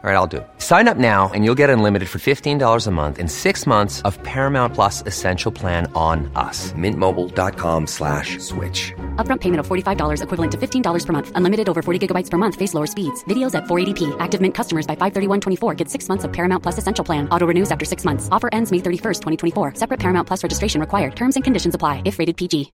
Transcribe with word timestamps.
All 0.00 0.08
right, 0.08 0.14
I'll 0.14 0.28
do. 0.28 0.36
it. 0.36 0.46
Sign 0.58 0.86
up 0.86 0.96
now 0.96 1.28
and 1.34 1.44
you'll 1.44 1.56
get 1.56 1.70
unlimited 1.70 2.08
for 2.08 2.18
$15 2.20 2.86
a 2.86 2.90
month 2.92 3.18
in 3.18 3.26
six 3.26 3.66
months 3.66 4.00
of 4.02 4.16
Paramount 4.22 4.72
Plus 4.72 5.02
Essential 5.06 5.50
Plan 5.50 5.90
on 5.96 6.30
us. 6.36 6.72
Mintmobile.com 6.74 7.86
slash 7.88 8.38
switch. 8.38 8.92
Upfront 9.16 9.40
payment 9.40 9.58
of 9.58 9.66
$45 9.66 10.22
equivalent 10.22 10.52
to 10.52 10.58
$15 10.58 11.06
per 11.06 11.12
month. 11.12 11.32
Unlimited 11.34 11.68
over 11.68 11.82
40 11.82 12.06
gigabytes 12.06 12.30
per 12.30 12.38
month. 12.38 12.54
Face 12.54 12.74
lower 12.74 12.86
speeds. 12.86 13.24
Videos 13.24 13.56
at 13.56 13.64
480p. 13.64 14.16
Active 14.20 14.40
Mint 14.40 14.54
customers 14.54 14.86
by 14.86 14.94
531.24 14.94 15.76
get 15.76 15.90
six 15.90 16.08
months 16.08 16.22
of 16.24 16.32
Paramount 16.32 16.62
Plus 16.62 16.78
Essential 16.78 17.04
Plan. 17.04 17.28
Auto 17.30 17.48
renews 17.48 17.72
after 17.72 17.84
six 17.84 18.04
months. 18.04 18.28
Offer 18.30 18.50
ends 18.52 18.70
May 18.70 18.78
31st, 18.78 19.20
2024. 19.20 19.74
Separate 19.74 19.98
Paramount 19.98 20.28
Plus 20.28 20.44
registration 20.44 20.80
required. 20.80 21.16
Terms 21.16 21.34
and 21.36 21.42
conditions 21.42 21.74
apply 21.74 22.02
if 22.04 22.20
rated 22.20 22.36
PG. 22.36 22.70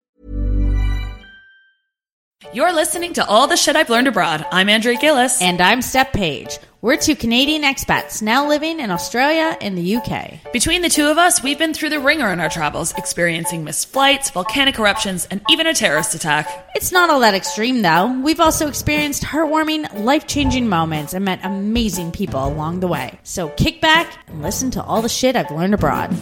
You're 2.53 2.71
listening 2.71 3.13
to 3.15 3.25
All 3.27 3.47
the 3.47 3.57
Shit 3.57 3.75
I've 3.75 3.89
Learned 3.89 4.07
Abroad. 4.07 4.45
I'm 4.53 4.69
Andrea 4.69 4.97
Gillis. 4.97 5.41
And 5.41 5.59
I'm 5.59 5.81
Steph 5.81 6.13
Page. 6.13 6.57
We're 6.81 6.95
two 6.95 7.17
Canadian 7.17 7.63
expats 7.63 8.21
now 8.21 8.47
living 8.47 8.79
in 8.79 8.89
Australia 8.89 9.57
and 9.59 9.77
the 9.77 9.97
UK. 9.97 10.53
Between 10.53 10.81
the 10.81 10.87
two 10.87 11.07
of 11.07 11.17
us, 11.17 11.43
we've 11.43 11.59
been 11.59 11.73
through 11.73 11.89
the 11.89 11.99
ringer 11.99 12.31
in 12.31 12.39
our 12.39 12.47
travels, 12.47 12.93
experiencing 12.93 13.65
missed 13.65 13.89
flights, 13.89 14.29
volcanic 14.29 14.79
eruptions, 14.79 15.27
and 15.29 15.41
even 15.49 15.67
a 15.67 15.73
terrorist 15.73 16.15
attack. 16.15 16.69
It's 16.75 16.93
not 16.93 17.09
all 17.09 17.19
that 17.19 17.33
extreme, 17.33 17.81
though. 17.81 18.21
We've 18.21 18.39
also 18.39 18.69
experienced 18.69 19.23
heartwarming, 19.23 20.05
life 20.05 20.25
changing 20.25 20.69
moments 20.69 21.13
and 21.13 21.25
met 21.25 21.41
amazing 21.43 22.13
people 22.13 22.47
along 22.47 22.79
the 22.79 22.87
way. 22.87 23.19
So 23.23 23.49
kick 23.49 23.81
back 23.81 24.17
and 24.29 24.41
listen 24.41 24.71
to 24.71 24.81
all 24.81 25.01
the 25.01 25.09
shit 25.09 25.35
I've 25.35 25.51
learned 25.51 25.73
abroad. 25.73 26.15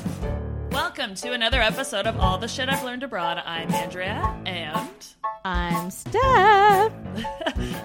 Welcome 0.78 1.16
to 1.16 1.32
another 1.34 1.60
episode 1.60 2.06
of 2.06 2.20
All 2.20 2.38
the 2.38 2.48
Shit 2.48 2.70
I've 2.70 2.84
Learned 2.84 3.02
Abroad. 3.02 3.42
I'm 3.44 3.74
Andrea, 3.74 4.22
and 4.46 5.08
I'm 5.44 5.90
Steph. 5.90 6.14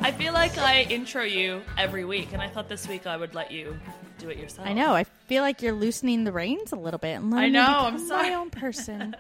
I 0.02 0.14
feel 0.18 0.34
like 0.34 0.58
I 0.58 0.82
intro 0.82 1.22
you 1.22 1.62
every 1.78 2.04
week, 2.04 2.34
and 2.34 2.42
I 2.42 2.48
thought 2.48 2.68
this 2.68 2.86
week 2.86 3.06
I 3.06 3.16
would 3.16 3.34
let 3.34 3.50
you 3.50 3.80
do 4.18 4.28
it 4.28 4.36
yourself. 4.36 4.68
I 4.68 4.74
know. 4.74 4.94
I 4.94 5.04
feel 5.04 5.42
like 5.42 5.62
you're 5.62 5.72
loosening 5.72 6.24
the 6.24 6.32
reins 6.32 6.72
a 6.72 6.76
little 6.76 6.98
bit. 6.98 7.14
And 7.14 7.34
I 7.34 7.48
know, 7.48 7.64
I'm 7.66 7.98
sorry. 7.98 8.28
My 8.28 8.34
own 8.34 8.50
person. 8.50 9.16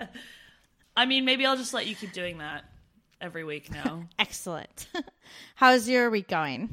I 0.96 1.06
mean, 1.06 1.24
maybe 1.24 1.46
I'll 1.46 1.56
just 1.56 1.72
let 1.72 1.86
you 1.86 1.94
keep 1.94 2.12
doing 2.12 2.38
that 2.38 2.64
every 3.22 3.42
week 3.42 3.72
now. 3.72 4.04
Excellent. 4.18 4.86
How's 5.54 5.88
your 5.88 6.10
week 6.10 6.28
going? 6.28 6.68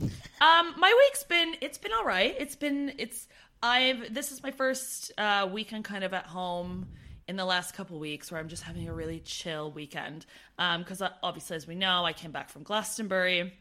Um, 0.00 0.74
my 0.78 0.96
week's 1.04 1.24
been 1.24 1.56
it's 1.60 1.76
been 1.76 1.92
all 1.92 2.06
right. 2.06 2.34
It's 2.38 2.56
been 2.56 2.94
it's 2.96 3.28
I've 3.62 4.12
this 4.12 4.32
is 4.32 4.42
my 4.42 4.50
first 4.50 5.12
uh, 5.18 5.48
weekend 5.50 5.84
kind 5.84 6.04
of 6.04 6.12
at 6.14 6.26
home 6.26 6.86
in 7.26 7.36
the 7.36 7.44
last 7.44 7.74
couple 7.74 7.98
weeks 7.98 8.30
where 8.30 8.40
I'm 8.40 8.48
just 8.48 8.62
having 8.62 8.88
a 8.88 8.94
really 8.94 9.20
chill 9.20 9.70
weekend. 9.70 10.24
Um, 10.58 10.82
because 10.82 11.02
obviously, 11.22 11.56
as 11.56 11.66
we 11.66 11.74
know, 11.74 12.04
I 12.04 12.12
came 12.12 12.30
back 12.30 12.48
from 12.50 12.62
Glastonbury, 12.62 13.52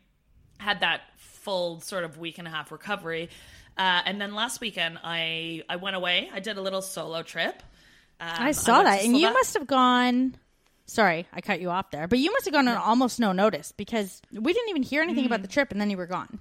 had 0.59 0.79
that 0.81 1.01
full 1.17 1.81
sort 1.81 2.03
of 2.03 2.17
week 2.17 2.37
and 2.37 2.47
a 2.47 2.51
half 2.51 2.71
recovery, 2.71 3.29
uh, 3.77 4.01
and 4.05 4.21
then 4.21 4.33
last 4.35 4.61
weekend 4.61 4.99
I 5.03 5.63
I 5.67 5.77
went 5.77 5.95
away. 5.95 6.29
I 6.33 6.39
did 6.39 6.57
a 6.57 6.61
little 6.61 6.81
solo 6.81 7.23
trip. 7.23 7.61
Um, 8.19 8.29
I 8.31 8.51
saw 8.51 8.77
went 8.77 8.85
that. 8.85 9.03
And 9.03 9.17
you 9.17 9.31
must 9.31 9.53
have 9.55 9.67
gone. 9.67 10.35
Sorry, 10.89 11.27
I 11.33 11.41
cut 11.41 11.59
you 11.59 11.69
off 11.69 11.91
there. 11.91 12.07
But 12.07 12.19
you 12.19 12.31
must 12.31 12.45
have 12.45 12.53
gone 12.53 12.67
on 12.67 12.77
almost 12.77 13.19
no 13.19 13.33
notice 13.33 13.73
because 13.73 14.21
we 14.31 14.53
didn't 14.53 14.69
even 14.69 14.83
hear 14.83 15.01
anything 15.01 15.25
Mm. 15.25 15.27
about 15.27 15.41
the 15.41 15.49
trip 15.49 15.71
and 15.71 15.81
then 15.81 15.89
you 15.89 15.97
were 15.97 16.05
gone. 16.05 16.39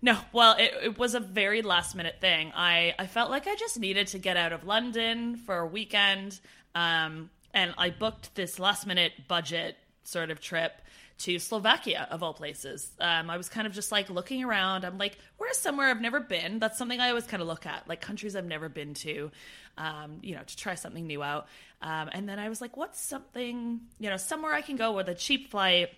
No, 0.00 0.18
well, 0.32 0.54
it, 0.58 0.72
it 0.82 0.98
was 0.98 1.14
a 1.14 1.20
very 1.20 1.62
last 1.62 1.96
minute 1.96 2.16
thing. 2.20 2.52
I, 2.54 2.94
I 2.98 3.06
felt 3.06 3.30
like 3.30 3.46
I 3.46 3.56
just 3.56 3.78
needed 3.78 4.06
to 4.08 4.18
get 4.18 4.36
out 4.36 4.52
of 4.52 4.64
London 4.64 5.36
for 5.36 5.58
a 5.58 5.66
weekend. 5.66 6.38
Um, 6.74 7.30
and 7.52 7.74
I 7.76 7.90
booked 7.90 8.34
this 8.34 8.58
last 8.58 8.86
minute 8.86 9.12
budget 9.26 9.76
sort 10.04 10.30
of 10.30 10.40
trip 10.40 10.80
to 11.18 11.38
Slovakia, 11.40 12.06
of 12.12 12.22
all 12.22 12.32
places. 12.32 12.92
Um, 13.00 13.28
I 13.28 13.36
was 13.36 13.48
kind 13.48 13.66
of 13.66 13.72
just 13.72 13.90
like 13.90 14.08
looking 14.08 14.44
around. 14.44 14.84
I'm 14.84 14.98
like, 14.98 15.18
where's 15.36 15.58
somewhere 15.58 15.88
I've 15.88 16.00
never 16.00 16.20
been? 16.20 16.60
That's 16.60 16.78
something 16.78 17.00
I 17.00 17.08
always 17.08 17.26
kind 17.26 17.42
of 17.42 17.48
look 17.48 17.66
at, 17.66 17.88
like 17.88 18.00
countries 18.00 18.36
I've 18.36 18.46
never 18.46 18.68
been 18.68 18.94
to, 18.94 19.32
um, 19.76 20.18
you 20.22 20.36
know, 20.36 20.42
to 20.46 20.56
try 20.56 20.76
something 20.76 21.04
new 21.04 21.22
out. 21.22 21.48
Um, 21.82 22.08
and 22.12 22.28
then 22.28 22.38
I 22.38 22.48
was 22.48 22.60
like, 22.60 22.76
what's 22.76 23.00
something, 23.00 23.80
you 23.98 24.10
know, 24.10 24.16
somewhere 24.16 24.52
I 24.52 24.60
can 24.60 24.76
go 24.76 24.92
with 24.92 25.08
a 25.08 25.14
cheap 25.14 25.50
flight 25.50 25.88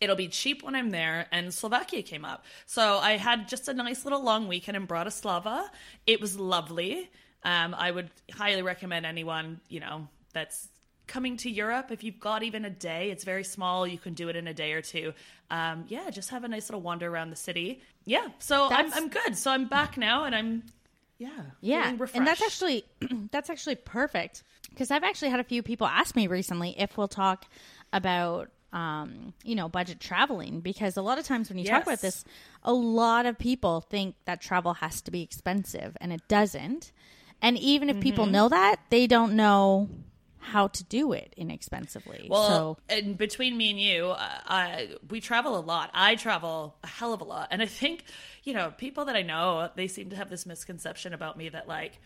it'll 0.00 0.16
be 0.16 0.28
cheap 0.28 0.62
when 0.62 0.74
I'm 0.74 0.90
there. 0.90 1.26
And 1.30 1.52
Slovakia 1.52 2.02
came 2.02 2.24
up. 2.24 2.44
So 2.66 2.98
I 2.98 3.16
had 3.16 3.48
just 3.48 3.68
a 3.68 3.74
nice 3.74 4.04
little 4.04 4.22
long 4.22 4.48
weekend 4.48 4.76
in 4.76 4.86
Bratislava. 4.86 5.68
It 6.06 6.20
was 6.20 6.38
lovely. 6.38 7.10
Um, 7.42 7.74
I 7.74 7.90
would 7.90 8.10
highly 8.32 8.62
recommend 8.62 9.06
anyone, 9.06 9.60
you 9.68 9.80
know, 9.80 10.08
that's 10.32 10.68
coming 11.06 11.36
to 11.38 11.50
Europe. 11.50 11.90
If 11.90 12.04
you've 12.04 12.20
got 12.20 12.42
even 12.42 12.64
a 12.64 12.70
day, 12.70 13.10
it's 13.10 13.24
very 13.24 13.44
small. 13.44 13.86
You 13.86 13.98
can 13.98 14.14
do 14.14 14.28
it 14.28 14.36
in 14.36 14.46
a 14.46 14.54
day 14.54 14.72
or 14.72 14.82
two. 14.82 15.12
Um, 15.50 15.84
yeah, 15.88 16.08
just 16.10 16.30
have 16.30 16.44
a 16.44 16.48
nice 16.48 16.68
little 16.68 16.82
wander 16.82 17.08
around 17.08 17.30
the 17.30 17.36
city. 17.36 17.82
Yeah. 18.04 18.28
So 18.38 18.68
I'm, 18.70 18.92
I'm 18.92 19.08
good. 19.08 19.36
So 19.36 19.50
I'm 19.50 19.66
back 19.66 19.96
now 19.96 20.24
and 20.24 20.34
I'm, 20.34 20.62
yeah. 21.18 21.42
Yeah, 21.60 21.94
and 22.14 22.26
that's 22.26 22.40
actually 22.40 22.84
that's 23.30 23.50
actually 23.50 23.74
perfect 23.74 24.42
because 24.70 24.90
I've 24.90 25.04
actually 25.04 25.28
had 25.28 25.40
a 25.40 25.44
few 25.44 25.62
people 25.62 25.86
ask 25.86 26.16
me 26.16 26.26
recently 26.28 26.74
if 26.78 26.96
we'll 26.96 27.08
talk 27.08 27.44
about 27.92 28.48
um, 28.72 29.34
you 29.42 29.54
know 29.54 29.68
budget 29.68 30.00
traveling 30.00 30.60
because 30.60 30.96
a 30.96 31.02
lot 31.02 31.18
of 31.18 31.24
times 31.24 31.48
when 31.48 31.58
you 31.58 31.64
talk 31.64 31.82
about 31.82 32.00
this, 32.00 32.24
a 32.62 32.72
lot 32.72 33.26
of 33.26 33.38
people 33.38 33.80
think 33.80 34.14
that 34.26 34.40
travel 34.40 34.74
has 34.74 35.00
to 35.02 35.10
be 35.10 35.22
expensive 35.22 35.96
and 36.00 36.12
it 36.12 36.26
doesn't. 36.28 36.92
And 37.42 37.56
even 37.58 37.88
if 37.88 38.00
people 38.00 38.26
Mm-hmm. 38.26 38.32
know 38.32 38.48
that, 38.50 38.76
they 38.90 39.06
don't 39.06 39.34
know 39.34 39.88
how 40.38 40.68
to 40.68 40.84
do 40.84 41.12
it 41.12 41.32
inexpensively. 41.36 42.26
Well, 42.28 42.46
so 42.48 42.78
and 42.88 43.16
between 43.18 43.56
me 43.56 43.70
and 43.70 43.80
you, 43.80 44.06
uh, 44.10 44.38
I, 44.46 44.96
we 45.08 45.20
travel 45.20 45.56
a 45.58 45.60
lot. 45.60 45.90
I 45.94 46.14
travel 46.16 46.76
a 46.82 46.86
hell 46.86 47.12
of 47.12 47.20
a 47.20 47.24
lot, 47.24 47.48
and 47.50 47.60
I 47.62 47.66
think 47.66 48.04
you 48.44 48.54
know 48.54 48.72
people 48.76 49.04
that 49.06 49.16
I 49.16 49.22
know 49.22 49.70
they 49.74 49.86
seem 49.88 50.10
to 50.10 50.16
have 50.16 50.30
this 50.30 50.46
misconception 50.46 51.12
about 51.14 51.36
me 51.36 51.48
that 51.50 51.66
like. 51.68 52.00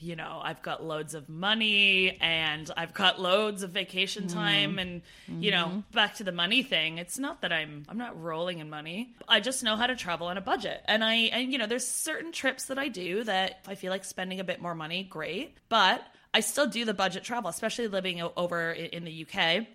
You 0.00 0.16
know, 0.16 0.40
I've 0.42 0.62
got 0.62 0.84
loads 0.84 1.14
of 1.14 1.28
money 1.28 2.16
and 2.20 2.70
I've 2.76 2.94
got 2.94 3.20
loads 3.20 3.62
of 3.62 3.70
vacation 3.70 4.26
time 4.28 4.78
and 4.78 5.02
you 5.28 5.50
know, 5.50 5.82
back 5.92 6.16
to 6.16 6.24
the 6.24 6.32
money 6.32 6.62
thing. 6.62 6.98
It's 6.98 7.18
not 7.18 7.42
that 7.42 7.52
I'm 7.52 7.84
I'm 7.88 7.98
not 7.98 8.20
rolling 8.20 8.58
in 8.58 8.70
money. 8.70 9.14
I 9.26 9.40
just 9.40 9.62
know 9.62 9.76
how 9.76 9.86
to 9.86 9.96
travel 9.96 10.28
on 10.28 10.38
a 10.38 10.42
budget. 10.42 10.82
And 10.86 11.04
I 11.04 11.14
and 11.14 11.52
you 11.52 11.58
know, 11.58 11.66
there's 11.66 11.86
certain 11.86 12.32
trips 12.32 12.66
that 12.66 12.78
I 12.78 12.88
do 12.88 13.24
that 13.24 13.58
if 13.62 13.68
I 13.68 13.74
feel 13.74 13.90
like 13.90 14.04
spending 14.04 14.40
a 14.40 14.44
bit 14.44 14.60
more 14.60 14.74
money, 14.74 15.04
great. 15.04 15.56
But 15.68 16.02
I 16.32 16.40
still 16.40 16.66
do 16.66 16.84
the 16.84 16.94
budget 16.94 17.24
travel, 17.24 17.50
especially 17.50 17.88
living 17.88 18.22
over 18.36 18.70
in 18.72 19.04
the 19.04 19.26
UK 19.26 19.66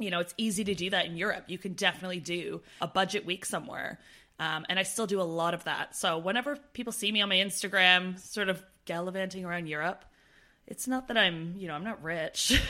you 0.00 0.10
know, 0.10 0.20
it's 0.20 0.34
easy 0.38 0.64
to 0.64 0.74
do 0.74 0.90
that 0.90 1.06
in 1.06 1.16
Europe. 1.16 1.44
You 1.48 1.58
can 1.58 1.74
definitely 1.74 2.20
do 2.20 2.62
a 2.80 2.88
budget 2.88 3.26
week 3.26 3.44
somewhere. 3.44 4.00
Um, 4.40 4.64
and 4.70 4.78
I 4.78 4.84
still 4.84 5.06
do 5.06 5.20
a 5.20 5.22
lot 5.22 5.52
of 5.52 5.64
that. 5.64 5.94
So 5.94 6.16
whenever 6.16 6.56
people 6.72 6.94
see 6.94 7.12
me 7.12 7.20
on 7.20 7.28
my 7.28 7.36
Instagram, 7.36 8.18
sort 8.18 8.48
of 8.48 8.64
gallivanting 8.90 9.44
around 9.44 9.68
Europe, 9.68 10.04
it's 10.66 10.88
not 10.88 11.06
that 11.06 11.16
I'm, 11.16 11.54
you 11.56 11.68
know, 11.68 11.74
I'm 11.74 11.84
not 11.84 12.02
rich. 12.02 12.60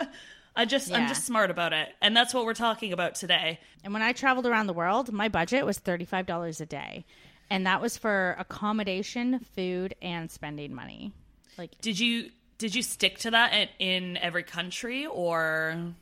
I 0.56 0.64
just, 0.64 0.92
I'm 0.92 1.08
just 1.08 1.26
smart 1.26 1.50
about 1.50 1.72
it. 1.72 1.88
And 2.00 2.16
that's 2.16 2.32
what 2.32 2.44
we're 2.44 2.54
talking 2.54 2.92
about 2.92 3.16
today. 3.16 3.58
And 3.82 3.92
when 3.92 4.00
I 4.00 4.12
traveled 4.12 4.46
around 4.46 4.68
the 4.68 4.72
world, 4.72 5.12
my 5.12 5.28
budget 5.28 5.66
was 5.66 5.78
$35 5.80 6.60
a 6.60 6.66
day. 6.66 7.04
And 7.50 7.66
that 7.66 7.82
was 7.82 7.98
for 7.98 8.36
accommodation, 8.38 9.40
food, 9.56 9.96
and 10.00 10.30
spending 10.30 10.72
money. 10.72 11.12
Like, 11.58 11.80
Did 11.80 11.98
you, 11.98 12.30
did 12.58 12.72
you 12.72 12.82
stick 12.82 13.18
to 13.18 13.32
that 13.32 13.52
in, 13.52 13.68
in 13.80 14.16
every 14.18 14.44
country 14.44 15.04
or 15.04 15.92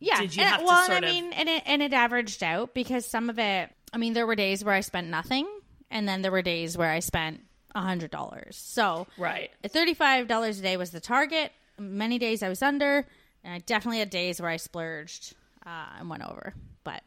yeah. 0.00 0.20
did 0.20 0.36
you 0.36 0.42
and, 0.42 0.50
have 0.50 0.60
to 0.60 0.66
well, 0.66 0.84
sort 0.84 0.96
and 0.98 1.06
I 1.06 1.08
of- 1.08 1.14
mean, 1.14 1.32
and 1.32 1.48
it, 1.48 1.62
and 1.64 1.82
it 1.82 1.94
averaged 1.94 2.42
out 2.42 2.74
because 2.74 3.06
some 3.06 3.30
of 3.30 3.38
it, 3.38 3.70
I 3.90 3.96
mean, 3.96 4.12
there 4.12 4.26
were 4.26 4.36
days 4.36 4.62
where 4.62 4.74
I 4.74 4.80
spent 4.80 5.08
nothing. 5.08 5.48
And 5.90 6.06
then 6.06 6.20
there 6.20 6.30
were 6.30 6.42
days 6.42 6.76
where 6.76 6.90
I 6.90 6.98
spent 6.98 7.40
$100. 7.74 8.52
So 8.54 9.06
Right. 9.16 9.50
$35 9.64 10.58
a 10.58 10.62
day 10.62 10.76
was 10.76 10.90
the 10.90 11.00
target. 11.00 11.52
Many 11.78 12.18
days 12.18 12.42
I 12.42 12.48
was 12.48 12.62
under, 12.62 13.06
and 13.44 13.54
I 13.54 13.58
definitely 13.58 14.00
had 14.00 14.10
days 14.10 14.40
where 14.40 14.50
I 14.50 14.56
splurged 14.56 15.34
uh, 15.64 15.86
and 15.98 16.10
went 16.10 16.24
over. 16.24 16.54
But 16.84 17.02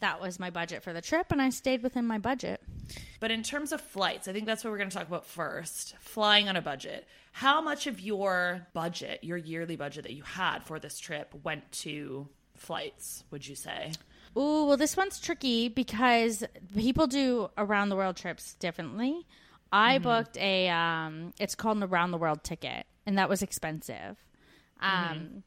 that 0.00 0.20
was 0.20 0.40
my 0.40 0.50
budget 0.50 0.82
for 0.82 0.92
the 0.92 1.02
trip, 1.02 1.30
and 1.30 1.40
I 1.42 1.50
stayed 1.50 1.82
within 1.82 2.06
my 2.06 2.18
budget. 2.18 2.62
But 3.20 3.30
in 3.30 3.42
terms 3.42 3.70
of 3.72 3.80
flights, 3.80 4.26
I 4.26 4.32
think 4.32 4.46
that's 4.46 4.64
what 4.64 4.70
we're 4.70 4.78
going 4.78 4.90
to 4.90 4.96
talk 4.96 5.06
about 5.06 5.26
first. 5.26 5.94
Flying 6.00 6.48
on 6.48 6.56
a 6.56 6.62
budget. 6.62 7.06
How 7.32 7.60
much 7.60 7.86
of 7.86 8.00
your 8.00 8.66
budget, 8.72 9.22
your 9.22 9.36
yearly 9.36 9.76
budget 9.76 10.04
that 10.04 10.12
you 10.14 10.22
had 10.22 10.60
for 10.64 10.78
this 10.78 10.98
trip, 10.98 11.32
went 11.44 11.70
to 11.72 12.28
flights, 12.56 13.24
would 13.30 13.46
you 13.46 13.54
say? 13.54 13.92
Ooh, 14.36 14.66
well, 14.66 14.76
this 14.76 14.96
one's 14.96 15.20
tricky 15.20 15.68
because 15.68 16.42
people 16.74 17.06
do 17.06 17.50
around 17.58 17.90
the 17.90 17.96
world 17.96 18.16
trips 18.16 18.54
differently. 18.54 19.26
I 19.72 19.98
booked 19.98 20.36
a, 20.36 20.68
um, 20.68 21.32
it's 21.40 21.54
called 21.54 21.78
an 21.78 21.82
around 21.82 22.10
the 22.10 22.18
world 22.18 22.44
ticket, 22.44 22.84
and 23.06 23.16
that 23.18 23.28
was 23.28 23.42
expensive. 23.42 24.16
Um, 24.80 25.42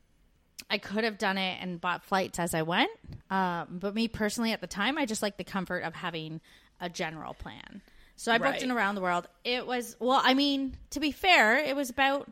I 0.69 0.77
could 0.79 1.03
have 1.03 1.17
done 1.17 1.37
it 1.37 1.59
and 1.61 1.79
bought 1.79 2.03
flights 2.03 2.39
as 2.39 2.53
I 2.53 2.63
went, 2.63 2.89
um, 3.29 3.77
but 3.79 3.93
me 3.93 4.07
personally, 4.07 4.51
at 4.51 4.61
the 4.61 4.67
time, 4.67 4.97
I 4.97 5.05
just 5.05 5.21
like 5.21 5.37
the 5.37 5.43
comfort 5.43 5.79
of 5.83 5.93
having 5.93 6.41
a 6.81 6.89
general 6.89 7.33
plan. 7.33 7.81
So 8.15 8.31
I 8.31 8.37
booked 8.37 8.51
Right. 8.53 8.63
an 8.63 8.71
around 8.71 8.95
the 8.95 9.01
world. 9.01 9.27
It 9.43 9.67
was 9.67 9.95
well, 9.99 10.21
I 10.23 10.33
mean, 10.33 10.77
to 10.91 10.99
be 11.01 11.11
fair, 11.11 11.57
it 11.57 11.75
was 11.75 11.89
about 11.89 12.27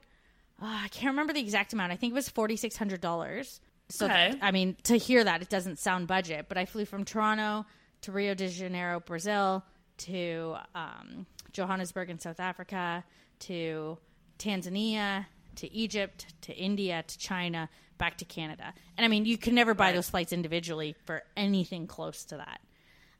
uh, 0.61 0.65
I 0.65 0.87
can't 0.87 1.11
remember 1.11 1.33
the 1.33 1.41
exact 1.41 1.73
amount. 1.73 1.91
I 1.91 1.97
think 1.97 2.11
it 2.11 2.15
was 2.15 2.29
forty 2.29 2.55
six 2.55 2.77
hundred 2.77 3.01
dollars. 3.01 3.59
So 3.89 4.05
Okay. 4.05 4.33
I 4.41 4.51
mean, 4.51 4.77
to 4.83 4.95
hear 4.97 5.23
that, 5.25 5.41
it 5.41 5.49
doesn't 5.49 5.77
sound 5.79 6.07
budget. 6.07 6.45
But 6.47 6.57
I 6.57 6.65
flew 6.65 6.85
from 6.85 7.03
Toronto 7.03 7.65
to 8.01 8.11
Rio 8.13 8.33
de 8.33 8.47
Janeiro, 8.47 9.01
Brazil, 9.01 9.63
to 9.99 10.55
um, 10.73 11.25
Johannesburg 11.53 12.09
in 12.09 12.19
South 12.19 12.39
Africa, 12.39 13.03
to 13.39 13.97
Tanzania, 14.39 15.25
to 15.55 15.71
Egypt, 15.73 16.25
to 16.41 16.55
India, 16.55 17.03
to 17.07 17.17
China, 17.17 17.69
back 17.97 18.17
to 18.17 18.25
Canada. 18.25 18.73
And 18.97 19.05
I 19.05 19.07
mean, 19.07 19.25
you 19.25 19.38
can 19.38 19.55
never 19.55 19.73
buy 19.73 19.91
those 19.91 20.09
flights 20.09 20.33
individually 20.33 20.95
for 21.05 21.23
anything 21.38 21.88
close 21.88 22.25
to 22.25 22.38
that. 22.38 22.59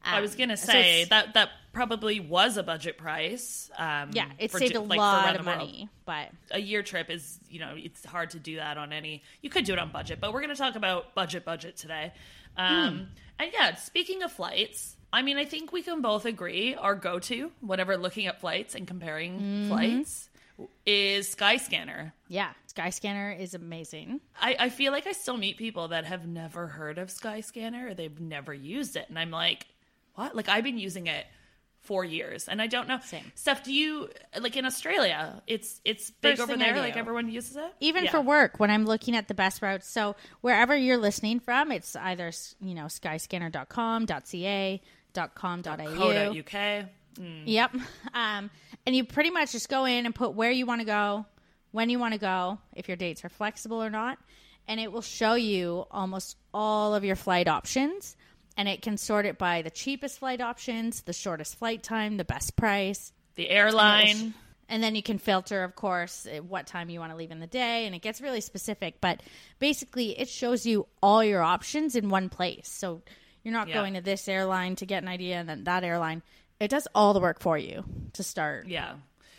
I 0.06 0.20
was 0.20 0.32
Um, 0.32 0.38
going 0.38 0.50
to 0.50 0.58
say 0.58 1.04
it's- 1.04 1.10
that 1.10 1.34
that 1.36 1.50
probably 1.72 2.20
was 2.20 2.58
a 2.58 2.64
budget 2.64 2.98
price. 2.98 3.72
Um, 3.78 4.10
yeah, 4.12 4.30
it 4.38 4.52
for 4.52 4.60
saved 4.60 4.76
a 4.76 4.82
like, 4.82 4.98
lot 5.00 5.40
of 5.40 5.46
world. 5.46 5.58
money, 5.60 5.88
but 6.06 6.30
a 6.52 6.60
year 6.60 6.84
trip 6.84 7.10
is 7.10 7.40
you 7.50 7.60
know 7.60 7.74
it's 7.78 8.04
hard 8.04 8.32
to 8.32 8.40
do 8.40 8.58
that 8.58 8.78
on 8.78 8.92
any 8.92 9.24
you 9.42 9.50
could 9.50 9.64
do 9.64 9.72
it 9.72 9.80
on 9.80 9.92
budget 9.92 10.20
but 10.20 10.34
we're 10.34 10.42
going 10.42 10.50
to 10.54 10.60
talk 10.60 10.76
about 10.76 11.16
budget 11.16 11.46
budget 11.46 11.78
today 11.78 12.12
um 12.58 13.08
and 13.40 13.52
yeah 13.54 13.76
speaking 13.76 14.22
of 14.24 14.32
flights 14.32 14.98
i 15.14 15.22
mean 15.22 15.38
i 15.38 15.46
think 15.46 15.72
we 15.72 15.82
can 15.82 16.02
both 16.02 16.26
agree 16.26 16.76
our 16.76 16.96
go-to 16.96 17.52
whenever 17.62 17.96
looking 17.96 18.28
at 18.28 18.42
flights 18.42 18.76
and 18.76 18.86
comparing 18.88 19.40
mm-hmm. 19.40 19.68
flights 19.70 20.30
is 20.86 21.34
skyscanner. 21.34 22.12
Yeah, 22.28 22.52
Skyscanner 22.72 23.40
is 23.40 23.54
amazing. 23.54 24.22
I, 24.40 24.56
I 24.60 24.70
feel 24.70 24.92
like 24.92 25.08
i 25.08 25.12
still 25.12 25.38
meet 25.38 25.58
people 25.58 25.90
that 25.90 26.06
have 26.06 26.28
never 26.28 26.68
heard 26.68 26.98
of 26.98 27.10
skyscanner 27.10 27.92
or 27.92 27.94
they've 27.94 28.20
never 28.20 28.54
used 28.54 28.96
it. 28.96 29.06
And 29.10 29.18
i'm 29.18 29.32
like 29.32 29.66
what? 30.16 30.36
Like 30.36 30.50
i've 30.50 30.64
been 30.64 30.78
using 30.78 31.08
it 31.08 31.26
for 31.82 32.06
years 32.06 32.48
and 32.48 32.62
i 32.62 32.68
don't 32.68 32.88
know. 32.88 33.00
Same. 33.04 33.32
steph 33.36 33.64
do 33.64 33.74
you 33.74 34.10
like 34.40 34.56
in 34.56 34.66
australia 34.66 35.42
it's 35.48 35.82
it's 35.84 36.12
big 36.12 36.38
First 36.38 36.50
over 36.50 36.58
there 36.58 36.78
like 36.78 36.96
everyone 36.98 37.30
uses 37.30 37.56
it? 37.58 37.74
Even 37.80 38.06
Yeah. 38.06 38.12
for 38.12 38.22
work 38.22 38.60
when 38.60 38.70
i'm 38.72 38.86
looking 38.86 39.16
at 39.16 39.28
the 39.28 39.34
best 39.34 39.62
routes. 39.62 39.90
So 39.90 40.16
wherever 40.42 40.76
you're 40.76 40.98
listening 40.98 41.40
from 41.40 41.72
it's 41.72 41.96
either 41.96 42.32
you 42.62 42.76
know 42.76 42.86
skyscanner.com 42.86 44.08
ca 44.08 44.82
.com.au 45.14 45.96
co.uk. 45.96 46.86
yep 47.46 47.72
um, 48.14 48.50
and 48.86 48.96
you 48.96 49.04
pretty 49.04 49.30
much 49.30 49.52
just 49.52 49.70
go 49.70 49.86
in 49.86 50.06
and 50.06 50.16
put 50.16 50.34
where 50.34 50.52
you 50.52 50.66
want 50.66 50.82
to 50.82 50.86
go 50.86 51.26
when 51.72 51.90
you 51.90 52.00
want 52.00 52.14
to 52.14 52.20
go 52.20 52.58
if 52.76 52.88
your 52.88 52.98
dates 52.98 53.24
are 53.24 53.30
flexible 53.30 53.82
or 53.84 53.90
not 53.90 54.18
and 54.68 54.80
it 54.80 54.92
will 54.92 55.02
show 55.02 55.34
you 55.36 55.86
almost 55.92 56.38
all 56.54 56.96
of 56.96 57.04
your 57.04 57.16
flight 57.16 57.48
options 57.48 58.16
and 58.58 58.68
it 58.70 58.82
can 58.82 58.98
sort 58.98 59.26
it 59.26 59.38
by 59.38 59.62
the 59.62 59.70
cheapest 59.70 60.20
flight 60.20 60.42
options 60.42 61.02
the 61.04 61.14
shortest 61.14 61.56
flight 61.58 61.84
time 61.84 62.18
the 62.18 62.26
best 62.26 62.56
price 62.56 63.12
The 63.36 63.50
airline. 63.50 64.34
and 64.70 64.82
then 64.82 64.96
you 64.96 65.04
can 65.04 65.18
filter, 65.20 65.64
of 65.64 65.76
course, 65.76 66.26
eh, 66.30 66.40
what 66.40 66.66
time 66.68 66.90
you 66.90 67.00
want 67.00 67.12
to 67.12 67.18
leave 67.18 67.32
in 67.32 67.40
the 67.40 67.48
day, 67.48 67.86
and 67.86 67.94
it 67.94 68.02
gets 68.02 68.22
really 68.22 68.42
specific. 68.42 69.02
But 69.02 69.22
basically, 69.60 70.18
it 70.20 70.30
shows 70.30 70.66
you 70.66 70.88
all 71.02 71.24
your 71.24 71.42
options 71.44 71.96
in 71.96 72.10
one 72.10 72.30
place. 72.30 72.70
So 72.70 73.02
you're 73.44 73.54
not 73.54 73.68
Yeah. 73.68 73.76
going 73.76 73.94
to 73.96 74.02
this 74.02 74.28
airline 74.28 74.76
to 74.78 74.86
get 74.86 75.04
an 75.04 75.10
idea, 75.10 75.36
and 75.38 75.48
then 75.50 75.64
that 75.66 75.84
airline. 75.84 76.22
It 76.60 76.70
does 76.70 76.88
all 76.96 77.14
the 77.14 77.20
work 77.20 77.40
for 77.40 77.58
you 77.58 77.84
to 78.14 78.24
start. 78.24 78.68
Yeah. 78.68 78.96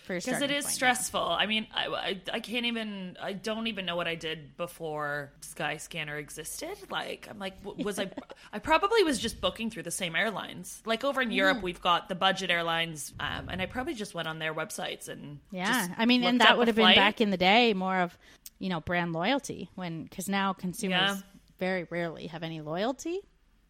Because 0.06 0.26
it 0.26 0.32
is 0.32 0.36
starting 0.36 0.56
is 0.58 0.64
point. 0.66 0.74
stressful. 0.74 1.22
I 1.22 1.46
mean, 1.46 1.66
I, 1.72 1.86
I, 1.86 2.20
I 2.34 2.40
can't 2.40 2.66
even, 2.66 3.16
I 3.22 3.32
don't 3.32 3.68
even 3.68 3.86
know 3.86 3.96
what 3.96 4.06
I 4.06 4.16
did 4.16 4.54
before 4.58 5.32
Skyscanner 5.40 6.18
existed. 6.18 6.76
Like, 6.90 7.26
I'm 7.30 7.38
like, 7.38 7.54
was 7.64 7.98
I, 7.98 8.10
I 8.52 8.58
probably 8.58 9.02
was 9.02 9.18
just 9.18 9.40
booking 9.40 9.70
through 9.70 9.84
the 9.84 9.90
same 9.90 10.14
airlines. 10.14 10.82
Like 10.84 11.04
over 11.04 11.22
in 11.22 11.30
Mm. 11.30 11.36
Europe, 11.36 11.62
we've 11.62 11.80
got 11.80 12.10
the 12.10 12.14
budget 12.14 12.50
airlines, 12.50 13.14
um, 13.18 13.48
and 13.48 13.62
I 13.62 13.66
probably 13.66 13.94
just 13.94 14.14
went 14.14 14.28
on 14.28 14.38
their 14.38 14.52
websites 14.52 15.08
and 15.08 15.38
Yeah, 15.50 15.88
I 15.96 16.04
mean, 16.04 16.22
and 16.24 16.38
that 16.42 16.58
would 16.58 16.66
have 16.68 16.76
been 16.76 16.94
back 16.94 17.22
in 17.22 17.30
the 17.30 17.38
day 17.38 17.72
more 17.72 18.00
of, 18.00 18.18
you 18.58 18.68
know, 18.68 18.80
brand 18.80 19.14
loyalty 19.14 19.70
when 19.74 20.02
because 20.04 20.28
now 20.28 20.52
consumers 20.52 20.92
Yeah. 21.12 21.16
very 21.58 21.84
rarely 21.84 22.26
have 22.26 22.42
any 22.42 22.60
loyalty. 22.60 23.20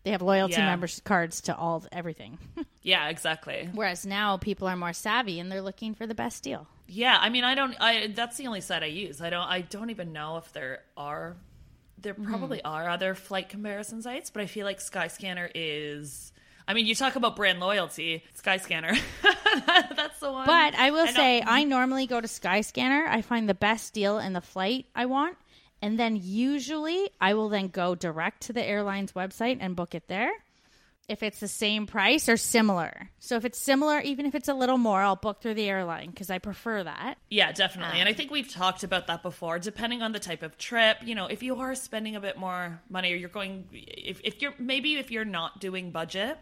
They 0.05 0.11
have 0.11 0.23
loyalty 0.23 0.55
Yeah. 0.55 0.67
members 0.67 1.01
cards 1.05 1.41
to 1.43 1.57
all 1.57 1.85
everything. 1.93 2.39
Yeah, 2.87 3.09
exactly. 3.09 3.71
Whereas 3.73 4.05
now 4.05 4.37
people 4.37 4.69
are 4.69 4.77
more 4.77 4.93
savvy 4.93 5.41
and 5.41 5.51
they're 5.51 5.63
looking 5.63 5.95
for 5.95 6.07
the 6.07 6.15
best 6.15 6.43
deal. 6.43 6.67
Yeah, 6.87 7.17
I 7.19 7.31
mean, 7.31 7.43
I 7.43 7.55
don't. 7.55 7.75
I 7.81 8.09
that's 8.09 8.37
the 8.37 8.47
only 8.47 8.61
site 8.61 8.83
I 8.83 8.87
use. 8.93 9.23
I 9.23 9.31
don't. 9.31 9.47
I 9.49 9.63
don't 9.63 9.89
even 9.89 10.13
know 10.13 10.37
if 10.37 10.53
there 10.53 10.83
are. 10.95 11.35
There 11.97 12.13
Mm-hmm. 12.13 12.29
probably 12.29 12.63
are 12.63 12.87
other 12.91 13.15
flight 13.15 13.49
comparison 13.49 14.03
sites, 14.03 14.29
but 14.29 14.43
I 14.43 14.47
feel 14.47 14.67
like 14.67 14.81
Skyscanner 14.81 15.51
is. 15.55 16.31
I 16.69 16.75
mean, 16.75 16.85
you 16.85 16.95
talk 16.95 17.17
about 17.17 17.37
brand 17.37 17.59
loyalty, 17.61 18.23
Skyscanner. 18.39 18.99
that's 19.97 20.21
the 20.21 20.31
one. 20.31 20.45
But 20.45 20.75
I 20.75 20.91
will 20.91 21.07
And 21.07 21.17
say, 21.17 21.43
I 21.47 21.65
normally 21.65 22.07
go 22.07 22.21
to 22.21 22.29
Skyscanner. 22.29 23.07
I 23.09 23.23
find 23.23 23.49
the 23.49 23.55
best 23.55 23.95
deal 23.95 24.19
in 24.19 24.35
the 24.35 24.41
flight 24.43 24.85
I 24.95 25.07
want. 25.07 25.39
And 25.83 25.99
then 25.99 26.19
usually 26.23 27.11
I 27.21 27.35
will 27.35 27.49
then 27.49 27.69
go 27.69 27.95
direct 27.95 28.43
to 28.43 28.53
the 28.53 28.65
airline's 28.65 29.13
website 29.13 29.59
and 29.61 29.77
book 29.77 29.95
it 29.95 30.09
there. 30.09 30.33
If 31.07 31.23
it's 31.23 31.39
the 31.39 31.49
same 31.49 31.87
price 31.87 32.31
or 32.31 32.39
similar. 32.39 33.11
So 33.19 33.37
if 33.37 33.45
it's 33.45 33.59
similar, 33.59 34.01
even 34.01 34.25
if 34.25 34.35
it's 34.35 34.49
a 34.49 34.55
little 34.55 34.79
more, 34.79 35.03
I'll 35.03 35.17
book 35.17 35.43
through 35.43 35.53
the 35.53 35.69
airline 35.69 36.09
because 36.09 36.31
I 36.31 36.39
prefer 36.39 36.83
that. 36.83 37.17
Yeah, 37.29 37.53
definitely. 37.53 37.97
Um, 37.97 38.07
and 38.07 38.09
I 38.09 38.15
think 38.15 38.31
we've 38.31 38.51
talked 38.51 38.85
about 38.85 39.09
that 39.09 39.23
before. 39.23 39.59
Depending 39.59 40.01
on 40.01 40.13
the 40.13 40.19
type 40.19 40.43
of 40.43 40.57
trip, 40.57 40.97
you 41.05 41.15
know, 41.15 41.27
if 41.27 41.43
you 41.43 41.57
are 41.57 41.75
spending 41.75 42.17
a 42.17 42.21
bit 42.21 42.39
more 42.39 42.81
money 42.89 43.13
or 43.13 43.17
you're 43.17 43.29
going, 43.29 43.69
if, 43.73 44.19
if 44.25 44.41
you're 44.41 44.55
maybe 44.59 44.95
if 44.95 45.11
you're 45.11 45.27
not 45.27 45.61
doing 45.61 45.91
budget, 45.91 46.39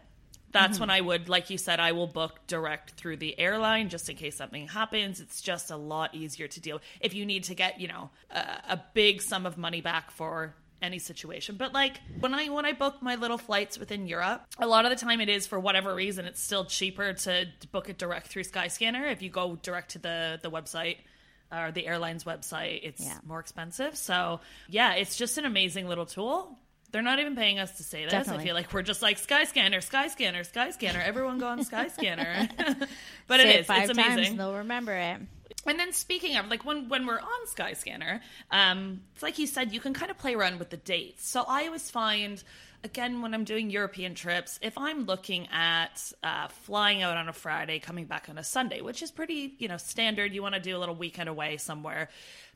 that's 0.53 0.73
Mm-hmm. 0.75 0.81
when 0.81 0.89
I 0.91 1.01
would, 1.01 1.27
like 1.29 1.49
you 1.49 1.57
said, 1.57 1.79
I 1.79 1.91
will 1.91 2.07
book 2.07 2.39
direct 2.47 2.91
through 2.91 3.17
the 3.17 3.37
airline 3.39 3.89
just 3.89 4.09
in 4.09 4.15
case 4.15 4.37
something 4.37 4.67
happens. 4.67 5.19
It's 5.19 5.41
just 5.41 5.71
a 5.71 5.75
lot 5.77 6.15
easier 6.15 6.47
to 6.47 6.59
deal 6.61 6.79
if 7.01 7.13
you 7.13 7.25
need 7.25 7.43
to 7.45 7.55
get, 7.55 7.81
you 7.81 7.87
know, 7.87 8.09
a, 8.31 8.39
a 8.69 8.83
big 8.93 9.21
sum 9.21 9.45
of 9.45 9.57
money 9.57 9.81
back 9.81 10.11
for 10.11 10.53
any 10.81 10.99
situation. 10.99 11.55
But 11.57 11.73
like 11.73 11.99
when 12.19 12.33
I 12.33 12.49
when 12.49 12.65
I 12.65 12.73
book 12.73 13.01
my 13.01 13.15
little 13.15 13.37
flights 13.37 13.79
within 13.79 14.05
Europe, 14.05 14.43
a 14.59 14.67
lot 14.67 14.85
of 14.85 14.91
the 14.91 14.97
time 14.97 15.21
it 15.21 15.29
is 15.29 15.47
for 15.47 15.59
whatever 15.59 15.95
reason 15.95 16.25
it's 16.25 16.41
still 16.43 16.65
cheaper 16.65 17.13
to 17.13 17.47
book 17.71 17.89
it 17.89 17.97
direct 17.97 18.27
through 18.27 18.43
Skyscanner 18.43 19.11
if 19.11 19.21
you 19.21 19.29
go 19.29 19.55
direct 19.61 19.91
to 19.91 19.99
the 19.99 20.39
the 20.43 20.51
website 20.51 20.97
or 21.51 21.71
the 21.71 21.85
airline's 21.87 22.23
website, 22.23 22.79
it's 22.83 23.01
Yeah. 23.05 23.17
more 23.25 23.39
expensive. 23.39 23.95
So, 23.95 24.39
yeah, 24.67 24.93
it's 24.95 25.15
just 25.15 25.37
an 25.37 25.45
amazing 25.45 25.87
little 25.87 26.07
tool. 26.07 26.57
They're 26.93 27.01
not 27.01 27.19
even 27.19 27.35
paying 27.35 27.57
us 27.57 27.71
to 27.77 27.83
say 27.83 28.03
this. 28.03 28.11
Definitely. 28.11 28.43
I 28.43 28.45
feel 28.45 28.53
like 28.55 28.71
we're 28.71 28.83
just 28.83 29.01
like 29.01 29.17
Skyscanner, 29.19 29.79
Skyscanner, 29.79 30.49
Skyscanner. 30.49 31.03
Everyone 31.03 31.39
go 31.39 31.47
on 31.47 31.59
Skyscanner. 31.65 32.49
but 33.27 33.39
Say 33.41 33.49
it 33.49 33.59
is. 33.61 33.65
five 33.65 33.89
It's 33.89 33.97
amazing. 33.97 34.25
and 34.27 34.39
they'll 34.39 34.53
remember 34.53 34.93
it. 34.93 35.17
And 35.65 35.79
then 35.79 35.91
speaking 35.91 36.37
of 36.37 36.49
like 36.49 36.63
when 36.65 36.89
when 36.89 37.07
we're 37.07 37.19
on 37.19 37.47
Skyscanner, 37.47 38.19
um, 38.51 39.01
it's 39.13 39.23
like 39.23 39.39
you 39.39 39.47
said, 39.47 39.73
you 39.73 39.79
can 39.79 39.93
kind 39.95 40.11
of 40.11 40.19
play 40.19 40.35
around 40.35 40.59
with 40.59 40.69
the 40.69 40.77
dates. 40.77 41.27
So 41.27 41.43
I 41.47 41.65
always 41.65 41.89
find, 41.89 42.43
again, 42.83 43.23
when 43.23 43.33
I'm 43.33 43.43
doing 43.43 43.71
European 43.71 44.13
trips, 44.13 44.59
if 44.61 44.77
I'm 44.77 45.05
looking 45.05 45.47
at 45.51 46.11
uh, 46.21 46.49
flying 46.49 47.01
out 47.01 47.17
on 47.17 47.27
a 47.27 47.33
Friday, 47.33 47.79
coming 47.79 48.05
back 48.05 48.27
on 48.29 48.37
a 48.37 48.43
Sunday, 48.43 48.81
which 48.81 49.01
is 49.01 49.09
pretty 49.09 49.55
you 49.57 49.67
know 49.67 49.77
standard. 49.77 50.31
You 50.31 50.43
want 50.43 50.53
to 50.53 50.61
do 50.61 50.77
a 50.77 50.79
little 50.79 50.95
weekend 50.95 51.27
away 51.27 51.57
somewhere. 51.57 52.09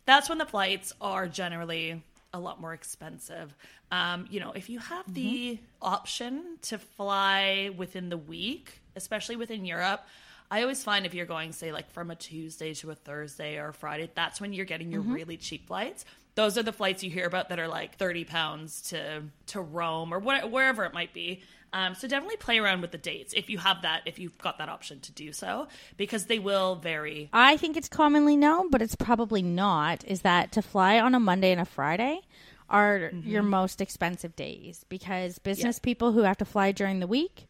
That's 0.05 0.29
when 0.29 0.37
the 0.37 0.45
flights 0.45 0.93
are 1.01 1.27
generally 1.27 2.03
a 2.33 2.39
lot 2.39 2.59
more 2.59 2.73
expensive. 2.73 3.55
Um, 3.91 4.27
you 4.29 4.39
know, 4.39 4.51
if 4.51 4.69
you 4.69 4.79
have 4.79 5.13
the 5.13 5.59
option 5.81 6.57
to 6.63 6.77
fly 6.77 7.71
within 7.77 8.09
the 8.09 8.17
week, 8.17 8.81
especially 8.95 9.35
within 9.37 9.65
Europe. 9.65 10.03
I 10.49 10.61
always 10.61 10.81
find 10.81 11.05
if 11.05 11.13
you're 11.13 11.25
going, 11.25 11.51
say, 11.51 11.73
like 11.73 11.91
from 11.91 12.09
a 12.09 12.15
Tuesday 12.15 12.73
to 12.75 12.91
a 12.91 12.95
Thursday 12.95 13.57
or 13.57 13.69
a 13.69 13.73
Friday, 13.73 14.09
that's 14.15 14.39
when 14.39 14.53
you're 14.53 14.65
getting 14.65 14.91
your 14.91 15.01
really 15.01 15.35
cheap 15.35 15.67
flights. 15.67 16.05
Those 16.35 16.57
are 16.57 16.63
the 16.63 16.71
flights 16.71 17.03
you 17.03 17.11
hear 17.11 17.25
about 17.25 17.49
that 17.49 17.59
are 17.59 17.67
like 17.67 17.97
thirty 17.97 18.23
pounds 18.23 18.81
to 18.89 19.23
to 19.47 19.61
Rome 19.61 20.13
or 20.13 20.19
what, 20.19 20.49
wherever 20.49 20.85
it 20.85 20.93
might 20.93 21.13
be. 21.13 21.41
Um, 21.73 21.95
so 21.95 22.07
definitely 22.07 22.37
play 22.37 22.59
around 22.59 22.79
with 22.79 22.91
the 22.91 22.97
dates 22.97 23.33
if 23.33 23.49
you 23.49 23.57
have 23.57 23.81
that, 23.81 24.03
if 24.05 24.19
you've 24.19 24.37
got 24.37 24.57
that 24.59 24.69
option 24.69 25.01
to 25.01 25.11
do 25.11 25.33
so, 25.33 25.67
because 25.97 26.27
they 26.27 26.39
will 26.39 26.75
vary. 26.75 27.29
I 27.33 27.57
think 27.57 27.75
it's 27.75 27.89
commonly 27.89 28.37
known, 28.37 28.69
but 28.69 28.81
it's 28.81 28.95
probably 28.95 29.41
not, 29.41 30.05
is 30.05 30.21
that 30.21 30.53
to 30.53 30.61
fly 30.61 30.97
on 30.97 31.13
a 31.13 31.19
Monday 31.19 31.51
and 31.51 31.59
a 31.59 31.65
Friday 31.65 32.21
are 32.69 33.11
your 33.23 33.43
most 33.43 33.81
expensive 33.81 34.35
days 34.35 34.85
because 34.89 35.39
business 35.39 35.79
people 35.79 36.11
who 36.11 36.21
have 36.21 36.37
to 36.37 36.45
fly 36.45 36.71
during 36.71 36.99
the 36.99 37.07
week, 37.07 37.47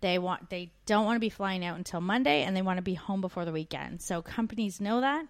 they 0.00 0.18
want 0.18 0.50
they 0.50 0.70
don't 0.86 1.04
want 1.04 1.16
to 1.16 1.20
be 1.20 1.30
flying 1.30 1.64
out 1.64 1.76
until 1.76 2.00
Monday 2.00 2.42
and 2.42 2.56
they 2.56 2.62
want 2.62 2.76
to 2.78 2.82
be 2.82 2.94
home 2.94 3.20
before 3.20 3.44
the 3.44 3.52
weekend. 3.52 4.00
So 4.02 4.22
companies 4.22 4.80
know 4.80 5.00
that 5.00 5.26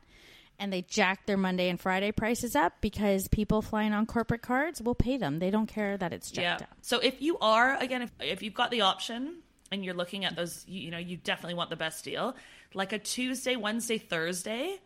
and 0.59 0.73
they 0.73 0.83
jack 0.83 1.27
their 1.27 1.37
Monday 1.37 1.69
and 1.71 1.81
Friday 1.81 2.13
prices 2.13 2.55
up 2.55 2.75
because 2.81 3.29
people 3.29 3.63
flying 3.63 3.93
on 3.93 4.05
corporate 4.07 4.43
cards 4.43 4.83
will 4.83 4.95
pay 4.95 5.17
them. 5.17 5.39
They 5.39 5.51
don't 5.51 5.67
care 5.67 5.97
that 5.97 6.13
it's 6.13 6.31
jacked 6.31 6.61
Yeah. 6.61 6.67
up. 6.67 6.77
So 6.83 6.99
if 6.99 7.23
you 7.23 7.39
are 7.39 7.77
again, 7.77 8.03
if 8.03 8.11
if 8.21 8.43
you've 8.43 8.55
got 8.55 8.71
the 8.71 8.83
option 8.83 9.37
and 9.73 9.85
you're 9.85 9.95
looking 9.95 10.25
at 10.25 10.35
those, 10.37 10.65
you, 10.69 10.81
you 10.83 10.91
know, 10.91 10.99
you 10.99 11.17
definitely 11.17 11.55
want 11.55 11.71
the 11.71 11.77
best 11.77 12.05
deal. 12.05 12.35
Like 12.75 12.93
a 12.93 12.99
Tuesday, 12.99 13.57
Wednesday, 13.57 13.99
Thursday, 13.99 14.79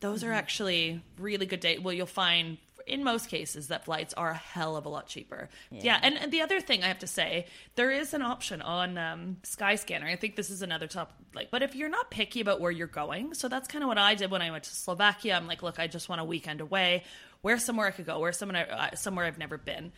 those 0.00 0.20
Mm-hmm. 0.22 0.30
are 0.30 0.32
actually 0.34 1.02
really 1.18 1.46
good 1.46 1.60
day. 1.60 1.78
Well, 1.78 1.92
you'll 1.94 2.06
find 2.06 2.58
in 2.86 3.02
most 3.02 3.28
cases 3.28 3.68
that 3.68 3.84
flights 3.84 4.14
are 4.14 4.30
a 4.30 4.34
hell 4.34 4.76
of 4.76 4.86
a 4.86 4.88
lot 4.88 5.06
cheaper. 5.06 5.48
Yeah, 5.70 5.98
and, 6.02 6.16
and 6.16 6.32
the 6.32 6.42
other 6.42 6.60
thing 6.60 6.84
I 6.84 6.88
have 6.88 7.00
to 7.00 7.06
say, 7.06 7.46
there 7.74 7.90
is 7.90 8.14
an 8.14 8.22
option 8.22 8.62
on 8.62 8.96
um, 8.96 9.36
Skyscanner. 9.42 10.04
I 10.04 10.16
think 10.16 10.36
this 10.36 10.50
is 10.50 10.62
another 10.62 10.86
top 10.86 11.12
like, 11.34 11.50
but 11.50 11.62
if 11.62 11.74
you're 11.74 11.88
not 11.88 12.10
picky 12.10 12.40
about 12.40 12.60
where 12.60 12.70
you're 12.70 12.86
going, 12.86 13.34
so 13.34 13.48
that's 13.48 13.68
kind 13.68 13.82
of 13.82 13.88
what 13.88 13.98
I 13.98 14.14
did 14.14 14.30
when 14.30 14.42
I 14.42 14.50
went 14.50 14.64
to 14.64 14.74
Slovakia. 14.74 15.36
I'm 15.36 15.46
like, 15.46 15.62
look, 15.62 15.78
I 15.78 15.86
just 15.86 16.08
want 16.08 16.20
a 16.20 16.24
weekend 16.24 16.60
away. 16.60 17.04
Where 17.42 17.58
somewhere 17.58 17.86
I 17.86 17.90
could 17.90 18.06
go? 18.06 18.20
Where 18.20 18.32
somewhere 18.32 18.68
I, 18.70 18.88
uh, 18.88 18.94
somewhere 18.96 19.26
I've 19.26 19.38
never 19.38 19.58
been? 19.58 19.92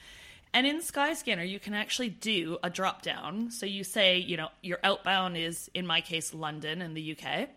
And 0.54 0.66
in 0.66 0.80
Skyscanner, 0.80 1.48
you 1.48 1.60
can 1.60 1.74
actually 1.74 2.08
do 2.08 2.58
a 2.62 2.70
drop 2.70 3.02
down. 3.02 3.50
So 3.50 3.66
you 3.66 3.84
say, 3.84 4.18
you 4.18 4.36
know, 4.36 4.48
your 4.62 4.78
outbound 4.82 5.36
is, 5.36 5.70
in 5.74 5.86
my 5.86 6.00
case, 6.00 6.32
London 6.32 6.80
in 6.80 6.94
the 6.94 7.12
UK. 7.12 7.50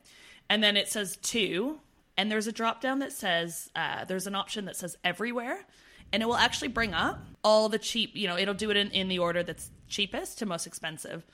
And 0.50 0.62
then 0.62 0.76
it 0.76 0.90
says 0.90 1.18
to, 1.18 1.80
and 2.18 2.32
there's 2.32 2.48
a 2.48 2.52
drop 2.52 2.82
down 2.82 3.00
that 3.00 3.12
says, 3.12 3.70
uh, 3.76 4.06
there's 4.06 4.28
an 4.28 4.36
option 4.36 4.66
that 4.66 4.76
says 4.76 4.98
everywhere. 5.04 5.66
And 6.14 6.22
it 6.22 6.26
will 6.26 6.36
actually 6.36 6.68
bring 6.68 6.94
up 6.94 7.26
all 7.44 7.70
the 7.70 7.80
cheap, 7.80 8.16
you 8.16 8.28
know, 8.28 8.38
it'll 8.38 8.54
do 8.54 8.70
it 8.70 8.78
in, 8.78 8.92
in 8.92 9.08
the 9.08 9.20
order 9.20 9.44
that's 9.44 9.70
cheapest 9.88 10.40
to 10.40 10.46
most 10.46 10.68
expensive. 10.68 11.26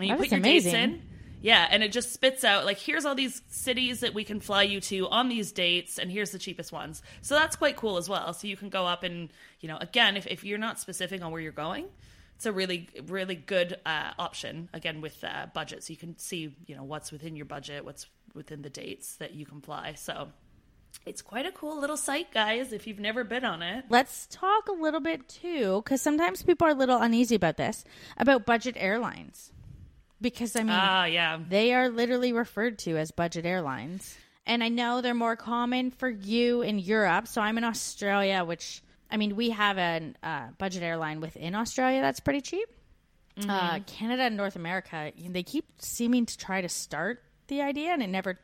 And 0.00 0.08
you 0.08 0.14
That 0.14 0.20
put 0.20 0.30
your 0.32 0.40
dates 0.40 0.66
amazing. 0.66 0.82
in. 0.94 1.02
Yeah, 1.40 1.68
and 1.70 1.84
it 1.84 1.92
just 1.92 2.12
spits 2.12 2.42
out 2.42 2.64
like 2.64 2.78
here's 2.78 3.04
all 3.04 3.14
these 3.14 3.42
cities 3.48 4.00
that 4.00 4.12
we 4.12 4.24
can 4.24 4.40
fly 4.40 4.64
you 4.64 4.80
to 4.80 5.08
on 5.08 5.28
these 5.28 5.52
dates, 5.52 5.96
and 5.98 6.10
here's 6.10 6.32
the 6.32 6.38
cheapest 6.38 6.72
ones. 6.72 7.00
So 7.22 7.36
that's 7.36 7.54
quite 7.54 7.76
cool 7.76 7.96
as 7.96 8.08
well. 8.08 8.32
So 8.34 8.48
you 8.48 8.56
can 8.56 8.70
go 8.70 8.86
up 8.86 9.04
and 9.04 9.28
you 9.60 9.68
know 9.68 9.78
again, 9.80 10.16
if 10.16 10.26
if 10.26 10.42
you're 10.42 10.58
not 10.58 10.80
specific 10.80 11.22
on 11.22 11.30
where 11.30 11.40
you're 11.40 11.52
going, 11.52 11.86
it's 12.34 12.46
a 12.46 12.50
really 12.52 12.88
really 13.06 13.36
good 13.36 13.78
uh, 13.86 14.10
option 14.18 14.68
again 14.72 15.00
with 15.00 15.22
uh, 15.22 15.46
budget. 15.54 15.84
So 15.84 15.92
you 15.92 15.96
can 15.96 16.18
see 16.18 16.56
you 16.66 16.74
know 16.74 16.82
what's 16.82 17.12
within 17.12 17.36
your 17.36 17.46
budget, 17.46 17.84
what's 17.84 18.06
within 18.34 18.62
the 18.62 18.70
dates 18.70 19.16
that 19.16 19.34
you 19.34 19.46
can 19.46 19.60
fly. 19.60 19.94
So 19.94 20.28
it's 21.06 21.22
quite 21.22 21.46
a 21.46 21.52
cool 21.52 21.80
little 21.80 21.96
site, 21.96 22.32
guys. 22.32 22.72
If 22.72 22.86
you've 22.86 22.98
never 22.98 23.24
been 23.24 23.44
on 23.44 23.62
it, 23.62 23.84
Let's 23.88 24.26
talk 24.26 24.68
a 24.68 24.72
little 24.72 25.00
bit 25.00 25.28
too, 25.28 25.82
because 25.84 26.02
sometimes 26.02 26.42
people 26.42 26.66
are 26.66 26.70
a 26.70 26.74
little 26.74 26.98
uneasy 26.98 27.34
about 27.34 27.56
this, 27.56 27.84
about 28.16 28.46
budget 28.46 28.76
airlines. 28.78 29.52
Because 30.20 30.56
I 30.56 30.60
mean, 30.60 30.70
ah, 30.72 31.04
yeah, 31.04 31.38
they 31.48 31.74
are 31.74 31.88
literally 31.88 32.32
referred 32.32 32.78
to 32.80 32.96
as 32.96 33.10
budget 33.12 33.46
airlines. 33.46 34.16
And 34.46 34.64
I 34.64 34.68
know 34.68 35.00
they're 35.00 35.14
more 35.14 35.36
common 35.36 35.90
for 35.90 36.08
you 36.08 36.62
in 36.62 36.78
Europe. 36.78 37.28
So 37.28 37.40
I'm 37.40 37.58
in 37.58 37.64
Australia, 37.64 38.44
which, 38.44 38.82
I 39.10 39.18
mean, 39.18 39.36
we 39.36 39.50
have 39.50 39.78
a 39.78 40.14
uh, 40.22 40.46
budget 40.56 40.82
airline 40.82 41.20
within 41.20 41.54
Australia 41.54 42.00
that's 42.00 42.20
pretty 42.20 42.40
cheap. 42.40 42.68
Mm-hmm. 43.38 43.50
Uh, 43.50 43.78
Canada 43.86 44.22
and 44.22 44.36
North 44.36 44.56
America, 44.56 45.12
they 45.28 45.42
keep 45.42 45.66
seeming 45.78 46.26
to 46.26 46.36
try 46.36 46.62
to 46.62 46.68
start 46.68 47.22
the 47.48 47.62
idea, 47.62 47.90
and 47.90 48.02
it 48.02 48.08
never, 48.08 48.38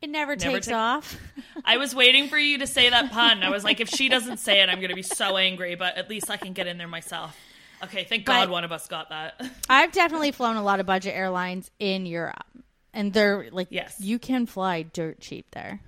it 0.00 0.08
never, 0.10 0.36
Never 0.36 0.36
takes 0.36 0.66
take- 0.66 0.74
off. 0.74 1.18
I 1.64 1.76
was 1.78 1.94
waiting 1.94 2.28
for 2.28 2.38
you 2.38 2.58
to 2.58 2.66
say 2.66 2.90
that 2.90 3.10
pun. 3.10 3.42
I 3.42 3.50
was 3.50 3.64
like, 3.64 3.80
if 3.80 3.88
she 3.88 4.08
doesn't 4.08 4.38
say 4.38 4.62
it, 4.62 4.68
I'm 4.68 4.76
going 4.78 4.90
to 4.90 4.94
be 4.94 5.02
so 5.02 5.36
angry. 5.36 5.74
But 5.74 5.96
at 5.96 6.08
least 6.10 6.30
I 6.30 6.36
can 6.36 6.52
get 6.52 6.66
in 6.66 6.78
there 6.78 6.88
myself. 6.88 7.36
Okay, 7.82 8.04
thank 8.04 8.24
God 8.24 8.46
But- 8.46 8.50
one 8.50 8.64
of 8.64 8.72
us 8.72 8.86
got 8.86 9.08
that. 9.10 9.40
I've 9.68 9.92
definitely 9.92 10.30
flown 10.32 10.56
a 10.56 10.62
lot 10.62 10.80
of 10.80 10.86
budget 10.86 11.14
airlines 11.14 11.70
in 11.78 12.06
Europe, 12.06 12.44
and 12.92 13.12
they're 13.12 13.48
like, 13.50 13.68
Yes. 13.70 13.96
you 14.00 14.18
can 14.18 14.46
fly 14.46 14.82
dirt 14.82 15.20
cheap 15.20 15.50
there. 15.52 15.80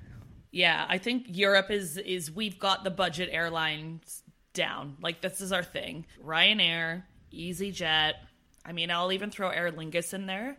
Yeah, 0.50 0.84
I 0.88 0.98
think 0.98 1.26
Europe 1.28 1.70
is 1.70 1.98
is 1.98 2.30
we've 2.30 2.58
got 2.58 2.82
the 2.84 2.90
budget 2.90 3.28
airlines 3.30 4.22
down. 4.54 4.96
Like 5.02 5.20
this 5.20 5.42
is 5.42 5.52
our 5.52 5.62
thing. 5.62 6.06
Ryanair, 6.24 7.02
EasyJet. 7.32 8.12
I 8.64 8.72
mean, 8.72 8.90
I'll 8.90 9.12
even 9.12 9.30
throw 9.30 9.50
Aer 9.50 9.70
Lingus 9.70 10.14
in 10.14 10.24
there. 10.26 10.56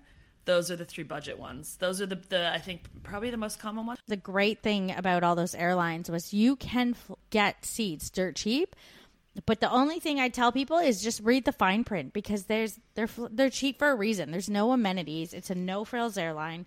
Those 0.47 0.71
are 0.71 0.75
the 0.75 0.85
three 0.85 1.03
budget 1.03 1.37
ones. 1.37 1.77
Those 1.77 2.01
are 2.01 2.07
the, 2.07 2.15
the 2.15 2.51
I 2.51 2.57
think 2.57 2.81
probably 3.03 3.29
the 3.29 3.37
most 3.37 3.59
common 3.59 3.85
ones. 3.85 3.99
the 4.07 4.17
great 4.17 4.63
thing 4.63 4.91
about 4.97 5.21
all 5.23 5.35
those 5.35 5.53
airlines 5.53 6.09
was 6.09 6.33
you 6.33 6.55
can 6.55 6.95
f- 6.97 7.15
get 7.29 7.63
seats 7.63 8.09
dirt 8.09 8.35
cheap 8.35 8.75
but 9.45 9.59
the 9.59 9.69
only 9.69 9.99
thing 9.99 10.19
I 10.19 10.29
tell 10.29 10.51
people 10.51 10.77
is 10.79 11.03
just 11.03 11.21
read 11.21 11.45
the 11.45 11.51
fine 11.51 11.83
print 11.83 12.11
because 12.11 12.45
there's 12.45 12.79
they're 12.95 13.07
they're 13.29 13.51
cheap 13.51 13.77
for 13.77 13.91
a 13.91 13.95
reason. 13.95 14.31
There's 14.31 14.49
no 14.49 14.71
amenities. 14.71 15.31
It's 15.31 15.51
a 15.51 15.55
no 15.55 15.85
frills 15.85 16.17
airline. 16.17 16.65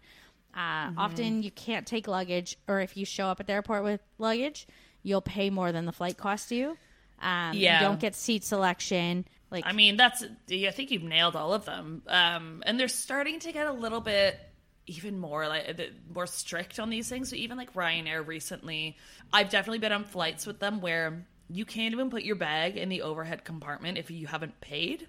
Uh, 0.54 0.90
Often 0.96 1.42
you 1.42 1.50
can't 1.50 1.84
take 1.86 2.06
luggage, 2.06 2.56
or 2.68 2.78
if 2.80 2.96
you 2.96 3.04
show 3.04 3.26
up 3.26 3.40
at 3.40 3.48
the 3.48 3.54
airport 3.54 3.82
with 3.82 4.00
luggage, 4.18 4.68
you'll 5.02 5.20
pay 5.20 5.50
more 5.50 5.72
than 5.72 5.84
the 5.84 5.90
flight 5.92 6.16
costs 6.16 6.52
you. 6.52 6.76
Um, 7.20 7.54
Yeah. 7.54 7.80
you 7.80 7.86
don't 7.88 7.98
get 8.00 8.14
seat 8.14 8.44
selection. 8.44 9.24
Like 9.50 9.64
I 9.66 9.72
mean, 9.72 9.96
that's 9.96 10.22
I 10.50 10.70
think 10.70 10.90
you've 10.90 11.02
nailed 11.02 11.34
all 11.36 11.52
of 11.54 11.64
them. 11.64 12.02
Um, 12.06 12.62
and 12.66 12.78
they're 12.78 12.88
starting 12.88 13.40
to 13.40 13.52
get 13.52 13.66
a 13.66 13.72
little 13.72 14.00
bit 14.00 14.38
even 14.86 15.18
more 15.18 15.46
like 15.46 15.78
more 16.12 16.26
strict 16.26 16.78
on 16.80 16.90
these 16.90 17.08
things. 17.08 17.30
So 17.30 17.36
even 17.36 17.56
like 17.56 17.74
Ryanair 17.74 18.26
recently, 18.26 18.96
I've 19.32 19.48
definitely 19.50 19.78
been 19.78 19.92
on 19.92 20.04
flights 20.04 20.46
with 20.46 20.58
them 20.60 20.80
where 20.80 21.26
you 21.48 21.64
can't 21.64 21.92
even 21.92 22.10
put 22.10 22.22
your 22.22 22.36
bag 22.36 22.76
in 22.76 22.88
the 22.88 23.02
overhead 23.02 23.44
compartment 23.44 23.98
if 23.98 24.10
you 24.10 24.26
haven't 24.26 24.60
paid. 24.60 25.06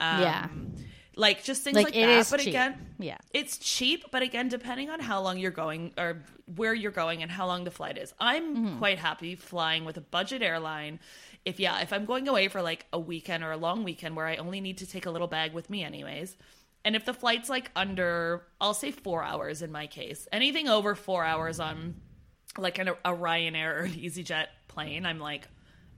Um, 0.00 0.20
Yeah. 0.20 0.48
like 1.16 1.44
just 1.44 1.62
things 1.62 1.76
Like, 1.76 1.84
like, 1.86 1.94
that. 1.94 2.26
but 2.30 2.40
cheap. 2.40 2.48
again, 2.48 2.94
Yeah. 2.98 3.18
it's 3.32 3.58
cheap. 3.58 4.06
But 4.10 4.22
again, 4.22 4.48
depending 4.48 4.90
on 4.90 4.98
how 5.00 5.20
long 5.22 5.38
you're 5.38 5.50
going 5.52 5.92
or 5.96 6.22
where 6.56 6.74
you're 6.74 6.90
going 6.90 7.22
and 7.22 7.30
how 7.30 7.46
long 7.46 7.64
the 7.64 7.70
flight 7.70 7.96
is, 7.98 8.12
I'm 8.18 8.56
Mm-hmm. 8.56 8.78
quite 8.78 8.98
happy 8.98 9.36
flying 9.36 9.84
with 9.84 9.96
a 9.96 10.00
budget 10.02 10.42
airline. 10.42 11.00
If 11.44 11.60
yeah, 11.60 11.80
if 11.80 11.92
I'm 11.92 12.06
going 12.06 12.26
away 12.28 12.48
for 12.48 12.62
like 12.62 12.86
a 12.92 12.98
weekend 12.98 13.44
or 13.44 13.52
a 13.52 13.56
long 13.56 13.84
weekend 13.84 14.16
where 14.16 14.26
I 14.26 14.36
only 14.36 14.60
need 14.60 14.78
to 14.78 14.86
take 14.86 15.06
a 15.06 15.10
little 15.10 15.26
bag 15.26 15.52
with 15.52 15.68
me, 15.68 15.84
anyways. 15.84 16.36
And 16.84 16.94
if 16.94 17.04
the 17.04 17.14
flight's 17.14 17.48
like 17.48 17.70
under, 17.74 18.42
I'll 18.60 18.74
say 18.74 18.90
four 18.90 19.22
hours 19.22 19.62
in 19.62 19.72
my 19.72 19.86
case. 19.86 20.28
Anything 20.32 20.68
over 20.68 20.94
four 20.94 21.24
hours 21.24 21.60
on 21.60 21.96
like 22.58 22.78
an, 22.78 22.88
a 22.88 23.12
Ryanair 23.12 23.80
or 23.80 23.84
an 23.84 23.92
EasyJet 23.92 24.46
plane, 24.68 25.06
I'm 25.06 25.18
like, 25.18 25.48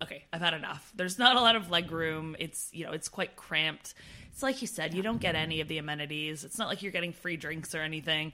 okay, 0.02 0.24
I've 0.32 0.40
had 0.40 0.54
enough. 0.54 0.92
There's 0.94 1.18
not 1.18 1.36
a 1.36 1.40
lot 1.40 1.56
of 1.56 1.70
leg 1.70 1.90
room. 1.90 2.36
It's 2.38 2.68
you 2.72 2.84
know, 2.84 2.92
it's 2.92 3.08
quite 3.08 3.36
cramped. 3.36 3.94
It's 4.32 4.42
like 4.42 4.60
you 4.60 4.68
said, 4.68 4.94
you 4.94 5.02
don't 5.02 5.20
get 5.20 5.34
any 5.34 5.60
of 5.60 5.68
the 5.68 5.78
amenities. 5.78 6.44
It's 6.44 6.58
not 6.58 6.68
like 6.68 6.82
you're 6.82 6.92
getting 6.92 7.12
free 7.12 7.36
drinks 7.36 7.74
or 7.74 7.80
anything. 7.80 8.32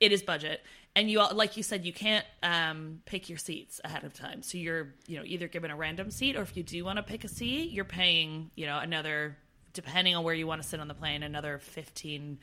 It 0.00 0.10
is 0.10 0.22
budget, 0.22 0.62
and 0.94 1.10
you 1.10 1.20
all, 1.20 1.34
like 1.34 1.56
you 1.56 1.62
said, 1.62 1.84
you 1.84 1.92
can't 1.92 2.24
um, 2.42 3.00
pick 3.04 3.28
your 3.28 3.38
seats 3.38 3.80
ahead 3.84 4.04
of 4.04 4.12
time. 4.12 4.42
So 4.42 4.58
you're 4.58 4.94
you 5.06 5.18
know 5.18 5.24
either 5.24 5.48
given 5.48 5.70
a 5.70 5.76
random 5.76 6.10
seat, 6.10 6.36
or 6.36 6.42
if 6.42 6.56
you 6.56 6.62
do 6.62 6.84
want 6.84 6.98
to 6.98 7.02
pick 7.02 7.24
a 7.24 7.28
seat, 7.28 7.70
you're 7.70 7.84
paying 7.84 8.50
you 8.54 8.66
know 8.66 8.78
another 8.78 9.36
depending 9.72 10.14
on 10.14 10.22
where 10.22 10.34
you 10.34 10.46
want 10.46 10.60
to 10.62 10.68
sit 10.68 10.80
on 10.80 10.88
the 10.88 10.94
plane, 10.94 11.22
another 11.22 11.58
fifteen 11.58 12.38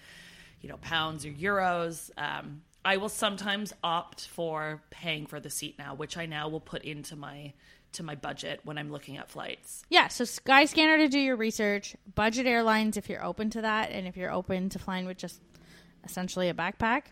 you 0.61 0.69
know 0.69 0.77
pounds 0.77 1.25
or 1.25 1.29
euros. 1.29 2.09
Um, 2.17 2.61
I 2.83 2.97
will 2.97 3.09
sometimes 3.09 3.73
opt 3.83 4.27
for 4.27 4.81
paying 4.89 5.25
for 5.25 5.39
the 5.39 5.49
seat 5.49 5.77
now, 5.77 5.95
which 5.95 6.17
I 6.17 6.25
now 6.25 6.47
will 6.49 6.61
put 6.61 6.83
into 6.83 7.15
my 7.15 7.53
to 7.91 8.03
my 8.03 8.15
budget 8.15 8.61
when 8.63 8.77
I'm 8.77 8.91
looking 8.91 9.17
at 9.17 9.29
flights. 9.29 9.83
Yeah, 9.89 10.09
so 10.09 10.23
Skyscanner 10.23 10.97
to 10.97 11.07
do 11.07 11.19
your 11.19 11.35
research, 11.35 11.95
budget 12.13 12.45
airlines 12.45 12.97
if 12.97 13.09
you're 13.09 13.23
open 13.23 13.49
to 13.51 13.61
that, 13.61 13.91
and 13.91 14.07
if 14.07 14.15
you're 14.15 14.31
open 14.31 14.69
to 14.69 14.79
flying 14.79 15.05
with 15.05 15.17
just 15.17 15.41
essentially 16.03 16.49
a 16.49 16.53
backpack. 16.53 17.03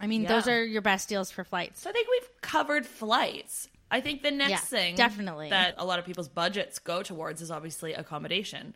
I 0.00 0.06
mean, 0.06 0.24
those 0.24 0.48
are 0.48 0.64
your 0.64 0.82
best 0.82 1.08
deals 1.08 1.30
for 1.30 1.44
flights. 1.44 1.82
So 1.82 1.90
I 1.90 1.92
think 1.92 2.08
we've 2.10 2.40
covered 2.40 2.86
flights. 2.86 3.68
I 3.90 4.00
think 4.00 4.22
the 4.22 4.30
next 4.30 4.50
Yeah, 4.50 4.56
thing 4.58 4.94
definitely. 4.94 5.50
that 5.50 5.74
a 5.78 5.84
lot 5.84 5.98
of 5.98 6.06
people's 6.06 6.28
budgets 6.28 6.78
go 6.78 7.02
towards 7.02 7.42
is 7.42 7.50
obviously 7.50 7.92
accommodation. 7.92 8.74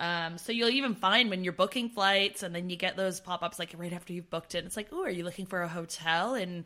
Um, 0.00 0.38
so 0.38 0.52
you'll 0.52 0.70
even 0.70 0.94
find 0.94 1.30
when 1.30 1.44
you're 1.44 1.52
booking 1.52 1.88
flights 1.90 2.42
and 2.42 2.54
then 2.54 2.68
you 2.70 2.76
get 2.76 2.96
those 2.96 3.20
pop-ups 3.20 3.58
like 3.58 3.74
right 3.76 3.92
after 3.92 4.12
you've 4.12 4.30
booked 4.30 4.54
it. 4.54 4.64
It's 4.64 4.76
like, 4.76 4.88
oh, 4.90 5.04
are 5.04 5.10
you 5.10 5.22
looking 5.22 5.46
for 5.46 5.62
a 5.62 5.68
hotel 5.68 6.34
in 6.34 6.64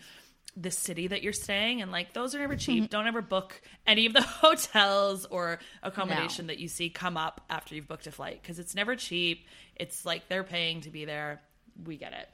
the 0.57 0.71
city 0.71 1.09
that 1.09 1.23
you're 1.23 1.33
staying? 1.33 1.83
And 1.83 1.93
like 1.93 2.15
those 2.15 2.35
are 2.35 2.39
never 2.39 2.57
cheap. 2.57 2.85
Mm-hmm. 2.85 2.91
Don't 2.91 3.07
ever 3.07 3.21
book 3.21 3.61
any 3.87 4.07
of 4.07 4.13
the 4.15 4.23
hotels 4.43 5.27
or 5.27 5.59
accommodation 5.83 6.47
that 6.47 6.59
you 6.59 6.69
see 6.69 6.89
come 6.89 7.17
up 7.17 7.43
after 7.51 7.75
you've 7.75 7.89
booked 7.89 8.07
a 8.07 8.13
flight 8.13 8.41
because 8.41 8.59
it's 8.59 8.75
never 8.75 8.97
cheap. 8.97 9.47
It's 9.77 10.07
like 10.07 10.29
they're 10.29 10.45
paying 10.45 10.81
to 10.83 10.91
be 10.91 11.05
there. 11.05 11.43
We 11.85 11.97
get 11.97 12.13
it. 12.13 12.29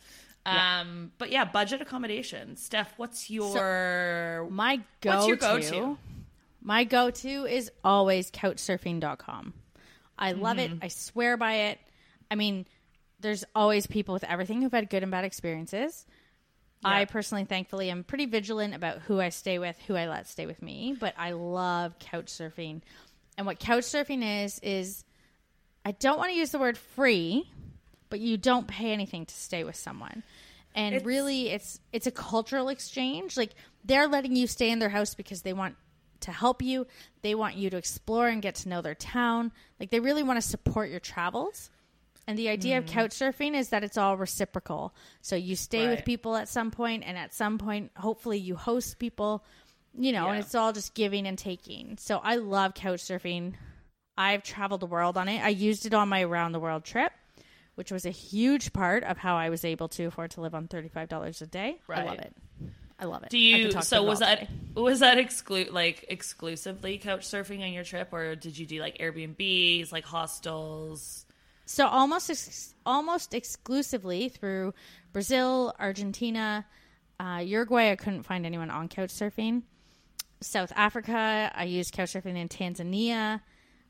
Um, 0.46 1.12
but 1.18 1.30
yeah, 1.30 1.44
budget 1.44 1.80
accommodation. 1.80 2.56
Steph, 2.56 2.92
what's 2.98 3.30
your 3.30 4.46
My 4.50 4.80
go 5.00 5.10
What's 5.10 5.26
your 5.28 5.36
to 5.36 5.40
go-to? 5.40 5.98
My 6.60 6.84
go 6.84 7.10
to 7.10 7.28
is 7.46 7.70
always 7.82 8.30
couchsurfing.com. 8.30 9.54
I 10.18 10.32
love 10.32 10.56
Mm-hmm. 10.58 10.74
it. 10.74 10.78
I 10.82 10.88
swear 10.88 11.36
by 11.36 11.52
it. 11.68 11.78
I 12.30 12.34
mean, 12.36 12.66
there's 13.20 13.44
always 13.54 13.86
people 13.86 14.12
with 14.12 14.24
everything 14.24 14.60
who've 14.62 14.72
had 14.72 14.90
good 14.90 15.02
and 15.02 15.10
bad 15.12 15.24
experiences. 15.24 16.06
I 16.86 17.06
personally, 17.06 17.44
thankfully, 17.44 17.88
am 17.90 18.04
pretty 18.04 18.26
vigilant 18.26 18.74
about 18.74 18.98
who 18.98 19.18
I 19.18 19.30
stay 19.30 19.58
with, 19.58 19.78
who 19.86 19.96
I 19.96 20.06
let 20.06 20.28
stay 20.28 20.44
with 20.44 20.60
me, 20.60 20.94
but 20.98 21.14
I 21.16 21.30
love 21.32 21.98
couch 21.98 22.26
surfing. 22.26 22.82
And 23.38 23.46
what 23.46 23.58
couch 23.58 23.84
surfing 23.84 24.44
is, 24.44 24.58
is 24.58 25.02
I 25.86 25.92
don't 25.92 26.18
want 26.18 26.32
to 26.32 26.36
use 26.36 26.50
the 26.50 26.58
word 26.58 26.76
free, 26.76 27.48
but 28.10 28.20
you 28.20 28.36
don't 28.36 28.66
pay 28.66 28.92
anything 28.92 29.26
to 29.26 29.34
stay 29.34 29.64
with 29.64 29.76
someone. 29.76 30.22
And 30.74 30.94
It's- 30.94 31.06
really 31.06 31.50
it's 31.50 31.80
it's 31.92 32.06
a 32.06 32.10
cultural 32.10 32.68
exchange. 32.68 33.36
Like 33.36 33.54
they're 33.84 34.08
letting 34.08 34.34
you 34.34 34.46
stay 34.46 34.70
in 34.70 34.78
their 34.78 34.88
house 34.88 35.14
because 35.14 35.42
they 35.42 35.52
want 35.52 35.76
to 36.20 36.32
help 36.32 36.62
you. 36.62 36.86
They 37.22 37.34
want 37.34 37.56
you 37.56 37.70
to 37.70 37.76
explore 37.76 38.28
and 38.28 38.42
get 38.42 38.56
to 38.56 38.68
know 38.68 38.82
their 38.82 38.94
town. 38.94 39.52
Like 39.78 39.90
they 39.90 40.00
really 40.00 40.22
want 40.22 40.40
to 40.40 40.48
support 40.48 40.90
your 40.90 41.00
travels. 41.00 41.70
And 42.26 42.38
the 42.38 42.48
idea 42.48 42.78
of 42.78 42.84
mm. 42.84 42.88
couch 42.88 43.10
surfing 43.10 43.54
is 43.54 43.68
that 43.68 43.84
it's 43.84 43.98
all 43.98 44.16
reciprocal. 44.16 44.94
So 45.20 45.36
you 45.36 45.56
stay 45.56 45.88
with 45.88 46.04
people 46.06 46.36
at 46.36 46.48
some 46.48 46.70
point 46.70 47.04
and 47.06 47.18
at 47.18 47.34
some 47.34 47.58
point 47.58 47.92
hopefully 47.96 48.38
you 48.38 48.56
host 48.56 48.98
people, 48.98 49.44
you 49.96 50.12
know, 50.12 50.28
and 50.28 50.38
it's 50.38 50.54
all 50.54 50.72
just 50.72 50.94
giving 50.94 51.26
and 51.26 51.36
taking. 51.36 51.98
So 51.98 52.20
I 52.22 52.36
love 52.36 52.72
couch 52.72 53.00
surfing. 53.00 53.54
I've 54.16 54.42
traveled 54.42 54.80
the 54.80 54.86
world 54.86 55.18
on 55.18 55.28
it. 55.28 55.42
I 55.42 55.50
used 55.50 55.84
it 55.84 55.92
on 55.92 56.08
my 56.08 56.22
around 56.22 56.52
the 56.52 56.60
world 56.60 56.84
trip, 56.84 57.12
which 57.74 57.90
was 57.90 58.06
a 58.06 58.10
huge 58.10 58.72
part 58.72 59.04
of 59.04 59.18
how 59.18 59.36
I 59.36 59.50
was 59.50 59.64
able 59.64 59.88
to 59.88 60.04
afford 60.04 60.32
to 60.32 60.40
live 60.40 60.54
on 60.54 60.68
$35 60.68 61.42
a 61.42 61.46
day. 61.46 61.80
I 61.88 62.02
love 62.04 62.18
it. 62.18 62.36
I 62.98 63.04
love 63.06 63.22
it. 63.24 63.30
Do 63.30 63.38
you? 63.38 63.72
So 63.82 64.02
was 64.04 64.20
that 64.20 64.40
day. 64.40 64.48
was 64.74 65.00
that 65.00 65.18
exclu- 65.18 65.72
like 65.72 66.04
exclusively 66.08 66.98
couch 66.98 67.22
surfing 67.26 67.62
on 67.62 67.72
your 67.72 67.84
trip, 67.84 68.12
or 68.12 68.36
did 68.36 68.56
you 68.56 68.66
do 68.66 68.80
like 68.80 68.98
Airbnbs, 68.98 69.90
like 69.92 70.04
hostels? 70.04 71.26
So 71.66 71.86
almost 71.86 72.30
ex- 72.30 72.74
almost 72.86 73.34
exclusively 73.34 74.28
through 74.28 74.74
Brazil, 75.12 75.74
Argentina, 75.78 76.64
uh, 77.18 77.42
Uruguay. 77.44 77.90
I 77.90 77.96
couldn't 77.96 78.22
find 78.22 78.46
anyone 78.46 78.70
on 78.70 78.88
couch 78.88 79.10
surfing. 79.10 79.62
South 80.40 80.72
Africa. 80.76 81.50
I 81.54 81.64
used 81.64 81.92
couch 81.92 82.12
surfing 82.12 82.36
in 82.36 82.48
Tanzania. 82.48 83.40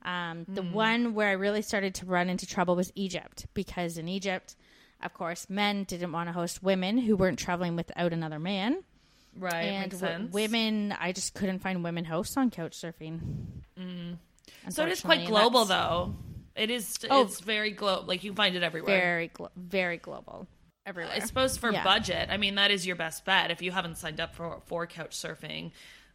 Um, 0.04 0.44
the 0.49 0.62
hmm. 0.62 0.73
one 0.73 1.14
where 1.14 1.28
I 1.28 1.32
really 1.32 1.62
started 1.62 1.94
to 1.96 2.06
run 2.06 2.28
into 2.28 2.46
trouble 2.46 2.76
was 2.76 2.92
Egypt 2.94 3.46
because 3.54 3.96
in 3.96 4.08
Egypt, 4.08 4.54
of 5.02 5.14
course, 5.14 5.49
men 5.49 5.84
didn't 5.84 6.12
want 6.12 6.28
to 6.28 6.32
host 6.32 6.62
women 6.62 6.99
who 6.99 7.16
weren't 7.16 7.38
traveling 7.38 7.76
without 7.76 8.12
another 8.12 8.38
man. 8.38 8.82
Right, 9.37 9.64
and 9.64 9.92
makes 9.92 10.00
w- 10.00 10.28
women, 10.30 10.94
I 10.99 11.12
just 11.12 11.34
couldn't 11.34 11.58
find 11.58 11.82
women 11.82 12.04
hosts 12.04 12.37
on 12.37 12.50
couch 12.50 12.73
surfing. 12.80 13.20
Mm-hmm. 13.78 14.70
So 14.70 14.84
it 14.84 14.92
is 14.92 15.00
quite 15.00 15.26
global, 15.26 15.64
though. 15.64 16.14
It 16.54 16.70
is. 16.70 16.96
Oh. 17.11 17.23
It's 17.23 17.40
very 17.40 17.73
global. 17.73 18.06
Like 18.06 18.23
you 18.23 18.32
find 18.32 18.54
it 18.54 18.62
everywhere. 18.62 18.96
Very, 18.96 19.28
glo- 19.28 19.50
very 19.56 19.96
global. 19.96 20.46
Uh, 20.87 20.90
everywhere. 20.90 21.14
I 21.14 21.18
suppose 21.20 21.56
for 21.56 21.73
Yeah. 21.73 21.82
budget, 21.82 22.28
I 22.30 22.37
mean 22.37 22.56
that 22.56 22.70
is 22.70 22.87
your 22.87 22.96
best 22.96 23.25
bet 23.25 23.50
if 23.50 23.62
you 23.62 23.73
haven't 23.73 23.99
signed 23.99 24.20
up 24.20 24.34
for 24.34 24.61
for 24.66 24.87
couch 24.87 25.16
surfing. 25.16 25.73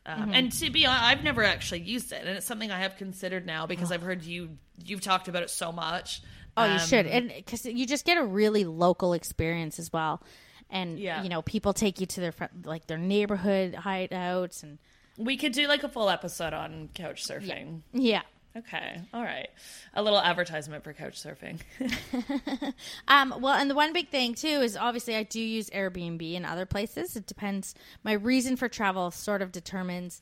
Um, 0.09 0.21
Mm-hmm. 0.21 0.33
And 0.33 0.51
to 0.53 0.69
be 0.69 0.85
honest, 0.85 1.03
I've 1.03 1.23
never 1.23 1.43
actually 1.43 1.81
used 1.81 2.11
it, 2.11 2.21
and 2.25 2.37
it's 2.37 2.45
something 2.45 2.71
I 2.71 2.79
have 2.79 2.97
considered 2.97 3.45
now 3.45 3.65
because 3.67 3.91
I've 3.91 4.01
heard 4.01 4.23
you 4.23 4.57
you've 4.83 5.01
talked 5.01 5.27
about 5.27 5.43
it 5.43 5.49
so 5.49 5.71
much. 5.71 6.21
Oh, 6.57 6.65
you 6.65 6.71
Um, 6.73 6.79
should, 6.79 7.05
and 7.05 7.29
because 7.35 7.65
you 7.65 7.85
just 7.85 8.05
get 8.05 8.17
a 8.17 8.23
really 8.23 8.65
local 8.65 9.13
experience 9.13 9.77
as 9.79 9.93
well, 9.93 10.21
and 10.69 10.97
Yeah. 10.99 11.21
you 11.23 11.29
know 11.29 11.41
people 11.41 11.73
take 11.73 11.99
you 11.99 12.05
to 12.07 12.21
their 12.21 12.33
like 12.63 12.87
their 12.87 12.97
neighborhood 12.97 13.73
hideouts, 13.75 14.63
and 14.63 14.77
We 15.17 15.37
could 15.37 15.51
do 15.53 15.67
like 15.67 15.83
a 15.83 15.89
full 15.89 16.09
episode 16.09 16.53
on 16.53 16.89
couch 16.93 17.23
surfing. 17.25 17.81
yeah. 17.93 18.21
Okay, 18.59 19.01
all 19.13 19.23
right. 19.23 19.49
A 19.93 20.01
little 20.03 20.19
advertisement 20.19 20.83
for 20.83 20.93
couch 20.93 21.21
surfing. 21.21 21.59
Um, 23.07 23.33
well, 23.39 23.53
and 23.53 23.69
the 23.69 23.75
one 23.75 23.91
big 23.93 24.09
thing 24.09 24.35
too 24.35 24.47
is 24.47 24.77
obviously 24.77 25.15
I 25.15 25.23
do 25.23 25.41
use 25.41 25.69
Airbnb 25.71 26.33
in 26.33 26.45
other 26.45 26.65
places. 26.65 27.15
It 27.15 27.25
depends. 27.25 27.73
My 28.03 28.13
reason 28.13 28.55
for 28.55 28.67
travel 28.69 29.11
sort 29.11 29.41
of 29.41 29.51
determines 29.51 30.21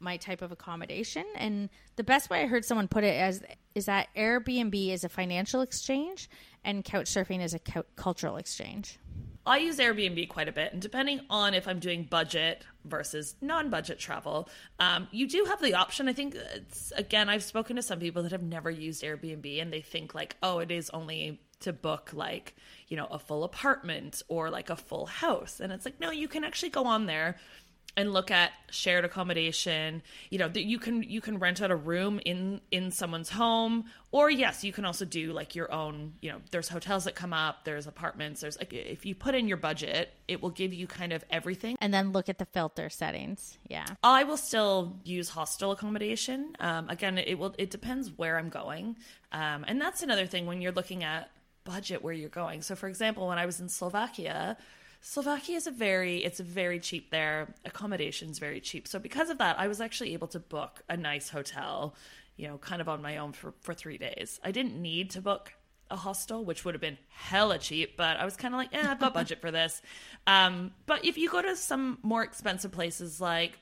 my 0.00 0.16
type 0.16 0.42
of 0.42 0.52
accommodation, 0.52 1.24
and 1.34 1.68
the 1.96 2.04
best 2.04 2.30
way 2.30 2.42
I 2.42 2.46
heard 2.46 2.64
someone 2.64 2.86
put 2.88 3.02
it 3.04 3.16
as 3.16 3.42
is 3.74 3.86
that 3.86 4.08
Airbnb 4.16 4.92
is 4.92 5.02
a 5.04 5.08
financial 5.08 5.60
exchange, 5.60 6.30
and 6.64 6.84
couch 6.84 7.06
surfing 7.06 7.42
is 7.42 7.54
a 7.54 7.58
cou- 7.58 7.84
cultural 7.96 8.36
exchange. 8.36 8.98
I 9.48 9.58
use 9.58 9.78
Airbnb 9.78 10.28
quite 10.28 10.48
a 10.48 10.52
bit, 10.52 10.72
and 10.72 10.82
depending 10.82 11.20
on 11.30 11.54
if 11.54 11.66
I'm 11.66 11.78
doing 11.78 12.04
budget 12.04 12.62
versus 12.84 13.34
non-budget 13.40 13.98
travel, 13.98 14.48
um, 14.78 15.08
you 15.10 15.26
do 15.26 15.44
have 15.48 15.60
the 15.62 15.74
option. 15.74 16.08
I 16.08 16.12
think 16.12 16.34
it's 16.34 16.92
again, 16.92 17.28
I've 17.28 17.42
spoken 17.42 17.76
to 17.76 17.82
some 17.82 17.98
people 17.98 18.22
that 18.22 18.32
have 18.32 18.42
never 18.42 18.70
used 18.70 19.02
Airbnb, 19.02 19.60
and 19.60 19.72
they 19.72 19.80
think 19.80 20.14
like, 20.14 20.36
oh, 20.42 20.58
it 20.58 20.70
is 20.70 20.90
only 20.90 21.40
to 21.60 21.72
book 21.72 22.10
like 22.12 22.54
you 22.86 22.96
know 22.96 23.06
a 23.06 23.18
full 23.18 23.42
apartment 23.42 24.22
or 24.28 24.50
like 24.50 24.70
a 24.70 24.76
full 24.76 25.06
house, 25.06 25.60
and 25.60 25.72
it's 25.72 25.84
like 25.84 25.98
no, 25.98 26.10
you 26.10 26.28
can 26.28 26.44
actually 26.44 26.70
go 26.70 26.84
on 26.84 27.06
there 27.06 27.36
and 27.98 28.12
look 28.12 28.30
at 28.30 28.52
shared 28.70 29.04
accommodation 29.04 30.02
you 30.30 30.38
know 30.38 30.48
that 30.48 30.64
you 30.64 30.78
can 30.78 31.02
you 31.02 31.20
can 31.20 31.38
rent 31.38 31.60
out 31.60 31.70
a 31.70 31.76
room 31.76 32.20
in 32.24 32.60
in 32.70 32.90
someone's 32.90 33.28
home 33.30 33.84
or 34.12 34.30
yes 34.30 34.62
you 34.62 34.72
can 34.72 34.84
also 34.84 35.04
do 35.04 35.32
like 35.32 35.54
your 35.54 35.70
own 35.72 36.12
you 36.20 36.30
know 36.30 36.38
there's 36.52 36.68
hotels 36.68 37.04
that 37.04 37.14
come 37.14 37.32
up 37.32 37.64
there's 37.64 37.86
apartments 37.86 38.40
there's 38.40 38.58
like 38.58 38.72
if 38.72 39.04
you 39.04 39.14
put 39.14 39.34
in 39.34 39.48
your 39.48 39.56
budget 39.56 40.14
it 40.28 40.40
will 40.42 40.50
give 40.50 40.72
you 40.72 40.86
kind 40.86 41.12
of 41.12 41.24
everything 41.30 41.76
And 41.80 41.92
then 41.92 42.12
look 42.12 42.28
at 42.28 42.38
the 42.38 42.44
filter 42.44 42.88
settings. 42.90 43.58
Yeah. 43.68 43.86
I 44.02 44.24
will 44.24 44.36
still 44.36 44.98
use 45.04 45.30
hostel 45.30 45.72
accommodation. 45.72 46.54
Um, 46.60 46.88
again, 46.88 47.18
it 47.18 47.38
will. 47.38 47.54
It 47.58 47.70
depends 47.70 48.10
where 48.16 48.38
I'm 48.38 48.50
going, 48.50 48.96
um, 49.32 49.64
and 49.66 49.80
that's 49.80 50.02
another 50.02 50.26
thing 50.26 50.46
when 50.46 50.60
you're 50.60 50.72
looking 50.72 51.02
at 51.02 51.30
budget 51.64 52.02
where 52.02 52.12
you're 52.12 52.28
going. 52.28 52.62
So, 52.62 52.76
for 52.76 52.88
example, 52.88 53.26
when 53.28 53.38
I 53.38 53.46
was 53.46 53.60
in 53.60 53.68
Slovakia, 53.68 54.56
Slovakia 55.00 55.56
is 55.56 55.66
a 55.66 55.70
very 55.70 56.24
it's 56.24 56.40
very 56.40 56.80
cheap 56.80 57.10
there. 57.10 57.54
Accommodation's 57.64 58.38
very 58.38 58.60
cheap. 58.60 58.88
So 58.88 58.98
because 58.98 59.30
of 59.30 59.38
that, 59.38 59.58
I 59.58 59.68
was 59.68 59.80
actually 59.80 60.12
able 60.12 60.28
to 60.28 60.40
book 60.40 60.82
a 60.88 60.96
nice 60.96 61.28
hotel, 61.28 61.94
you 62.36 62.48
know, 62.48 62.58
kind 62.58 62.80
of 62.80 62.88
on 62.88 63.02
my 63.02 63.18
own 63.18 63.32
for 63.32 63.54
for 63.60 63.74
three 63.74 63.98
days. 63.98 64.40
I 64.42 64.50
didn't 64.50 64.80
need 64.80 65.10
to 65.10 65.20
book 65.20 65.52
a 65.90 65.96
hostel, 65.96 66.44
which 66.44 66.64
would 66.64 66.74
have 66.74 66.80
been 66.80 66.98
hella 67.08 67.58
cheap, 67.58 67.96
but 67.96 68.18
I 68.18 68.24
was 68.24 68.36
kind 68.36 68.54
of 68.54 68.58
like, 68.58 68.74
eh, 68.74 68.86
I've 68.86 69.00
got 69.00 69.14
budget 69.20 69.40
for 69.40 69.50
this. 69.50 69.80
Um, 70.26 70.72
but 70.86 71.04
if 71.04 71.16
you 71.16 71.30
go 71.30 71.40
to 71.40 71.56
some 71.56 71.98
more 72.02 72.22
expensive 72.22 72.72
places 72.72 73.20
like 73.20 73.58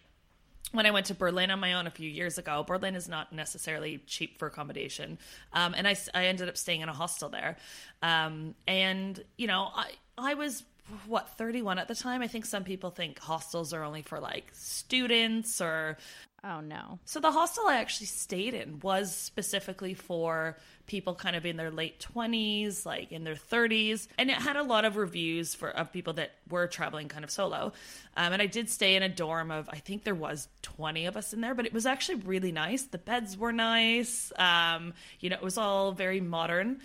when 0.72 0.86
I 0.86 0.90
went 0.90 1.06
to 1.06 1.14
Berlin 1.14 1.50
on 1.50 1.60
my 1.60 1.74
own 1.74 1.86
a 1.86 1.90
few 1.90 2.10
years 2.10 2.38
ago, 2.38 2.64
Berlin 2.66 2.96
is 2.96 3.08
not 3.08 3.32
necessarily 3.32 3.98
cheap 4.06 4.38
for 4.38 4.48
accommodation. 4.48 5.18
Um, 5.52 5.74
and 5.76 5.86
I, 5.86 5.96
I 6.12 6.26
ended 6.26 6.48
up 6.48 6.56
staying 6.56 6.80
in 6.80 6.88
a 6.88 6.92
hostel 6.92 7.28
there. 7.28 7.56
Um, 8.02 8.54
and, 8.66 9.22
you 9.38 9.46
know, 9.46 9.70
I, 9.74 9.92
I 10.18 10.34
was, 10.34 10.64
what, 11.06 11.30
31 11.36 11.78
at 11.78 11.88
the 11.88 11.94
time? 11.94 12.22
I 12.22 12.28
think 12.28 12.46
some 12.46 12.64
people 12.64 12.90
think 12.90 13.18
hostels 13.18 13.72
are 13.72 13.82
only 13.82 14.02
for 14.02 14.20
like 14.20 14.48
students 14.52 15.60
or. 15.60 15.96
Oh 16.44 16.60
no. 16.60 17.00
So 17.04 17.18
the 17.18 17.32
hostel 17.32 17.66
I 17.66 17.78
actually 17.78 18.06
stayed 18.06 18.54
in 18.54 18.78
was 18.80 19.12
specifically 19.12 19.94
for 19.94 20.56
people 20.86 21.16
kind 21.16 21.34
of 21.34 21.44
in 21.44 21.56
their 21.56 21.72
late 21.72 22.06
20s, 22.14 22.86
like 22.86 23.10
in 23.10 23.24
their 23.24 23.34
30s, 23.34 24.06
and 24.16 24.30
it 24.30 24.36
had 24.36 24.54
a 24.54 24.62
lot 24.62 24.84
of 24.84 24.96
reviews 24.96 25.56
for 25.56 25.70
of 25.70 25.92
people 25.92 26.12
that 26.12 26.32
were 26.48 26.68
traveling 26.68 27.08
kind 27.08 27.24
of 27.24 27.32
solo. 27.32 27.72
Um, 28.16 28.32
and 28.32 28.40
I 28.40 28.46
did 28.46 28.70
stay 28.70 28.94
in 28.94 29.02
a 29.02 29.08
dorm 29.08 29.50
of 29.50 29.68
I 29.68 29.78
think 29.78 30.04
there 30.04 30.14
was 30.14 30.46
20 30.62 31.06
of 31.06 31.16
us 31.16 31.32
in 31.32 31.40
there, 31.40 31.54
but 31.54 31.66
it 31.66 31.72
was 31.72 31.86
actually 31.86 32.20
really 32.20 32.52
nice. 32.52 32.82
The 32.82 32.98
beds 32.98 33.36
were 33.36 33.52
nice. 33.52 34.32
Um, 34.36 34.94
you 35.18 35.30
know, 35.30 35.36
it 35.36 35.42
was 35.42 35.58
all 35.58 35.90
very 35.92 36.20
modern. 36.20 36.80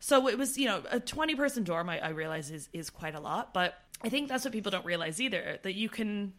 So 0.00 0.28
it 0.28 0.38
was, 0.38 0.56
you 0.58 0.66
know, 0.66 0.82
a 0.90 1.00
20 1.00 1.34
person 1.34 1.64
dorm 1.64 1.88
I, 1.88 1.98
I 1.98 2.08
realize 2.10 2.50
is 2.50 2.68
is 2.72 2.90
quite 2.90 3.14
a 3.14 3.20
lot, 3.20 3.52
but 3.52 3.74
I 4.02 4.08
think 4.08 4.28
that's 4.28 4.44
what 4.44 4.52
people 4.52 4.70
don't 4.70 4.84
realize 4.84 5.20
either 5.20 5.58
that 5.62 5.74
you 5.74 5.88
can 5.88 6.32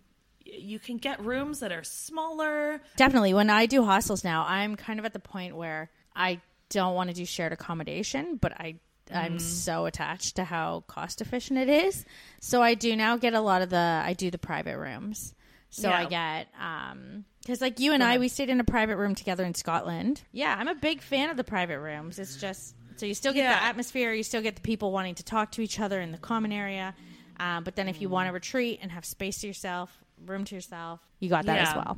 you 0.45 0.79
can 0.79 0.97
get 0.97 1.23
rooms 1.23 1.59
that 1.59 1.71
are 1.71 1.83
smaller 1.83 2.81
Definitely. 2.95 3.33
When 3.33 3.49
I 3.49 3.65
do 3.65 3.83
hostels 3.83 4.23
now, 4.23 4.45
I'm 4.47 4.75
kind 4.75 4.99
of 4.99 5.05
at 5.05 5.13
the 5.13 5.19
point 5.19 5.55
where 5.55 5.89
I 6.15 6.41
don't 6.69 6.95
want 6.95 7.09
to 7.09 7.15
do 7.15 7.25
shared 7.25 7.53
accommodation, 7.53 8.37
but 8.37 8.53
I 8.53 8.79
I'm 9.11 9.39
so 9.39 9.85
attached 9.87 10.35
to 10.35 10.43
how 10.43 10.83
cost 10.87 11.19
efficient 11.19 11.57
it 11.59 11.67
is. 11.67 12.05
So 12.41 12.61
I 12.61 12.75
do 12.75 12.95
now 12.95 13.17
get 13.17 13.33
a 13.33 13.41
lot 13.41 13.61
of 13.63 13.69
the 13.69 14.01
I 14.05 14.13
do 14.13 14.29
the 14.29 14.37
private 14.37 14.77
rooms. 14.77 15.33
So 15.71 15.89
I 15.89 16.05
get 16.05 16.47
um 16.59 17.25
because 17.41 17.61
like 17.61 17.79
you 17.79 17.93
and 17.93 18.03
I 18.03 18.17
we 18.17 18.27
stayed 18.27 18.49
in 18.49 18.59
a 18.59 18.63
private 18.63 18.97
room 18.97 19.15
together 19.15 19.43
in 19.45 19.55
Scotland. 19.55 20.21
Yeah, 20.31 20.55
I'm 20.57 20.67
a 20.67 20.75
big 20.75 21.01
fan 21.01 21.29
of 21.29 21.37
the 21.37 21.43
private 21.43 21.79
rooms. 21.79 22.19
It's 22.19 22.35
just 22.37 22.75
so 22.99 23.05
you 23.05 23.13
still 23.13 23.33
get 23.33 23.43
the 23.43 23.63
atmosphere, 23.63 24.13
you 24.13 24.23
still 24.23 24.41
get 24.41 24.55
the 24.55 24.61
people 24.61 24.91
wanting 24.91 25.15
to 25.15 25.23
talk 25.23 25.51
to 25.53 25.61
each 25.61 25.79
other 25.79 26.01
in 26.01 26.11
the 26.11 26.17
common 26.17 26.51
area. 26.51 26.93
Um, 27.39 27.63
but 27.63 27.75
then 27.77 27.87
if 27.87 28.01
you 28.01 28.09
want 28.09 28.27
to 28.27 28.33
retreat 28.33 28.79
and 28.81 28.91
have 28.91 29.05
space 29.05 29.39
to 29.39 29.47
yourself, 29.47 29.89
room 30.25 30.43
to 30.43 30.55
yourself, 30.55 30.99
you 31.19 31.29
got 31.29 31.45
that 31.45 31.69
as 31.69 31.75
well. 31.75 31.97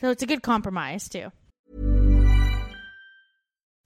So 0.00 0.10
it's 0.10 0.24
a 0.24 0.26
good 0.26 0.42
compromise 0.42 1.08
too. 1.08 1.30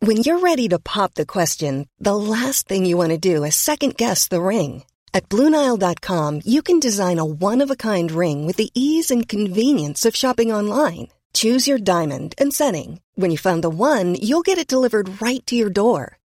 When 0.01 0.17
you're 0.19 0.39
ready 0.39 0.69
to 0.69 0.79
pop 0.79 1.15
the 1.15 1.27
question, 1.27 1.89
the 1.99 2.17
last 2.17 2.69
thing 2.69 2.87
you 2.87 2.97
want 2.97 3.11
to 3.11 3.19
do 3.19 3.45
is 3.45 3.55
second 3.57 3.97
guess 3.97 4.29
the 4.29 4.41
ring. 4.41 4.85
At 5.13 5.29
Bluenile.com, 5.29 6.43
you 6.45 6.63
can 6.63 6.81
design 6.81 7.19
a 7.19 7.25
one 7.25 7.63
of 7.63 7.71
a 7.71 7.77
kind 7.77 8.11
ring 8.13 8.47
with 8.47 8.57
the 8.57 8.71
ease 8.75 9.11
and 9.11 9.29
convenience 9.29 10.05
of 10.05 10.17
shopping 10.17 10.53
online. 10.53 11.09
Choose 11.33 11.69
your 11.69 11.79
diamond 11.79 12.35
and 12.39 12.53
setting. 12.53 13.01
When 13.15 13.31
you 13.31 13.39
find 13.39 13.65
the 13.65 13.71
one, 13.71 14.15
you'll 14.15 14.43
get 14.43 14.59
it 14.59 14.69
delivered 14.69 15.21
right 15.21 15.45
to 15.47 15.57
your 15.57 15.71
door. 15.71 16.19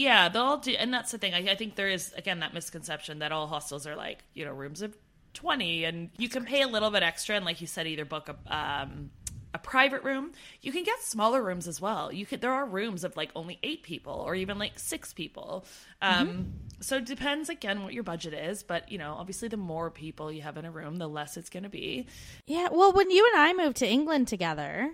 Yeah, 0.00 0.30
they'll 0.30 0.42
all 0.42 0.56
do, 0.58 0.72
and 0.72 0.92
that's 0.94 1.10
the 1.12 1.18
thing. 1.18 1.34
I, 1.34 1.52
I 1.52 1.54
think 1.56 1.74
there 1.74 1.90
is 1.90 2.12
again 2.14 2.40
that 2.40 2.54
misconception 2.54 3.18
that 3.18 3.32
all 3.32 3.46
hostels 3.46 3.86
are 3.86 3.96
like 3.96 4.24
you 4.32 4.46
know 4.46 4.52
rooms 4.52 4.80
of 4.80 4.96
twenty, 5.34 5.84
and 5.84 6.08
you 6.16 6.28
can 6.30 6.44
pay 6.46 6.62
a 6.62 6.68
little 6.68 6.90
bit 6.90 7.02
extra, 7.02 7.36
and 7.36 7.44
like 7.44 7.60
you 7.60 7.66
said, 7.66 7.86
either 7.86 8.06
book 8.06 8.30
a 8.30 8.56
um, 8.56 9.10
a 9.52 9.58
private 9.58 10.02
room. 10.02 10.32
You 10.62 10.72
can 10.72 10.84
get 10.84 11.00
smaller 11.02 11.42
rooms 11.42 11.68
as 11.68 11.80
well. 11.82 12.10
You 12.12 12.24
could 12.24 12.40
there 12.40 12.52
are 12.52 12.64
rooms 12.64 13.04
of 13.04 13.14
like 13.14 13.30
only 13.34 13.58
eight 13.62 13.82
people 13.82 14.14
or 14.26 14.34
even 14.34 14.58
like 14.58 14.78
six 14.78 15.12
people. 15.12 15.66
Um, 16.00 16.54
So 16.82 16.96
it 16.96 17.04
depends 17.04 17.50
again 17.50 17.82
what 17.82 17.92
your 17.92 18.02
budget 18.04 18.32
is, 18.32 18.62
but 18.62 18.90
you 18.90 18.96
know 18.96 19.12
obviously 19.18 19.48
the 19.48 19.58
more 19.58 19.90
people 19.90 20.32
you 20.32 20.40
have 20.40 20.56
in 20.56 20.64
a 20.64 20.70
room, 20.70 20.96
the 20.96 21.08
less 21.08 21.36
it's 21.36 21.50
going 21.50 21.64
to 21.64 21.68
be. 21.68 22.06
Yeah, 22.46 22.68
well, 22.72 22.92
when 22.92 23.10
you 23.10 23.28
and 23.34 23.42
I 23.42 23.52
moved 23.52 23.76
to 23.78 23.86
England 23.86 24.28
together, 24.28 24.92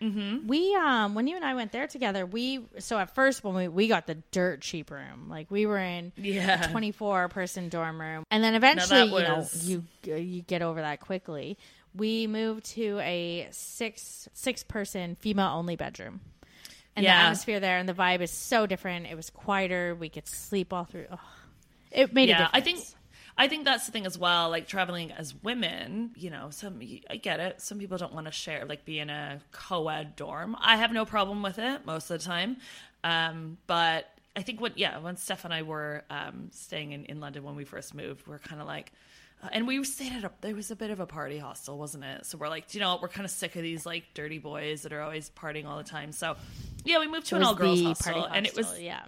we 0.00 0.74
um 0.76 1.14
when 1.14 1.26
you 1.26 1.36
and 1.36 1.44
I 1.44 1.54
went 1.54 1.72
there 1.72 1.86
together, 1.86 2.24
we 2.24 2.60
so 2.78 2.98
at 2.98 3.14
first 3.14 3.44
when 3.44 3.54
we 3.54 3.68
we 3.68 3.86
got 3.88 4.06
the 4.06 4.16
dirt 4.32 4.60
cheap 4.62 4.90
room, 4.90 5.28
like 5.28 5.50
we 5.50 5.66
were 5.66 5.78
in 5.78 6.12
Yeah. 6.16 6.64
a 6.64 6.70
twenty 6.70 6.90
four 6.92 7.28
person 7.28 7.68
dorm 7.68 8.00
room, 8.00 8.24
and 8.30 8.42
then 8.42 8.54
eventually 8.54 9.04
you 9.04 9.22
know 9.22 9.46
you 9.62 9.84
you 10.04 10.42
get 10.42 10.62
over 10.62 10.80
that 10.80 11.00
quickly. 11.00 11.58
We 11.94 12.26
moved 12.26 12.64
to 12.76 12.98
a 13.00 13.48
six 13.50 14.28
six 14.32 14.62
person 14.62 15.16
female 15.16 15.52
only 15.54 15.76
bedroom. 15.76 16.20
And 16.96 17.04
the 17.06 17.10
atmosphere 17.10 17.60
there 17.60 17.78
and 17.78 17.88
the 17.88 17.94
vibe 17.94 18.20
is 18.20 18.30
so 18.30 18.66
different. 18.66 19.06
It 19.06 19.14
was 19.16 19.30
quieter. 19.30 19.94
We 19.94 20.08
could 20.08 20.26
sleep 20.26 20.72
all 20.72 20.84
through. 20.84 21.06
Oh, 21.10 21.18
it 21.92 22.12
made 22.12 22.28
a 22.28 22.32
yeah, 22.32 22.38
difference. 22.46 22.50
I 22.54 22.60
think 22.60 22.80
I 23.42 23.48
think 23.48 23.64
that's 23.64 23.86
the 23.86 23.92
thing 23.92 24.06
as 24.06 24.18
well. 24.18 24.50
Like 24.50 24.66
traveling 24.68 25.12
as 25.12 25.34
women, 25.42 26.10
you 26.16 26.30
know, 26.30 26.50
some 26.50 26.80
I 27.08 27.16
get 27.16 27.40
it. 27.40 27.60
Some 27.60 27.78
people 27.78 27.96
don't 27.98 28.12
want 28.12 28.26
to 28.26 28.32
share, 28.32 28.64
like 28.66 28.84
be 28.84 28.98
in 28.98 29.08
a 29.10 29.40
co-ed 29.50 30.14
dorm. 30.14 30.56
I 30.60 30.76
have 30.76 30.92
no 30.92 31.04
problem 31.04 31.42
with 31.42 31.58
it 31.58 31.86
most 31.86 32.10
of 32.10 32.18
the 32.18 32.24
time, 32.24 32.58
um, 33.02 33.56
but 33.66 34.04
I 34.36 34.42
think 34.42 34.60
when 34.60 34.72
yeah, 34.76 34.98
when 34.98 35.16
Steph 35.16 35.44
and 35.46 35.54
I 35.54 35.62
were 35.62 36.04
um, 36.10 36.50
staying 36.52 36.92
in, 36.92 37.04
in 37.06 37.20
London 37.20 37.42
when 37.42 37.56
we 37.56 37.64
first 37.64 37.94
moved, 37.94 38.26
we 38.26 38.34
are 38.34 38.38
kind 38.38 38.60
of 38.60 38.66
like. 38.66 38.92
uh, 39.42 39.48
and 39.52 39.66
we 39.66 39.82
stayed 39.84 40.12
at 40.12 40.24
a. 40.24 40.30
There 40.42 40.54
was 40.54 40.70
a 40.70 40.76
bit 40.76 40.90
of 40.90 41.00
a 41.00 41.06
party 41.06 41.38
hostel, 41.38 41.78
wasn't 41.78 42.04
it? 42.04 42.26
So 42.26 42.36
we're 42.38 42.48
like, 42.48 42.74
you 42.74 42.80
know, 42.80 42.98
we're 43.00 43.08
kind 43.08 43.24
of 43.24 43.30
sick 43.30 43.56
of 43.56 43.62
these 43.62 43.86
like 43.86 44.04
dirty 44.14 44.38
boys 44.38 44.82
that 44.82 44.92
are 44.92 45.00
always 45.00 45.30
partying 45.30 45.66
all 45.66 45.78
the 45.78 45.90
time. 45.98 46.12
So, 46.12 46.36
yeah, 46.84 46.98
we 47.00 47.08
moved 47.08 47.26
to 47.28 47.36
It 47.36 47.38
an 47.38 47.44
all 47.44 47.54
girls 47.54 47.80
hostel, 47.82 48.12
party 48.12 48.36
and 48.36 48.46
it 48.46 48.54
was 48.56 48.78
yeah. 48.80 49.00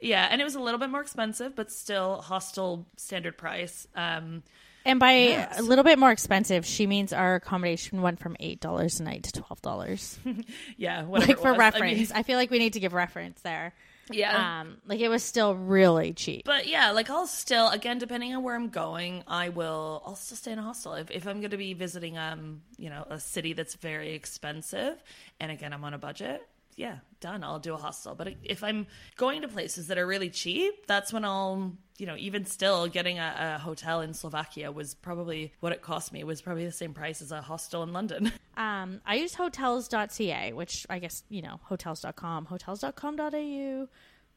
Yeah, 0.00 0.28
and 0.30 0.40
it 0.40 0.44
was 0.44 0.54
a 0.54 0.60
little 0.60 0.78
bit 0.80 0.90
more 0.90 1.00
expensive, 1.00 1.54
but 1.54 1.70
still 1.70 2.20
hostel 2.22 2.86
standard 2.96 3.36
price. 3.38 3.86
Um, 3.94 4.42
And 4.86 4.98
by 4.98 5.12
Yes. 5.12 5.58
a 5.58 5.62
little 5.62 5.84
bit 5.84 5.98
more 5.98 6.10
expensive, 6.10 6.64
she 6.64 6.86
means 6.86 7.12
our 7.12 7.34
accommodation 7.34 8.00
went 8.00 8.18
from 8.18 8.34
eight 8.40 8.60
dollars 8.60 8.98
a 8.98 9.02
night 9.02 9.24
to 9.24 9.32
twelve 9.32 9.60
dollars. 9.62 10.18
yeah, 10.78 11.02
whatever 11.04 11.32
like 11.32 11.38
for 11.38 11.42
was. 11.42 11.46
I 11.48 11.50
mean, 11.52 11.58
reference, 11.58 12.12
I, 12.12 12.22
feel 12.22 12.36
like 12.38 12.50
we 12.50 12.58
need 12.58 12.72
to 12.72 12.80
give 12.80 12.94
reference 12.94 13.42
there. 13.42 13.74
yeah. 14.10 14.60
Um, 14.62 14.78
like 14.86 15.00
it 15.00 15.08
was 15.08 15.22
still 15.22 15.54
really 15.54 16.14
cheap. 16.14 16.44
but 16.46 16.66
yeah, 16.66 16.92
like 16.92 17.10
I'll 17.10 17.26
still 17.26 17.68
again 17.68 17.98
depending 17.98 18.34
on 18.34 18.42
where 18.42 18.54
I'm 18.56 18.70
going, 18.70 19.22
I 19.28 19.50
will 19.50 20.02
I'll 20.06 20.16
still 20.16 20.36
stay 20.38 20.52
in 20.52 20.58
a 20.58 20.62
hostel 20.62 20.94
if, 20.94 21.10
if 21.10 21.26
I'm 21.28 21.40
going 21.40 21.50
to 21.50 21.58
be 21.58 21.74
visiting 21.74 22.16
um 22.16 22.62
you 22.78 22.88
know 22.88 23.06
a 23.10 23.20
city 23.20 23.52
that's 23.52 23.74
very 23.74 24.14
expensive, 24.14 24.96
and 25.38 25.52
again 25.52 25.72
I'm 25.74 25.84
on 25.84 25.92
a 25.92 25.98
budget. 25.98 26.40
Yeah, 26.76 26.98
done. 27.20 27.44
I'll 27.44 27.58
do 27.58 27.74
a 27.74 27.76
hostel. 27.76 28.14
But 28.14 28.34
if 28.42 28.64
I'm 28.64 28.86
going 29.16 29.42
to 29.42 29.48
places 29.48 29.88
that 29.88 29.98
are 29.98 30.06
really 30.06 30.30
cheap, 30.30 30.86
that's 30.86 31.12
when 31.12 31.24
I'll 31.24 31.76
you 31.98 32.06
know 32.06 32.16
even 32.16 32.46
still 32.46 32.86
getting 32.88 33.18
a, 33.18 33.56
a 33.56 33.58
hotel 33.58 34.00
in 34.00 34.14
Slovakia 34.14 34.72
was 34.72 34.94
probably 34.94 35.52
what 35.60 35.72
it 35.72 35.82
cost 35.82 36.12
me 36.12 36.24
was 36.24 36.40
probably 36.40 36.64
the 36.64 36.72
same 36.72 36.94
price 36.94 37.20
as 37.20 37.32
a 37.32 37.42
hostel 37.42 37.82
in 37.82 37.92
London. 37.92 38.32
Um, 38.56 39.00
I 39.06 39.14
use 39.14 39.34
hotels.ca, 39.34 40.52
which 40.52 40.84
I 40.90 40.98
guess 40.98 41.22
you 41.30 41.40
know 41.40 41.60
hotels.com, 41.62 42.44
hotels.com.au. 42.44 43.88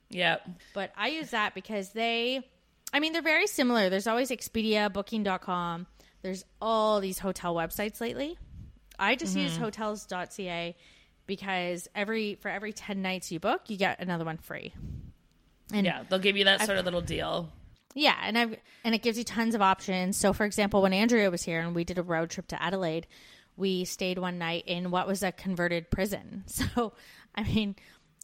yeah. 0.09 0.37
But 0.73 0.91
I 0.95 1.09
use 1.09 1.31
that 1.31 1.53
because 1.53 1.89
they, 1.89 2.41
I 2.93 2.99
mean, 3.01 3.11
they're 3.11 3.21
very 3.21 3.47
similar. 3.47 3.89
There's 3.89 4.07
always 4.07 4.29
Expedia, 4.29 4.91
Booking.com. 4.93 5.87
There's 6.21 6.45
all 6.61 7.01
these 7.01 7.19
hotel 7.19 7.53
websites 7.53 7.99
lately. 7.99 8.37
I 8.97 9.15
just 9.15 9.35
use 9.35 9.53
Mm-hmm. 9.55 9.63
hotels.ca 9.63 10.75
because 11.25 11.87
every 11.95 12.35
for 12.35 12.49
every 12.49 12.73
10 12.73 13.01
nights 13.01 13.31
you 13.31 13.39
book, 13.39 13.61
you 13.67 13.77
get 13.77 13.99
another 13.99 14.25
one 14.25 14.37
free. 14.37 14.73
And 15.71 15.85
Yeah, 15.85 16.03
they'll 16.09 16.19
give 16.19 16.37
you 16.37 16.45
that 16.45 16.61
sort 16.61 16.77
of 16.77 16.85
little 16.85 17.01
deal. 17.01 17.49
Yeah, 17.95 18.15
and 18.23 18.37
I 18.37 18.57
and 18.83 18.95
it 18.95 19.01
gives 19.03 19.17
you 19.17 19.23
tons 19.23 19.55
of 19.55 19.61
options. 19.61 20.17
So, 20.17 20.33
for 20.33 20.45
example, 20.45 20.81
when 20.81 20.93
Andrea 20.93 21.29
was 21.29 21.43
here 21.43 21.59
and 21.59 21.75
we 21.75 21.83
did 21.83 21.97
a 21.97 22.03
road 22.03 22.29
trip 22.29 22.47
to 22.47 22.61
Adelaide, 22.61 23.07
we 23.55 23.85
stayed 23.85 24.17
one 24.17 24.37
night 24.39 24.63
in 24.67 24.91
what 24.91 25.07
was 25.07 25.23
a 25.23 25.31
converted 25.31 25.89
prison. 25.91 26.43
So, 26.75 26.93
I 27.35 27.43
mean, 27.43 27.75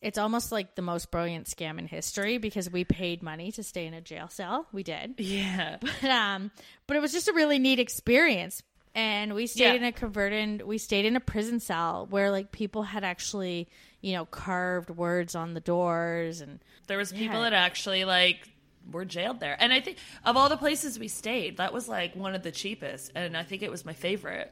it's 0.01 0.17
almost 0.17 0.51
like 0.51 0.75
the 0.75 0.81
most 0.81 1.11
brilliant 1.11 1.47
scam 1.47 1.77
in 1.79 1.87
history 1.87 2.37
because 2.37 2.69
we 2.69 2.83
paid 2.83 3.21
money 3.23 3.51
to 3.53 3.63
stay 3.63 3.85
in 3.85 3.93
a 3.93 4.01
jail 4.01 4.27
cell. 4.29 4.67
We 4.71 4.83
did, 4.83 5.15
Yeah. 5.17 5.77
but 5.81 6.03
um, 6.09 6.51
but 6.87 6.97
it 6.97 7.01
was 7.01 7.11
just 7.11 7.27
a 7.27 7.33
really 7.33 7.59
neat 7.59 7.79
experience. 7.79 8.63
And 8.95 9.33
we 9.35 9.45
stayed 9.47 9.63
Yeah. 9.65 9.73
in 9.73 9.83
a 9.83 9.91
converted, 9.91 10.63
we 10.63 10.77
stayed 10.77 11.05
in 11.05 11.15
a 11.15 11.19
prison 11.19 11.59
cell 11.59 12.07
where 12.09 12.31
like 12.31 12.51
people 12.51 12.83
had 12.83 13.03
actually, 13.03 13.67
you 14.01 14.13
know, 14.13 14.25
carved 14.25 14.89
words 14.89 15.35
on 15.35 15.53
the 15.53 15.59
doors 15.59 16.41
and 16.41 16.59
There 16.87 16.97
was 16.97 17.11
people 17.11 17.35
Yeah. 17.35 17.41
that 17.49 17.53
actually 17.53 18.03
like 18.05 18.49
were 18.91 19.05
jailed 19.05 19.39
there. 19.39 19.55
And 19.61 19.71
I 19.71 19.79
think 19.79 19.97
of 20.25 20.35
all 20.35 20.49
the 20.49 20.57
places 20.57 20.97
we 20.97 21.07
stayed, 21.07 21.57
that 21.57 21.71
was 21.71 21.87
like 21.87 22.15
one 22.15 22.33
of 22.33 22.41
the 22.43 22.51
cheapest 22.51 23.11
and 23.15 23.37
I 23.37 23.43
think 23.43 23.61
it 23.61 23.69
was 23.69 23.85
my 23.85 23.93
favorite. 23.93 24.51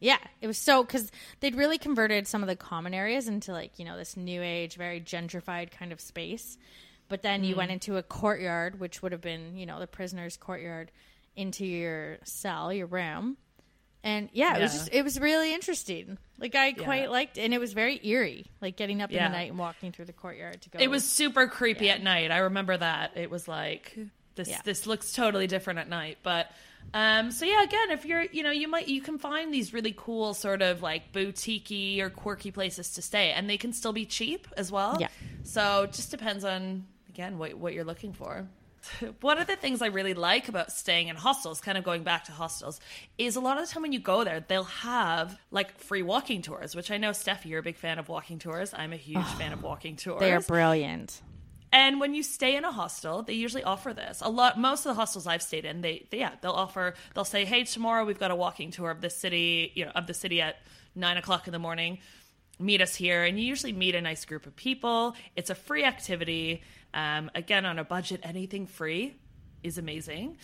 Yeah, 0.00 0.18
it 0.40 0.46
was 0.46 0.58
so 0.58 0.84
because 0.84 1.10
they'd 1.40 1.56
really 1.56 1.78
converted 1.78 2.28
some 2.28 2.42
of 2.42 2.48
the 2.48 2.54
common 2.54 2.94
areas 2.94 3.26
into 3.26 3.50
like 3.52 3.78
you 3.78 3.84
know 3.84 3.96
this 3.96 4.16
new 4.16 4.42
age, 4.42 4.76
very 4.76 5.00
gentrified 5.00 5.70
kind 5.72 5.90
of 5.90 6.00
space. 6.00 6.56
But 7.08 7.22
then 7.22 7.42
you 7.42 7.54
Mm. 7.54 7.58
went 7.58 7.70
into 7.72 7.96
a 7.96 8.02
courtyard, 8.02 8.78
which 8.78 9.02
would 9.02 9.12
have 9.12 9.22
been 9.22 9.56
you 9.56 9.64
know 9.66 9.80
the 9.80 9.86
prisoner's 9.88 10.36
courtyard, 10.36 10.92
into 11.38 11.64
your 11.64 12.18
cell, 12.24 12.72
your 12.72 12.86
room, 12.86 13.36
and 14.04 14.28
yeah, 14.32 14.56
it 14.58 14.62
was 14.62 14.72
just 14.72 14.88
it 14.92 15.02
was 15.02 15.18
really 15.18 15.54
interesting. 15.54 16.18
Like 16.38 16.54
I 16.54 16.72
quite 16.72 17.04
Yeah. 17.04 17.08
liked, 17.10 17.38
and 17.38 17.52
it 17.54 17.58
was 17.58 17.72
very 17.72 17.98
eerie, 18.06 18.46
like 18.60 18.76
getting 18.76 19.00
up 19.02 19.10
in 19.10 19.16
the 19.16 19.28
night 19.28 19.50
and 19.50 19.58
walking 19.58 19.92
through 19.92 20.04
the 20.06 20.12
courtyard 20.12 20.62
to 20.62 20.70
go. 20.70 20.78
It 20.78 20.88
was 20.88 21.04
super 21.04 21.46
creepy 21.48 21.90
at 21.90 22.02
night. 22.02 22.30
I 22.30 22.38
remember 22.38 22.76
that. 22.76 23.16
It 23.16 23.30
was 23.30 23.48
like 23.48 23.96
this 24.34 24.48
Yeah. 24.48 24.60
this 24.64 24.86
looks 24.86 25.12
totally 25.12 25.46
different 25.46 25.78
at 25.80 25.88
night. 25.88 26.18
But 26.22 26.50
um 26.94 27.32
so 27.32 27.44
yeah, 27.44 27.62
again, 27.64 27.90
if 27.90 28.04
you're 28.04 28.22
you 28.22 28.42
know, 28.44 28.50
you 28.52 28.68
might 28.68 28.86
you 28.88 29.00
can 29.00 29.18
find 29.18 29.52
these 29.52 29.74
really 29.74 29.94
cool 29.96 30.32
sort 30.32 30.62
of 30.62 30.80
like 30.80 31.12
boutiquey 31.12 32.00
or 32.00 32.08
quirky 32.08 32.50
places 32.52 32.90
to 32.94 33.02
stay 33.02 33.32
and 33.32 33.50
they 33.50 33.56
can 33.58 33.72
still 33.72 33.92
be 33.92 34.06
cheap 34.06 34.46
as 34.56 34.70
well. 34.70 34.96
Yeah. 35.00 35.08
So 35.42 35.82
it 35.82 35.92
just 35.92 36.10
depends 36.12 36.44
on 36.44 36.86
again 37.08 37.36
what 37.36 37.54
what 37.54 37.74
you're 37.74 37.84
looking 37.84 38.12
for. 38.12 38.46
one 39.20 39.38
of 39.38 39.46
the 39.46 39.56
things 39.56 39.82
I 39.82 39.86
really 39.86 40.14
like 40.14 40.48
about 40.48 40.72
staying 40.72 41.08
in 41.08 41.16
hostels, 41.16 41.60
kind 41.60 41.78
of 41.78 41.84
going 41.84 42.02
back 42.02 42.24
to 42.24 42.32
hostels, 42.32 42.80
is 43.16 43.36
a 43.36 43.40
lot 43.40 43.58
of 43.58 43.66
the 43.66 43.72
time 43.72 43.82
when 43.82 43.92
you 43.92 44.00
go 44.00 44.24
there, 44.24 44.40
they'll 44.40 44.64
have 44.64 45.38
like 45.50 45.78
free 45.78 46.02
walking 46.02 46.42
tours, 46.42 46.74
which 46.74 46.90
I 46.90 46.96
know, 46.96 47.12
Steph, 47.12 47.46
you're 47.46 47.60
a 47.60 47.62
big 47.62 47.76
fan 47.76 47.98
of 47.98 48.08
walking 48.08 48.38
tours. 48.38 48.72
I'm 48.74 48.92
a 48.92 48.96
huge 48.96 49.26
fan 49.38 49.52
of 49.52 49.62
walking 49.62 49.96
tours. 49.96 50.20
They 50.20 50.32
are 50.32 50.40
brilliant. 50.40 51.20
And 51.70 52.00
when 52.00 52.14
you 52.14 52.22
stay 52.22 52.56
in 52.56 52.64
a 52.64 52.72
hostel, 52.72 53.22
they 53.22 53.34
usually 53.34 53.62
offer 53.62 53.92
this. 53.92 54.22
A 54.22 54.30
lot, 54.30 54.58
most 54.58 54.86
of 54.86 54.90
the 54.90 54.94
hostels 54.94 55.26
I've 55.26 55.42
stayed 55.42 55.66
in, 55.66 55.82
they, 55.82 56.06
they 56.10 56.20
yeah, 56.20 56.32
they'll 56.40 56.52
offer. 56.52 56.94
They'll 57.14 57.26
say, 57.26 57.44
"Hey, 57.44 57.64
tomorrow 57.64 58.06
we've 58.06 58.18
got 58.18 58.30
a 58.30 58.34
walking 58.34 58.70
tour 58.70 58.90
of 58.90 59.02
the 59.02 59.10
city, 59.10 59.72
you 59.74 59.84
know, 59.84 59.92
of 59.94 60.06
the 60.06 60.14
city 60.14 60.40
at 60.40 60.56
nine 60.94 61.16
o'clock 61.16 61.46
in 61.46 61.52
the 61.52 61.58
morning. 61.58 61.98
Meet 62.58 62.80
us 62.80 62.94
here." 62.94 63.24
And 63.24 63.38
you 63.38 63.46
usually 63.46 63.72
meet 63.72 63.94
a 63.94 64.00
nice 64.00 64.24
group 64.24 64.46
of 64.46 64.54
people. 64.56 65.14
It's 65.36 65.50
a 65.50 65.54
free 65.54 65.84
activity. 65.84 66.62
Um, 66.94 67.30
again, 67.34 67.66
on 67.66 67.78
a 67.78 67.84
budget, 67.84 68.20
anything 68.22 68.66
free 68.66 69.16
is 69.62 69.78
amazing. 69.78 70.36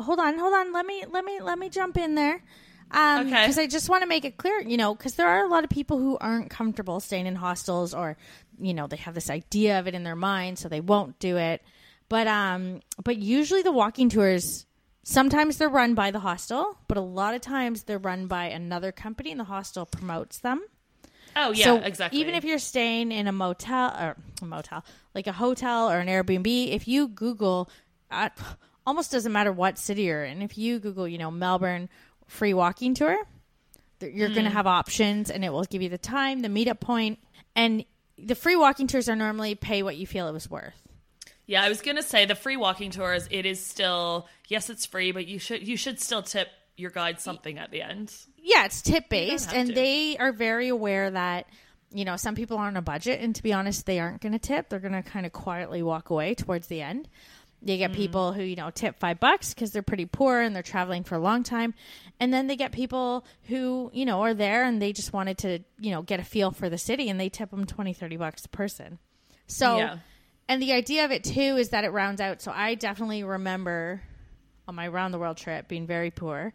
hold 0.00 0.18
on, 0.18 0.38
hold 0.38 0.54
on. 0.54 0.72
Let 0.72 0.86
me 0.86 1.04
let 1.10 1.24
me 1.24 1.40
let 1.40 1.58
me 1.58 1.68
jump 1.68 1.96
in 1.96 2.14
there. 2.14 2.42
Um, 2.90 3.26
Okay. 3.26 3.42
Because 3.42 3.58
I 3.58 3.66
just 3.66 3.88
want 3.88 4.02
to 4.02 4.06
make 4.08 4.24
it 4.24 4.36
clear, 4.36 4.60
you 4.60 4.76
know, 4.76 4.94
because 4.94 5.14
there 5.14 5.28
are 5.28 5.44
a 5.44 5.48
lot 5.48 5.64
of 5.64 5.70
people 5.70 5.98
who 5.98 6.18
aren't 6.18 6.50
comfortable 6.50 7.00
staying 7.00 7.26
in 7.26 7.36
hostels, 7.36 7.94
or 7.94 8.16
you 8.60 8.74
know, 8.74 8.86
they 8.86 8.96
have 8.96 9.14
this 9.14 9.30
idea 9.30 9.78
of 9.78 9.86
it 9.86 9.94
in 9.94 10.02
their 10.04 10.16
mind, 10.16 10.58
so 10.58 10.68
they 10.68 10.80
won't 10.80 11.18
do 11.18 11.36
it. 11.38 11.62
But 12.08 12.26
um, 12.26 12.80
but 13.02 13.16
usually 13.16 13.62
the 13.62 13.72
walking 13.72 14.08
tours, 14.10 14.66
sometimes 15.04 15.56
they're 15.56 15.68
run 15.70 15.94
by 15.94 16.10
the 16.10 16.20
hostel, 16.20 16.78
but 16.86 16.98
a 16.98 17.00
lot 17.02 17.34
of 17.34 17.40
times 17.40 17.84
they're 17.84 17.98
run 17.98 18.26
by 18.26 18.46
another 18.46 18.92
company, 18.92 19.30
and 19.30 19.40
the 19.40 19.44
hostel 19.44 19.86
promotes 19.86 20.38
them. 20.38 20.62
Oh 21.36 21.52
yeah, 21.52 21.64
so 21.64 21.76
exactly. 21.78 22.20
Even 22.20 22.34
if 22.34 22.44
you're 22.44 22.58
staying 22.58 23.12
in 23.12 23.26
a 23.26 23.32
motel 23.32 23.90
or 23.90 24.16
a 24.40 24.44
motel, 24.44 24.84
like 25.14 25.26
a 25.26 25.32
hotel 25.32 25.90
or 25.90 25.98
an 25.98 26.08
Airbnb, 26.08 26.72
if 26.72 26.88
you 26.88 27.08
Google, 27.08 27.70
uh, 28.10 28.28
almost 28.86 29.12
doesn't 29.12 29.32
matter 29.32 29.52
what 29.52 29.78
city 29.78 30.02
you're 30.02 30.24
in. 30.24 30.42
If 30.42 30.58
you 30.58 30.78
Google, 30.78 31.06
you 31.08 31.18
know, 31.18 31.30
Melbourne 31.30 31.88
free 32.26 32.54
walking 32.54 32.94
tour, 32.94 33.16
you're 34.00 34.30
going 34.30 34.44
to 34.44 34.50
have 34.50 34.66
options, 34.66 35.30
and 35.30 35.44
it 35.44 35.52
will 35.52 35.64
give 35.64 35.82
you 35.82 35.88
the 35.88 35.98
time, 35.98 36.40
the 36.40 36.48
meetup 36.48 36.80
point, 36.80 37.18
and 37.54 37.84
the 38.18 38.34
free 38.34 38.56
walking 38.56 38.86
tours 38.86 39.08
are 39.08 39.16
normally 39.16 39.54
pay 39.54 39.82
what 39.82 39.96
you 39.96 40.06
feel 40.06 40.28
it 40.28 40.32
was 40.32 40.50
worth. 40.50 40.74
Yeah, 41.46 41.62
I 41.62 41.68
was 41.68 41.82
gonna 41.82 42.02
say 42.02 42.24
the 42.24 42.34
free 42.34 42.56
walking 42.56 42.90
tours. 42.90 43.28
It 43.30 43.46
is 43.46 43.64
still 43.64 44.28
yes, 44.48 44.70
it's 44.70 44.86
free, 44.86 45.12
but 45.12 45.26
you 45.26 45.38
should 45.38 45.66
you 45.66 45.76
should 45.76 46.00
still 46.00 46.22
tip 46.22 46.48
your 46.76 46.90
guide 46.90 47.20
something 47.20 47.58
at 47.58 47.70
the 47.70 47.82
end. 47.82 48.14
Yeah, 48.44 48.64
it's 48.64 48.82
tip 48.82 49.08
based, 49.08 49.52
and 49.54 49.68
to. 49.68 49.74
they 49.74 50.16
are 50.18 50.32
very 50.32 50.68
aware 50.68 51.10
that 51.10 51.46
you 51.92 52.04
know 52.04 52.16
some 52.16 52.34
people 52.34 52.56
are 52.58 52.66
on 52.66 52.76
a 52.76 52.82
budget, 52.82 53.20
and 53.20 53.34
to 53.36 53.42
be 53.42 53.52
honest, 53.52 53.86
they 53.86 54.00
aren't 54.00 54.20
going 54.20 54.32
to 54.32 54.38
tip. 54.38 54.68
They're 54.68 54.80
going 54.80 54.92
to 55.00 55.02
kind 55.02 55.24
of 55.24 55.32
quietly 55.32 55.82
walk 55.82 56.10
away 56.10 56.34
towards 56.34 56.66
the 56.66 56.82
end. 56.82 57.08
They 57.64 57.78
get 57.78 57.92
people 57.92 58.32
who 58.32 58.42
you 58.42 58.56
know 58.56 58.70
tip 58.70 58.98
five 58.98 59.20
bucks 59.20 59.54
because 59.54 59.70
they're 59.70 59.82
pretty 59.82 60.06
poor 60.06 60.40
and 60.40 60.54
they're 60.56 60.64
traveling 60.64 61.04
for 61.04 61.14
a 61.14 61.20
long 61.20 61.44
time, 61.44 61.74
and 62.18 62.32
then 62.34 62.48
they 62.48 62.56
get 62.56 62.72
people 62.72 63.24
who 63.44 63.90
you 63.94 64.04
know 64.04 64.22
are 64.22 64.34
there 64.34 64.64
and 64.64 64.82
they 64.82 64.92
just 64.92 65.12
wanted 65.12 65.38
to 65.38 65.60
you 65.78 65.92
know 65.92 66.02
get 66.02 66.18
a 66.18 66.24
feel 66.24 66.50
for 66.50 66.68
the 66.68 66.78
city, 66.78 67.08
and 67.08 67.20
they 67.20 67.28
tip 67.28 67.50
them 67.50 67.64
20, 67.64 67.92
30 67.94 68.16
bucks 68.16 68.44
a 68.44 68.48
person. 68.48 68.98
So, 69.46 69.76
Yeah. 69.76 69.98
and 70.48 70.60
the 70.60 70.72
idea 70.72 71.04
of 71.04 71.12
it 71.12 71.22
too 71.22 71.56
is 71.56 71.68
that 71.68 71.84
it 71.84 71.90
rounds 71.90 72.20
out. 72.20 72.42
So 72.42 72.50
I 72.52 72.74
definitely 72.74 73.22
remember 73.22 74.02
on 74.66 74.74
my 74.74 74.88
round 74.88 75.14
the 75.14 75.18
world 75.20 75.36
trip 75.36 75.68
being 75.68 75.86
very 75.86 76.10
poor 76.10 76.52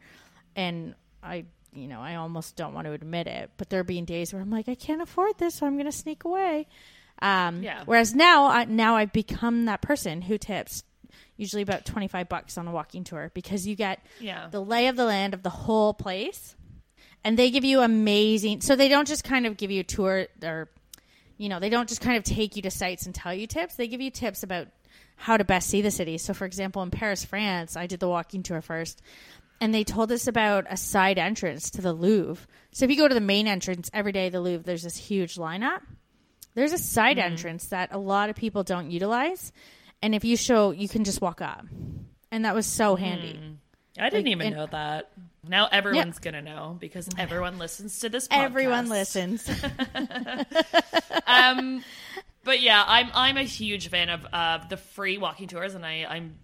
and 0.57 0.93
I 1.23 1.45
you 1.77 1.87
know 1.87 2.01
I 2.01 2.15
almost 2.15 2.55
don't 2.55 2.73
want 2.73 2.85
to 2.87 2.93
admit 2.93 3.27
it 3.27 3.51
but 3.57 3.69
there 3.69 3.83
being 3.83 4.05
days 4.05 4.33
where 4.33 4.41
I'm 4.41 4.49
like 4.49 4.67
I 4.67 4.75
can't 4.75 5.01
afford 5.01 5.37
this 5.37 5.55
so 5.55 5.65
I'm 5.65 5.73
going 5.75 5.85
to 5.85 5.91
sneak 5.91 6.23
away 6.23 6.67
um 7.21 7.63
Yeah. 7.63 7.83
whereas 7.85 8.13
now 8.15 8.45
I, 8.47 8.65
now 8.65 8.95
I've 8.97 9.13
become 9.13 9.65
that 9.65 9.81
person 9.81 10.21
who 10.21 10.37
tips 10.37 10.83
usually 11.35 11.61
about 11.61 11.85
25 11.85 12.27
bucks 12.29 12.57
on 12.57 12.67
a 12.67 12.71
walking 12.71 13.03
tour 13.03 13.31
because 13.33 13.67
you 13.67 13.75
get 13.75 13.99
Yeah. 14.19 14.47
the 14.49 14.59
lay 14.61 14.87
of 14.87 14.95
the 14.95 15.05
land 15.05 15.33
of 15.33 15.43
the 15.43 15.49
whole 15.51 15.93
place 15.93 16.55
and 17.23 17.37
they 17.37 17.51
give 17.51 17.63
you 17.63 17.81
amazing 17.81 18.61
so 18.61 18.75
they 18.75 18.87
don't 18.89 19.07
just 19.07 19.23
kind 19.23 19.45
of 19.45 19.57
give 19.57 19.71
you 19.71 19.81
a 19.81 19.83
tour 19.83 20.27
or 20.43 20.69
you 21.37 21.49
know 21.49 21.59
they 21.59 21.69
don't 21.69 21.87
just 21.89 22.01
kind 22.01 22.17
of 22.17 22.23
take 22.23 22.55
you 22.55 22.61
to 22.63 22.71
sites 22.71 23.05
and 23.05 23.13
tell 23.13 23.33
you 23.33 23.45
tips 23.47 23.75
they 23.75 23.87
give 23.87 24.01
you 24.01 24.09
tips 24.11 24.41
about 24.43 24.67
how 25.15 25.37
to 25.37 25.43
best 25.43 25.69
see 25.69 25.81
the 25.81 25.91
city 25.91 26.17
so 26.17 26.33
for 26.33 26.45
example 26.45 26.81
in 26.83 26.89
paris 26.91 27.23
france 27.25 27.75
i 27.75 27.85
did 27.87 27.99
the 27.99 28.07
walking 28.07 28.41
tour 28.43 28.61
first 28.61 29.01
and 29.59 29.73
they 29.73 29.83
told 29.83 30.11
us 30.11 30.27
about 30.27 30.65
a 30.69 30.77
side 30.77 31.17
entrance 31.17 31.71
to 31.71 31.81
the 31.81 31.93
louvre. 31.93 32.45
So 32.71 32.85
if 32.85 32.91
you 32.91 32.97
go 32.97 33.07
to 33.07 33.13
the 33.15 33.21
main 33.21 33.47
entrance 33.47 33.89
every 33.93 34.11
day 34.11 34.29
the 34.29 34.39
louvre 34.41 34.63
there's 34.63 34.83
this 34.83 34.97
huge 34.97 35.35
lineup. 35.35 35.81
There's 36.53 36.73
a 36.73 36.77
side 36.77 37.19
entrance 37.19 37.67
that 37.67 37.89
a 37.93 37.97
lot 37.99 38.29
of 38.29 38.35
people 38.35 38.63
don't 38.63 38.89
utilize. 38.89 39.51
And 40.01 40.15
if 40.15 40.23
you 40.25 40.35
show 40.37 40.71
you 40.71 40.87
can 40.87 41.03
just 41.03 41.21
walk 41.21 41.41
up. 41.41 41.65
And 42.31 42.45
that 42.45 42.55
was 42.55 42.65
so 42.65 42.95
handy. 42.95 43.39
I 43.99 44.09
didn't 44.09 44.25
Like, 44.25 44.31
even 44.31 44.47
and- 44.47 44.55
know 44.55 44.67
that. 44.67 45.11
Now 45.49 45.67
everyone's 45.71 46.19
gonna 46.19 46.41
know 46.41 46.75
because 46.77 47.07
everyone 47.17 47.57
listens 47.57 47.99
to 47.99 48.09
this. 48.09 48.27
Podcast. 48.27 48.43
everyone 48.43 48.89
listens. 48.89 49.49
Um, 51.25 51.83
but 52.43 52.61
yeah, 52.61 52.83
I'm 52.85 53.09
I'm 53.13 53.37
a 53.37 53.43
huge 53.43 53.89
fan 53.89 54.09
of 54.09 54.25
uh, 54.31 54.59
the 54.69 54.77
free 54.77 55.17
walking 55.17 55.47
tours, 55.47 55.75
and 55.75 55.85
I 55.85 56.05
I'm 56.09 56.35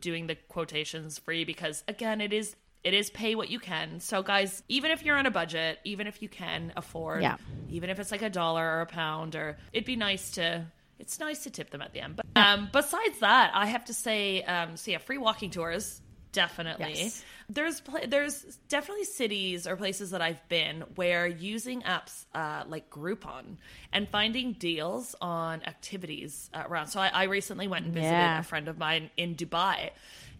doing 0.00 0.26
the 0.26 0.34
quotations 0.34 1.18
free 1.18 1.44
because 1.44 1.82
again, 1.88 2.20
it 2.20 2.32
is 2.32 2.54
it 2.84 2.94
is 2.94 3.10
pay 3.10 3.36
what 3.36 3.48
you 3.48 3.60
can. 3.60 4.00
So 4.00 4.22
guys, 4.24 4.62
even 4.68 4.90
if 4.90 5.04
you're 5.04 5.16
on 5.16 5.26
a 5.26 5.30
budget, 5.30 5.78
even 5.84 6.08
if 6.08 6.20
you 6.20 6.28
can 6.28 6.72
afford, 6.76 7.22
Yeah. 7.22 7.36
even 7.70 7.90
if 7.90 8.00
it's 8.00 8.10
like 8.10 8.22
a 8.22 8.30
dollar 8.30 8.64
or 8.78 8.80
a 8.80 8.86
pound, 8.86 9.36
or 9.36 9.56
it'd 9.72 9.86
be 9.86 9.96
nice 9.96 10.32
to. 10.32 10.66
It's 10.98 11.18
nice 11.20 11.44
to 11.44 11.50
tip 11.50 11.70
them 11.70 11.80
at 11.82 11.92
the 11.92 12.00
end. 12.00 12.16
But 12.16 12.26
um, 12.36 12.68
besides 12.72 13.20
that, 13.20 13.52
I 13.54 13.66
have 13.66 13.84
to 13.86 13.94
say, 13.94 14.42
um, 14.42 14.76
so 14.76 14.90
yeah, 14.90 14.98
free 14.98 15.18
walking 15.18 15.50
tours 15.50 16.00
definitely. 16.32 16.94
Yes. 16.94 17.24
There's 17.48 17.80
pla- 17.80 18.06
there's 18.08 18.42
definitely 18.68 19.04
cities 19.04 19.66
or 19.66 19.76
places 19.76 20.10
that 20.10 20.22
I've 20.22 20.46
been 20.48 20.82
where 20.94 21.26
using 21.26 21.82
apps 21.82 22.24
uh, 22.34 22.64
like 22.66 22.90
Groupon 22.90 23.56
and 23.92 24.08
finding 24.08 24.54
deals 24.54 25.14
on 25.20 25.62
activities 25.64 26.50
uh, 26.54 26.64
around. 26.66 26.86
So 26.88 27.00
I, 27.00 27.08
I 27.08 27.22
recently 27.24 27.68
went 27.68 27.84
and 27.84 27.94
visited 27.94 28.18
Yeah. 28.18 28.40
a 28.40 28.42
friend 28.42 28.68
of 28.68 28.78
mine 28.78 29.10
in 29.16 29.34
Dubai, 29.34 29.90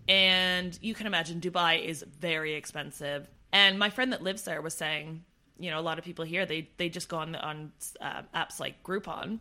and 0.09 0.79
you 0.83 0.95
can 0.95 1.07
imagine 1.07 1.41
Dubai 1.41 1.85
is 1.85 2.03
very 2.21 2.55
expensive. 2.55 3.29
And 3.53 3.79
my 3.79 3.91
friend 3.91 4.13
that 4.13 4.23
lives 4.23 4.43
there 4.43 4.63
was 4.63 4.75
saying, 4.75 5.25
you 5.59 5.71
know, 5.71 5.79
a 5.79 5.83
lot 5.83 5.99
of 5.99 6.05
people 6.05 6.25
here 6.25 6.47
they 6.47 6.71
they 6.79 6.89
just 6.89 7.09
go 7.09 7.19
on 7.19 7.35
on 7.37 7.73
uh, 8.01 8.23
apps 8.35 8.59
like 8.59 8.83
Groupon 8.83 9.39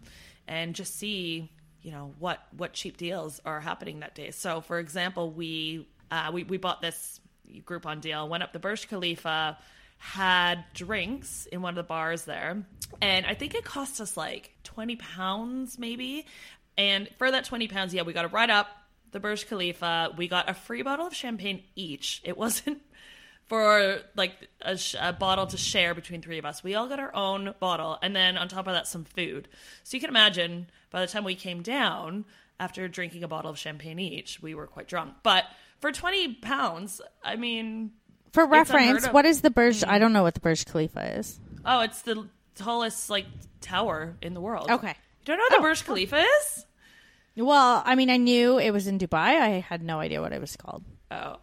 and 0.48 0.76
just 0.76 0.98
see 0.98 1.50
you 1.82 1.92
know 1.92 2.14
what 2.20 2.40
what 2.56 2.74
cheap 2.74 2.98
deals 2.98 3.40
are 3.46 3.60
happening 3.60 4.02
that 4.02 4.14
day. 4.14 4.32
So 4.32 4.62
for 4.62 4.78
example, 4.78 5.32
we 5.32 5.88
uh, 6.12 6.30
we 6.34 6.44
we 6.44 6.58
bought 6.58 6.82
this 6.82 7.20
Groupon 7.66 8.02
deal, 8.02 8.28
went 8.28 8.44
up 8.44 8.54
the 8.54 8.60
Burj 8.60 8.88
Khalifa, 8.88 9.58
had 9.98 10.64
drinks 10.74 11.48
in 11.52 11.62
one 11.62 11.72
of 11.72 11.76
the 11.76 11.84
bars 11.84 12.26
there, 12.26 12.64
and 13.02 13.26
I 13.26 13.34
think 13.34 13.56
it 13.56 13.64
cost 13.64 14.02
us 14.02 14.18
like 14.18 14.54
twenty 14.64 14.98
pounds 14.98 15.80
maybe. 15.80 16.26
And 16.78 17.10
for 17.18 17.32
that 17.32 17.46
twenty 17.46 17.68
pounds, 17.68 17.94
yeah, 17.94 18.04
we 18.04 18.14
got 18.14 18.26
a 18.26 18.30
ride 18.30 18.50
up 18.50 18.68
the 19.12 19.20
Burj 19.20 19.48
Khalifa. 19.48 20.14
We 20.18 20.28
got 20.28 20.50
a 20.50 20.54
free 20.54 20.82
bottle 20.82 21.08
of 21.08 21.14
champagne 21.14 21.64
each. 21.76 22.22
It 22.24 22.38
wasn't 22.38 22.82
for 23.46 24.00
like 24.16 24.34
a, 24.62 24.78
sh- 24.78 24.96
a 25.00 25.14
bottle 25.14 25.48
to 25.48 25.58
share 25.58 25.94
between 25.94 26.22
three 26.22 26.38
of 26.38 26.46
us. 26.46 26.64
We 26.64 26.76
all 26.76 26.88
got 26.88 27.00
our 27.00 27.14
own 27.14 27.54
bottle, 27.60 27.98
and 28.02 28.16
then 28.16 28.38
on 28.38 28.48
top 28.48 28.68
of 28.68 28.74
that, 28.74 28.88
some 28.88 29.04
food. 29.04 29.48
So 29.84 29.98
you 29.98 30.02
can 30.02 30.10
imagine 30.10 30.68
by 30.90 31.02
the 31.02 31.08
time 31.08 31.24
we 31.24 31.36
came 31.36 31.62
down 31.62 32.26
after 32.60 32.88
drinking 32.88 33.24
a 33.24 33.28
bottle 33.28 33.52
of 33.52 33.58
champagne 33.58 34.00
each, 34.00 34.42
we 34.42 34.54
were 34.56 34.68
quite 34.68 34.88
drunk. 34.88 35.16
But 35.24 35.46
for 35.82 35.92
twenty 35.92 36.36
pounds, 36.36 37.02
I 37.24 37.36
mean, 37.36 37.92
For 38.32 38.46
reference, 38.46 39.08
what 39.08 39.26
is 39.26 39.42
the 39.42 39.50
Burj? 39.50 39.84
I 39.84 39.88
mm-hmm. 39.88 40.00
don't 40.00 40.14
know 40.14 40.24
what 40.24 40.36
the 40.36 40.40
Burj 40.40 40.66
Khalifa 40.66 41.18
is. 41.18 41.40
oh, 41.66 41.82
it's 41.82 42.04
the 42.04 42.28
tallest 42.56 43.10
like 43.10 43.26
tower 43.60 44.16
in 44.22 44.34
the 44.34 44.42
world. 44.42 44.70
Okay. 44.70 44.90
you 44.90 45.26
don't 45.26 45.38
know 45.38 45.44
what 45.44 45.52
the 45.52 45.60
oh. 45.60 45.70
Burj 45.70 45.86
Khalifa 45.86 46.18
is? 46.18 46.66
Well, 47.36 47.82
I 47.86 47.96
mean, 47.96 48.10
I 48.10 48.18
knew 48.18 48.60
it 48.60 48.72
was 48.72 48.88
in 48.88 49.00
Dubai. 49.00 49.40
I 49.40 49.50
had 49.68 49.82
no 49.82 50.00
idea 50.00 50.22
what 50.22 50.34
it 50.34 50.42
was 50.42 50.56
called. 50.56 50.84
Oh, 51.10 51.38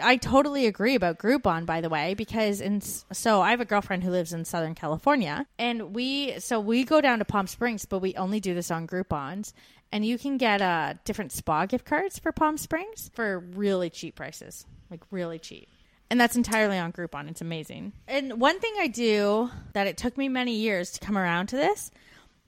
I 0.00 0.16
totally 0.16 0.66
agree 0.66 0.94
about 0.94 1.18
Groupon, 1.18 1.66
by 1.66 1.80
the 1.80 1.88
way, 1.88 2.14
because 2.14 2.60
in 2.60 2.80
so 2.80 3.40
I 3.40 3.50
have 3.50 3.60
a 3.60 3.64
girlfriend 3.64 4.04
who 4.04 4.10
lives 4.10 4.32
in 4.32 4.44
Southern 4.44 4.74
California, 4.74 5.46
and 5.58 5.94
we 5.94 6.38
so 6.38 6.60
we 6.60 6.84
go 6.84 7.00
down 7.00 7.18
to 7.18 7.24
Palm 7.24 7.46
Springs, 7.46 7.84
but 7.86 7.98
we 7.98 8.14
only 8.14 8.40
do 8.40 8.54
this 8.54 8.70
on 8.70 8.86
Groupons, 8.86 9.52
and 9.92 10.04
you 10.04 10.18
can 10.18 10.36
get 10.36 10.62
uh, 10.62 10.94
different 11.04 11.32
spa 11.32 11.66
gift 11.66 11.84
cards 11.84 12.18
for 12.18 12.32
Palm 12.32 12.56
Springs 12.56 13.10
for 13.14 13.38
really 13.38 13.90
cheap 13.90 14.16
prices, 14.16 14.66
like 14.90 15.02
really 15.10 15.38
cheap. 15.38 15.68
And 16.10 16.20
that's 16.20 16.36
entirely 16.36 16.76
on 16.76 16.92
Groupon. 16.92 17.30
It's 17.30 17.40
amazing. 17.40 17.92
And 18.08 18.40
one 18.40 18.58
thing 18.58 18.74
I 18.80 18.88
do 18.88 19.50
that 19.74 19.86
it 19.86 19.96
took 19.96 20.18
me 20.18 20.28
many 20.28 20.56
years 20.56 20.90
to 20.92 21.00
come 21.00 21.16
around 21.16 21.48
to 21.48 21.56
this, 21.56 21.90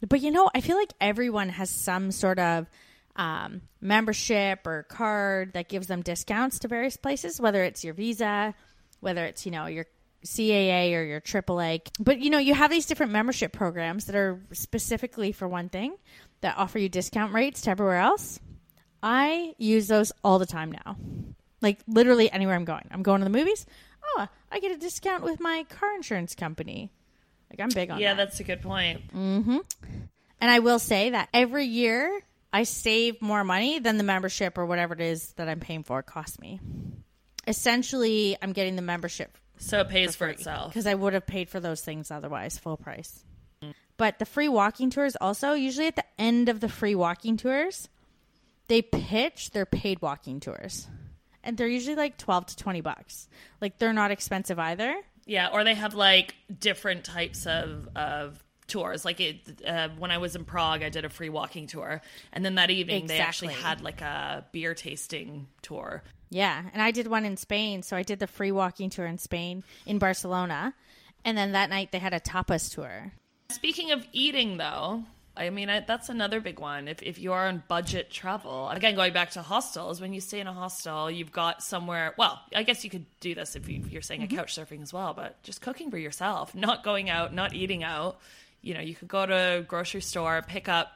but 0.06 0.20
you 0.20 0.30
know, 0.30 0.50
I 0.54 0.60
feel 0.60 0.76
like 0.76 0.92
everyone 1.00 1.48
has 1.48 1.70
some 1.70 2.10
sort 2.10 2.38
of 2.38 2.68
um, 3.14 3.62
membership 3.80 4.66
or 4.66 4.84
card 4.84 5.52
that 5.52 5.68
gives 5.68 5.86
them 5.86 6.02
discounts 6.02 6.60
to 6.60 6.68
various 6.68 6.96
places, 6.96 7.40
whether 7.40 7.62
it's 7.62 7.84
your 7.84 7.94
Visa, 7.94 8.54
whether 9.00 9.24
it's, 9.24 9.44
you 9.44 9.52
know, 9.52 9.66
your 9.66 9.86
CAA 10.24 10.94
or 10.96 11.02
your 11.02 11.20
AAA. 11.20 11.82
But, 11.98 12.20
you 12.20 12.30
know, 12.30 12.38
you 12.38 12.54
have 12.54 12.70
these 12.70 12.86
different 12.86 13.12
membership 13.12 13.52
programs 13.52 14.06
that 14.06 14.16
are 14.16 14.40
specifically 14.52 15.32
for 15.32 15.46
one 15.46 15.68
thing 15.68 15.94
that 16.42 16.58
offer 16.58 16.78
you 16.78 16.88
discount 16.88 17.32
rates 17.32 17.62
to 17.62 17.70
everywhere 17.70 17.96
else. 17.98 18.38
I 19.02 19.54
use 19.58 19.88
those 19.88 20.12
all 20.22 20.38
the 20.38 20.46
time 20.46 20.70
now. 20.72 20.96
Like 21.60 21.78
literally 21.88 22.30
anywhere 22.30 22.54
I'm 22.54 22.64
going. 22.64 22.86
I'm 22.90 23.02
going 23.02 23.20
to 23.20 23.24
the 23.24 23.30
movies. 23.36 23.66
Oh, 24.04 24.26
I 24.50 24.60
get 24.60 24.72
a 24.72 24.76
discount 24.76 25.22
with 25.24 25.40
my 25.40 25.64
car 25.70 25.94
insurance 25.94 26.34
company. 26.34 26.90
Like 27.50 27.60
I'm 27.60 27.68
big 27.70 27.90
on 27.90 27.98
Yeah, 28.00 28.14
that. 28.14 28.26
that's 28.28 28.40
a 28.40 28.44
good 28.44 28.62
point. 28.62 29.12
Mm-hmm. 29.14 29.58
And 30.40 30.50
I 30.50 30.58
will 30.60 30.78
say 30.78 31.10
that 31.10 31.28
every 31.32 31.66
year 31.66 32.20
I 32.52 32.64
save 32.64 33.22
more 33.22 33.44
money 33.44 33.78
than 33.78 33.96
the 33.96 34.04
membership 34.04 34.58
or 34.58 34.66
whatever 34.66 34.94
it 34.94 35.00
is 35.00 35.32
that 35.34 35.48
I'm 35.48 35.60
paying 35.60 35.84
for 35.84 36.02
costs 36.02 36.38
me. 36.40 36.60
Essentially, 37.46 38.36
I'm 38.40 38.52
getting 38.52 38.76
the 38.76 38.82
membership 38.82 39.36
So 39.58 39.80
it 39.80 39.88
pays 39.88 40.14
for 40.14 40.28
itself. 40.28 40.70
because 40.72 40.86
I 40.86 40.94
would 40.94 41.12
have 41.14 41.26
paid 41.26 41.48
for 41.48 41.60
those 41.60 41.80
things 41.80 42.10
otherwise, 42.10 42.58
full 42.58 42.76
price. 42.76 43.24
But 43.96 44.18
the 44.18 44.24
free 44.24 44.48
walking 44.48 44.90
tours 44.90 45.16
also, 45.20 45.52
usually 45.52 45.86
at 45.86 45.96
the 45.96 46.04
end 46.18 46.48
of 46.48 46.60
the 46.60 46.68
free 46.68 46.94
walking 46.94 47.36
tours, 47.36 47.88
they 48.68 48.82
pitch 48.82 49.50
their 49.50 49.66
paid 49.66 50.02
walking 50.02 50.40
tours. 50.40 50.88
And 51.44 51.56
they're 51.56 51.68
usually 51.68 51.96
like 51.96 52.18
12 52.18 52.46
to 52.46 52.56
20 52.56 52.80
bucks. 52.80 53.28
Like 53.60 53.78
they're 53.78 53.92
not 53.92 54.10
expensive 54.10 54.58
either. 54.58 54.94
Yeah, 55.24 55.48
or 55.52 55.62
they 55.64 55.74
have 55.74 55.94
like 55.94 56.34
different 56.58 57.04
types 57.04 57.46
of 57.46 57.88
of 57.94 58.42
tours. 58.66 59.04
Like 59.04 59.20
it, 59.20 59.62
uh, 59.66 59.88
when 59.98 60.10
I 60.10 60.18
was 60.18 60.34
in 60.34 60.44
Prague, 60.44 60.82
I 60.82 60.88
did 60.88 61.04
a 61.04 61.08
free 61.08 61.28
walking 61.28 61.66
tour, 61.66 62.00
and 62.32 62.44
then 62.44 62.56
that 62.56 62.70
evening 62.70 63.06
they 63.06 63.18
actually 63.18 63.54
had 63.54 63.80
like 63.82 64.00
a 64.00 64.46
beer 64.52 64.74
tasting 64.74 65.46
tour. 65.60 66.02
Yeah, 66.30 66.62
and 66.72 66.82
I 66.82 66.90
did 66.90 67.06
one 67.06 67.24
in 67.24 67.36
Spain. 67.36 67.82
So 67.82 67.96
I 67.96 68.02
did 68.02 68.18
the 68.18 68.26
free 68.26 68.52
walking 68.52 68.90
tour 68.90 69.06
in 69.06 69.18
Spain 69.18 69.62
in 69.86 69.98
Barcelona. 69.98 70.74
And 71.24 71.38
then 71.38 71.52
that 71.52 71.70
night 71.70 71.92
they 71.92 71.98
had 71.98 72.14
a 72.14 72.20
tapas 72.20 72.74
tour. 72.74 73.12
Speaking 73.52 73.92
of 73.92 74.06
eating, 74.12 74.56
though, 74.56 75.04
I 75.36 75.50
mean 75.50 75.70
I, 75.70 75.80
that's 75.80 76.08
another 76.08 76.40
big 76.40 76.58
one. 76.58 76.88
If 76.88 77.02
if 77.02 77.18
you 77.18 77.32
are 77.32 77.46
on 77.46 77.62
budget 77.68 78.10
travel, 78.10 78.68
again 78.68 78.94
going 78.94 79.12
back 79.12 79.30
to 79.30 79.42
hostels, 79.42 80.00
when 80.00 80.12
you 80.12 80.20
stay 80.20 80.40
in 80.40 80.46
a 80.46 80.52
hostel, 80.52 81.10
you've 81.10 81.32
got 81.32 81.62
somewhere. 81.62 82.14
Well, 82.18 82.40
I 82.54 82.62
guess 82.62 82.84
you 82.84 82.90
could 82.90 83.06
do 83.20 83.34
this 83.34 83.56
if, 83.56 83.68
you, 83.68 83.82
if 83.84 83.92
you're 83.92 84.02
saying 84.02 84.22
a 84.22 84.26
mm-hmm. 84.26 84.36
couch 84.36 84.56
surfing 84.56 84.82
as 84.82 84.92
well, 84.92 85.14
but 85.14 85.42
just 85.42 85.60
cooking 85.60 85.90
for 85.90 85.98
yourself, 85.98 86.54
not 86.54 86.84
going 86.84 87.08
out, 87.08 87.32
not 87.34 87.54
eating 87.54 87.82
out. 87.82 88.18
You 88.60 88.74
know, 88.74 88.80
you 88.80 88.94
could 88.94 89.08
go 89.08 89.26
to 89.26 89.58
a 89.58 89.62
grocery 89.62 90.02
store, 90.02 90.42
pick 90.46 90.68
up 90.68 90.92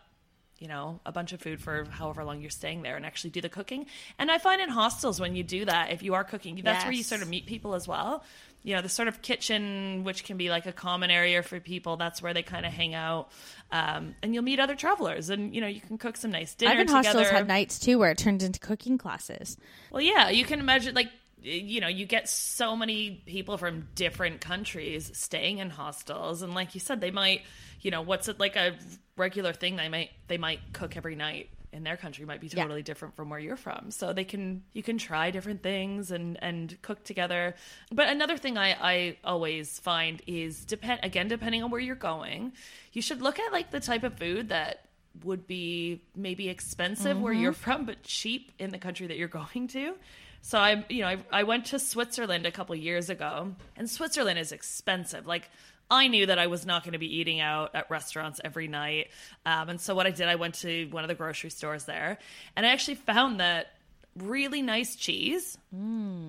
you 0.58 0.68
know, 0.68 1.00
a 1.04 1.12
bunch 1.12 1.32
of 1.32 1.40
food 1.40 1.60
for 1.60 1.84
however 1.90 2.24
long 2.24 2.40
you're 2.40 2.50
staying 2.50 2.82
there 2.82 2.96
and 2.96 3.04
actually 3.04 3.30
do 3.30 3.40
the 3.40 3.48
cooking. 3.48 3.86
And 4.18 4.30
I 4.30 4.38
find 4.38 4.60
in 4.60 4.70
hostels 4.70 5.20
when 5.20 5.36
you 5.36 5.42
do 5.42 5.66
that, 5.66 5.92
if 5.92 6.02
you 6.02 6.14
are 6.14 6.24
cooking, 6.24 6.60
that's 6.64 6.84
where 6.84 6.94
you 6.94 7.02
sort 7.02 7.22
of 7.22 7.28
meet 7.28 7.46
people 7.46 7.74
as 7.74 7.86
well. 7.86 8.24
You 8.66 8.74
know, 8.74 8.82
the 8.82 8.88
sort 8.88 9.06
of 9.06 9.22
kitchen, 9.22 10.02
which 10.02 10.24
can 10.24 10.36
be 10.36 10.50
like 10.50 10.66
a 10.66 10.72
common 10.72 11.08
area 11.08 11.40
for 11.44 11.60
people, 11.60 11.96
that's 11.96 12.20
where 12.20 12.34
they 12.34 12.42
kind 12.42 12.66
of 12.66 12.72
hang 12.72 12.94
out. 12.94 13.30
Um, 13.70 14.16
and 14.24 14.34
you'll 14.34 14.42
meet 14.42 14.58
other 14.58 14.74
travelers 14.74 15.30
and, 15.30 15.54
you 15.54 15.60
know, 15.60 15.68
you 15.68 15.80
can 15.80 15.98
cook 15.98 16.16
some 16.16 16.32
nice 16.32 16.52
dinner 16.54 16.72
I've 16.72 16.78
been 16.78 16.88
together. 16.88 17.20
hostels 17.20 17.28
had 17.30 17.46
nights 17.46 17.78
too 17.78 18.00
where 18.00 18.10
it 18.10 18.18
turned 18.18 18.42
into 18.42 18.58
cooking 18.58 18.98
classes. 18.98 19.56
Well, 19.92 20.02
yeah, 20.02 20.30
you 20.30 20.44
can 20.44 20.58
imagine 20.58 20.96
like 20.96 21.10
you 21.42 21.80
know, 21.80 21.86
you 21.86 22.06
get 22.06 22.28
so 22.28 22.74
many 22.74 23.22
people 23.24 23.56
from 23.56 23.86
different 23.94 24.40
countries 24.40 25.12
staying 25.14 25.58
in 25.58 25.70
hostels 25.70 26.42
and 26.42 26.54
like 26.54 26.74
you 26.74 26.80
said 26.80 27.00
they 27.00 27.12
might, 27.12 27.42
you 27.82 27.92
know, 27.92 28.02
what's 28.02 28.26
it 28.26 28.40
like 28.40 28.56
a 28.56 28.76
regular 29.16 29.52
thing 29.52 29.76
they 29.76 29.88
might 29.88 30.10
they 30.26 30.38
might 30.38 30.58
cook 30.72 30.96
every 30.96 31.14
night 31.14 31.50
in 31.76 31.84
their 31.84 31.96
country 31.96 32.24
might 32.24 32.40
be 32.40 32.48
Yeah. 32.48 32.62
totally 32.62 32.82
different 32.82 33.14
from 33.14 33.30
where 33.30 33.38
you're 33.38 33.56
from. 33.56 33.90
So 33.90 34.12
they 34.12 34.24
can 34.24 34.64
you 34.72 34.82
can 34.82 34.98
try 34.98 35.30
different 35.30 35.62
things 35.62 36.10
and 36.10 36.38
and 36.42 36.76
cook 36.82 37.04
together. 37.04 37.54
But 37.92 38.08
another 38.08 38.36
thing 38.36 38.58
I 38.58 38.72
I 38.72 39.16
always 39.22 39.78
find 39.78 40.20
is 40.26 40.64
depend 40.64 41.00
again 41.02 41.28
depending 41.28 41.62
on 41.62 41.70
where 41.70 41.80
you're 41.80 41.94
going, 41.94 42.52
you 42.92 43.02
should 43.02 43.22
look 43.22 43.38
at 43.38 43.52
like 43.52 43.70
the 43.70 43.80
type 43.80 44.02
of 44.02 44.18
food 44.18 44.48
that 44.48 44.88
would 45.24 45.46
be 45.46 46.02
maybe 46.14 46.48
expensive 46.48 47.20
where 47.20 47.32
mm-hmm. 47.32 47.42
you're 47.42 47.52
from 47.52 47.84
but 47.86 48.02
cheap 48.02 48.52
in 48.58 48.70
the 48.70 48.78
country 48.78 49.06
that 49.06 49.16
you're 49.16 49.28
going 49.40 49.68
to. 49.68 49.94
So 50.42 50.58
I, 50.58 50.84
you 50.88 51.00
know, 51.00 51.08
I, 51.08 51.18
I 51.32 51.42
went 51.42 51.66
to 51.66 51.78
Switzerland 51.80 52.46
a 52.46 52.52
couple 52.52 52.76
years 52.76 53.10
ago, 53.10 53.56
and 53.76 53.90
Switzerland 53.90 54.38
is 54.38 54.52
expensive. 54.52 55.26
Like 55.26 55.50
I 55.90 56.08
knew 56.08 56.26
that 56.26 56.38
I 56.38 56.48
was 56.48 56.66
not 56.66 56.82
going 56.82 56.94
to 56.94 56.98
be 56.98 57.18
eating 57.18 57.40
out 57.40 57.74
at 57.74 57.90
restaurants 57.90 58.40
every 58.44 58.68
night, 58.68 59.08
um, 59.44 59.68
and 59.68 59.80
so 59.80 59.94
what 59.94 60.06
I 60.06 60.10
did, 60.10 60.28
I 60.28 60.34
went 60.34 60.54
to 60.56 60.86
one 60.86 61.04
of 61.04 61.08
the 61.08 61.14
grocery 61.14 61.50
stores 61.50 61.84
there, 61.84 62.18
and 62.56 62.66
I 62.66 62.70
actually 62.70 62.96
found 62.96 63.40
that 63.40 63.68
really 64.16 64.62
nice 64.62 64.96
cheese 64.96 65.58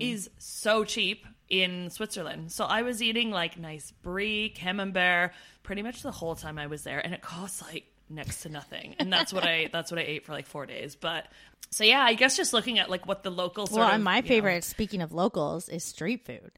is 0.00 0.30
so 0.38 0.84
cheap 0.84 1.26
in 1.48 1.90
Switzerland. 1.90 2.52
So 2.52 2.64
I 2.64 2.82
was 2.82 3.02
eating 3.02 3.30
like 3.30 3.58
nice 3.58 3.90
brie, 4.02 4.50
camembert, 4.50 5.32
pretty 5.62 5.82
much 5.82 6.02
the 6.02 6.12
whole 6.12 6.34
time 6.34 6.58
I 6.58 6.66
was 6.66 6.82
there, 6.82 6.98
and 6.98 7.14
it 7.14 7.22
costs 7.22 7.62
like 7.62 7.86
next 8.10 8.42
to 8.42 8.48
nothing. 8.48 8.94
And 8.98 9.12
that's 9.12 9.32
what 9.32 9.44
I 9.44 9.68
that's 9.72 9.90
what 9.90 9.98
I 9.98 10.04
ate 10.04 10.24
for 10.26 10.32
like 10.32 10.46
four 10.46 10.66
days. 10.66 10.96
But 10.96 11.26
so 11.70 11.84
yeah, 11.84 12.02
I 12.02 12.14
guess 12.14 12.36
just 12.36 12.52
looking 12.52 12.78
at 12.78 12.90
like 12.90 13.06
what 13.06 13.22
the 13.22 13.30
local 13.30 13.66
sort 13.66 13.80
well, 13.80 13.88
of 13.88 13.94
and 13.94 14.04
my 14.04 14.16
you 14.16 14.22
know- 14.22 14.28
favorite, 14.28 14.64
speaking 14.64 15.02
of 15.02 15.12
locals, 15.12 15.68
is 15.68 15.84
street 15.84 16.24
food. 16.24 16.52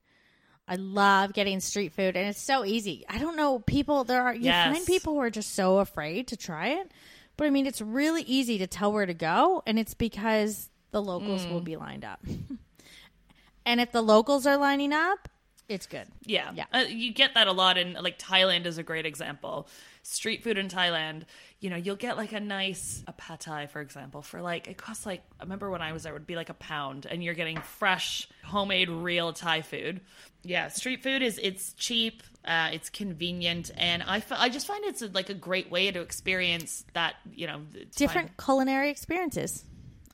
I 0.71 0.77
love 0.77 1.33
getting 1.33 1.59
street 1.61 1.93
food, 1.93 2.17
and 2.17 2.29
it's 2.29 2.41
so 2.41 2.65
easy. 2.65 3.05
I 3.09 3.19
don't 3.19 3.37
know 3.37 3.59
people. 3.59 4.05
There 4.05 4.23
are 4.23 4.35
you 4.35 4.45
Yes. 4.45 4.73
find 4.73 4.87
people 4.87 5.15
who 5.15 5.21
are 5.21 5.29
just 5.31 5.55
so 5.55 5.79
afraid 5.79 6.29
to 6.29 6.37
try 6.37 6.69
it, 6.69 6.93
but 7.37 7.47
I 7.47 7.51
mean, 7.51 7.67
it's 7.67 7.81
really 7.83 8.23
easy 8.23 8.57
to 8.59 8.67
tell 8.69 8.93
where 8.93 9.05
to 9.07 9.13
go, 9.15 9.63
and 9.67 9.79
it's 9.81 9.95
because 9.95 10.71
the 10.93 11.03
locals 11.03 11.45
Mm. 11.45 11.51
will 11.51 11.61
be 11.61 11.77
lined 11.77 12.05
up. 12.05 12.21
and 13.67 13.81
if 13.81 13.93
the 13.93 14.03
locals 14.03 14.47
are 14.47 14.57
lining 14.57 14.93
up, 14.93 15.29
it's 15.69 15.87
good. 15.87 16.07
Yeah, 16.25 16.53
Yeah. 16.55 16.65
Uh, 16.73 16.79
you 16.89 17.13
get 17.13 17.35
that 17.35 17.47
a 17.47 17.53
lot 17.53 17.77
in 17.79 17.93
like 17.95 18.19
Thailand 18.19 18.67
is 18.67 18.79
a 18.79 18.83
great 18.83 19.07
example. 19.07 19.69
Street 20.03 20.43
food 20.43 20.57
in 20.59 20.69
Thailand, 20.69 21.23
you 21.61 21.69
know, 21.69 21.77
you'll 21.77 21.97
get 21.97 22.17
like 22.17 22.33
a 22.33 22.41
nice 22.41 23.05
a 23.07 23.13
pad 23.13 23.41
thai, 23.41 23.67
for 23.67 23.81
example, 23.83 24.23
for 24.23 24.41
like 24.41 24.67
it 24.67 24.79
costs 24.79 25.05
like 25.05 25.23
I 25.39 25.43
remember 25.43 25.71
when 25.71 25.83
I 25.83 25.93
was 25.93 26.05
there, 26.05 26.13
it 26.13 26.15
would 26.15 26.27
be 26.27 26.37
like 26.37 26.49
a 26.49 26.55
pound, 26.55 27.07
and 27.07 27.23
you're 27.23 27.35
getting 27.35 27.59
fresh, 27.61 28.29
homemade, 28.45 28.89
real 28.89 29.33
Thai 29.35 29.61
food. 29.63 30.01
Yeah, 30.43 30.69
street 30.69 31.03
food 31.03 31.21
is 31.21 31.39
it's 31.43 31.75
cheap, 31.75 32.23
uh, 32.47 32.71
it's 32.73 32.89
convenient, 32.89 33.71
and 33.77 34.03
I 34.03 34.23
I 34.31 34.49
just 34.49 34.67
find 34.67 34.83
it's 34.87 35.03
a, 35.03 35.09
like 35.09 35.29
a 35.29 35.35
great 35.35 35.71
way 35.71 35.91
to 35.91 36.01
experience 36.01 36.85
that 36.95 37.15
you 37.35 37.47
know 37.47 37.61
different 37.95 38.29
fine. 38.29 38.45
culinary 38.45 38.89
experiences 38.91 39.63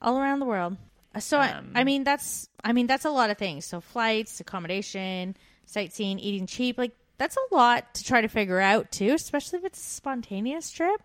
all 0.03 0.19
around 0.19 0.41
the 0.41 0.47
world. 0.47 0.77
Uh, 1.15 1.21
So 1.21 1.39
I, 1.39 1.53
Um, 1.53 1.71
I 1.77 1.85
mean 1.85 2.03
that's 2.03 2.49
I 2.65 2.73
mean 2.73 2.89
that's 2.89 3.05
a 3.05 3.11
lot 3.11 3.31
of 3.31 3.39
things. 3.39 3.65
So 3.65 3.81
flights, 3.81 4.41
accommodation, 4.41 5.37
sightseeing, 5.67 6.19
eating 6.19 6.49
cheap, 6.49 6.77
like 6.77 6.93
that's 7.19 7.37
a 7.37 7.55
lot 7.55 7.95
to 7.95 8.05
try 8.05 8.21
to 8.21 8.29
figure 8.29 8.59
out 8.59 8.91
too, 8.91 9.13
especially 9.15 9.61
if 9.61 9.65
it's 9.65 9.79
a 9.79 9.91
spontaneous 9.91 10.73
trip. 10.73 11.01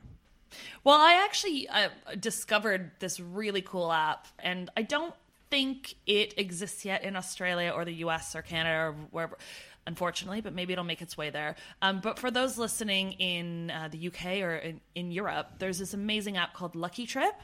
Well, 0.84 1.00
I 1.00 1.24
actually 1.26 1.68
uh, 1.68 1.90
discovered 2.20 2.92
this 3.00 3.20
really 3.20 3.62
cool 3.62 3.92
app, 3.92 4.28
and 4.40 4.70
I 4.76 4.84
don't 4.84 5.14
think 5.50 5.96
it 6.08 6.34
exists 6.38 6.86
yet 6.86 7.04
in 7.04 7.16
Australia 7.16 7.72
or 7.76 7.86
the 7.86 7.96
US 8.06 8.36
or 8.36 8.42
Canada 8.42 8.78
or 8.78 8.96
wherever, 9.12 9.38
unfortunately, 9.86 10.42
but 10.42 10.54
maybe 10.54 10.74
it'll 10.74 10.86
make 10.86 11.02
its 11.02 11.18
way 11.18 11.30
there. 11.30 11.56
Um, 11.82 12.00
but 12.00 12.18
for 12.18 12.32
those 12.32 12.58
listening 12.58 13.14
in 13.14 13.70
uh, 13.70 13.90
the 13.92 14.08
UK 14.08 14.42
or 14.42 14.56
in, 14.56 14.82
in 14.96 15.12
Europe, 15.12 15.60
there's 15.60 15.78
this 15.78 15.94
amazing 15.94 16.38
app 16.38 16.54
called 16.54 16.76
Lucky 16.76 17.06
Trip. 17.06 17.36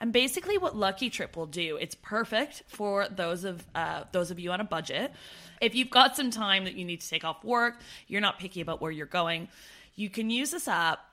And 0.00 0.12
basically, 0.12 0.56
what 0.56 0.74
Lucky 0.74 1.10
Trip 1.10 1.36
will 1.36 1.46
do, 1.46 1.76
it's 1.76 1.94
perfect 1.94 2.62
for 2.68 3.06
those 3.08 3.44
of 3.44 3.64
uh, 3.74 4.04
those 4.12 4.30
of 4.30 4.38
you 4.40 4.50
on 4.50 4.60
a 4.60 4.64
budget. 4.64 5.12
If 5.60 5.74
you've 5.74 5.90
got 5.90 6.16
some 6.16 6.30
time 6.30 6.64
that 6.64 6.74
you 6.74 6.84
need 6.86 7.02
to 7.02 7.08
take 7.08 7.22
off 7.22 7.44
work, 7.44 7.78
you're 8.08 8.22
not 8.22 8.38
picky 8.38 8.62
about 8.62 8.80
where 8.80 8.90
you're 8.90 9.06
going, 9.06 9.48
you 9.96 10.08
can 10.08 10.30
use 10.30 10.50
this 10.50 10.68
app 10.68 11.09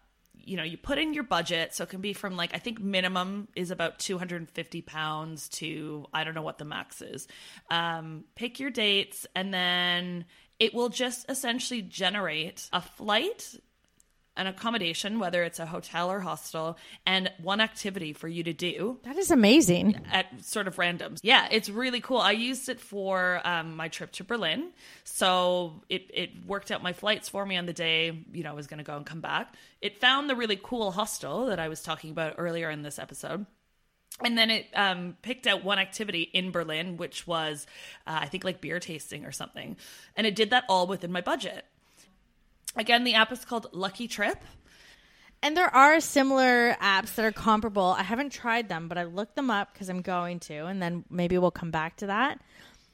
you 0.47 0.57
know, 0.57 0.63
you 0.63 0.77
put 0.77 0.97
in 0.97 1.13
your 1.13 1.23
budget, 1.23 1.75
so 1.75 1.83
it 1.83 1.89
can 1.89 2.01
be 2.01 2.13
from 2.13 2.35
like 2.37 2.55
I 2.55 2.59
think 2.59 2.79
minimum 2.79 3.49
is 3.55 3.69
about 3.71 3.99
two 3.99 4.17
hundred 4.17 4.37
and 4.37 4.49
fifty 4.49 4.81
pounds 4.81 5.49
to 5.49 6.05
I 6.13 6.23
don't 6.23 6.33
know 6.33 6.41
what 6.41 6.57
the 6.57 6.65
max 6.65 7.01
is. 7.01 7.27
Um, 7.69 8.23
pick 8.35 8.59
your 8.59 8.71
dates, 8.71 9.27
and 9.35 9.53
then 9.53 10.25
it 10.59 10.73
will 10.73 10.89
just 10.89 11.29
essentially 11.29 11.81
generate 11.81 12.69
a 12.73 12.81
flight, 12.81 13.55
an 14.37 14.47
accommodation, 14.47 15.19
whether 15.19 15.43
it's 15.43 15.59
a 15.59 15.65
hotel 15.65 16.09
or 16.09 16.19
hostel, 16.21 16.77
and 17.05 17.29
one 17.41 17.59
activity 17.59 18.13
for 18.13 18.27
you 18.27 18.43
to 18.43 18.53
do 18.53 18.99
That 19.03 19.17
is 19.17 19.31
amazing. 19.31 19.99
at 20.11 20.27
sort 20.45 20.67
of 20.67 20.77
randoms. 20.77 21.19
Yeah, 21.23 21.47
it's 21.51 21.69
really 21.69 21.99
cool. 21.99 22.19
I 22.19 22.31
used 22.31 22.69
it 22.69 22.79
for 22.79 23.41
um, 23.43 23.75
my 23.75 23.87
trip 23.87 24.11
to 24.13 24.23
Berlin, 24.23 24.69
so 25.03 25.81
it 25.89 26.09
it 26.13 26.29
worked 26.45 26.71
out 26.71 26.81
my 26.83 26.93
flights 26.93 27.27
for 27.27 27.45
me 27.45 27.57
on 27.57 27.65
the 27.65 27.73
day 27.73 28.23
you 28.31 28.43
know 28.43 28.51
I 28.51 28.53
was 28.53 28.67
going 28.67 28.77
to 28.77 28.83
go 28.83 28.95
and 28.95 29.05
come 29.05 29.21
back. 29.21 29.53
It 29.81 29.99
found 29.99 30.29
the 30.29 30.35
really 30.35 30.59
cool 30.61 30.91
hostel 30.91 31.47
that 31.47 31.59
I 31.59 31.67
was 31.67 31.81
talking 31.81 32.11
about 32.11 32.35
earlier 32.37 32.69
in 32.69 32.83
this 32.83 32.99
episode. 32.99 33.45
And 34.23 34.35
then 34.35 34.49
it 34.49 34.65
um, 34.73 35.15
picked 35.21 35.45
out 35.45 35.63
one 35.63 35.77
activity 35.77 36.21
in 36.23 36.49
Berlin, 36.49 36.97
which 36.97 37.27
was, 37.27 37.67
uh, 38.07 38.17
I 38.21 38.25
think, 38.27 38.43
like 38.43 38.61
beer 38.61 38.79
tasting 38.79 39.25
or 39.25 39.31
something. 39.31 39.77
And 40.15 40.25
it 40.25 40.33
did 40.35 40.49
that 40.49 40.63
all 40.67 40.87
within 40.87 41.11
my 41.11 41.21
budget. 41.21 41.65
Again, 42.75 43.03
the 43.03 43.15
app 43.15 43.31
is 43.31 43.43
called 43.45 43.67
Lucky 43.71 44.07
Trip. 44.07 44.43
And 45.43 45.55
there 45.55 45.73
are 45.73 45.99
similar 45.99 46.75
apps 46.81 47.15
that 47.15 47.25
are 47.25 47.31
comparable. 47.31 47.95
I 47.97 48.03
haven't 48.03 48.31
tried 48.31 48.69
them, 48.69 48.87
but 48.87 48.97
I 48.97 49.03
looked 49.03 49.35
them 49.35 49.51
up 49.51 49.71
because 49.71 49.89
I'm 49.89 50.01
going 50.01 50.39
to, 50.41 50.65
and 50.65 50.81
then 50.81 51.05
maybe 51.09 51.37
we'll 51.37 51.51
come 51.51 51.69
back 51.69 51.97
to 51.97 52.07
that. 52.07 52.39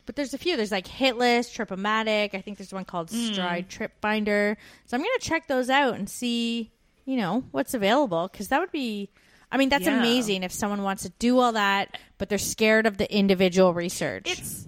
But 0.06 0.18
there's 0.18 0.34
a 0.34 0.38
few. 0.38 0.58
There's 0.58 0.72
like 0.72 0.86
Hitlist, 0.86 1.54
Tripomatic. 1.54 2.36
I 2.36 2.42
think 2.42 2.58
there's 2.58 2.74
one 2.74 2.84
called 2.84 3.10
hmm. 3.10 3.32
Stride 3.32 3.70
Trip 3.70 3.94
Finder. 4.02 4.58
So 4.86 4.98
I'm 4.98 5.02
going 5.02 5.18
to 5.18 5.26
check 5.26 5.48
those 5.48 5.70
out 5.70 5.96
and 5.96 6.10
see, 6.10 6.72
you 7.06 7.16
know, 7.16 7.46
what's 7.52 7.74
available 7.74 8.28
because 8.30 8.50
that 8.50 8.60
would 8.60 8.72
be. 8.72 9.10
I 9.50 9.58
mean, 9.58 9.70
that's 9.70 9.86
Yeah. 9.86 10.00
amazing 10.00 10.44
if 10.44 10.52
someone 10.52 10.82
wants 10.84 11.04
to 11.04 11.10
do 11.20 11.40
all 11.40 11.54
that, 11.54 11.98
but 12.18 12.28
they're 12.28 12.40
scared 12.40 12.88
of 12.88 12.98
the 12.98 13.12
individual 13.16 13.74
research. 13.74 14.30
It's 14.30 14.68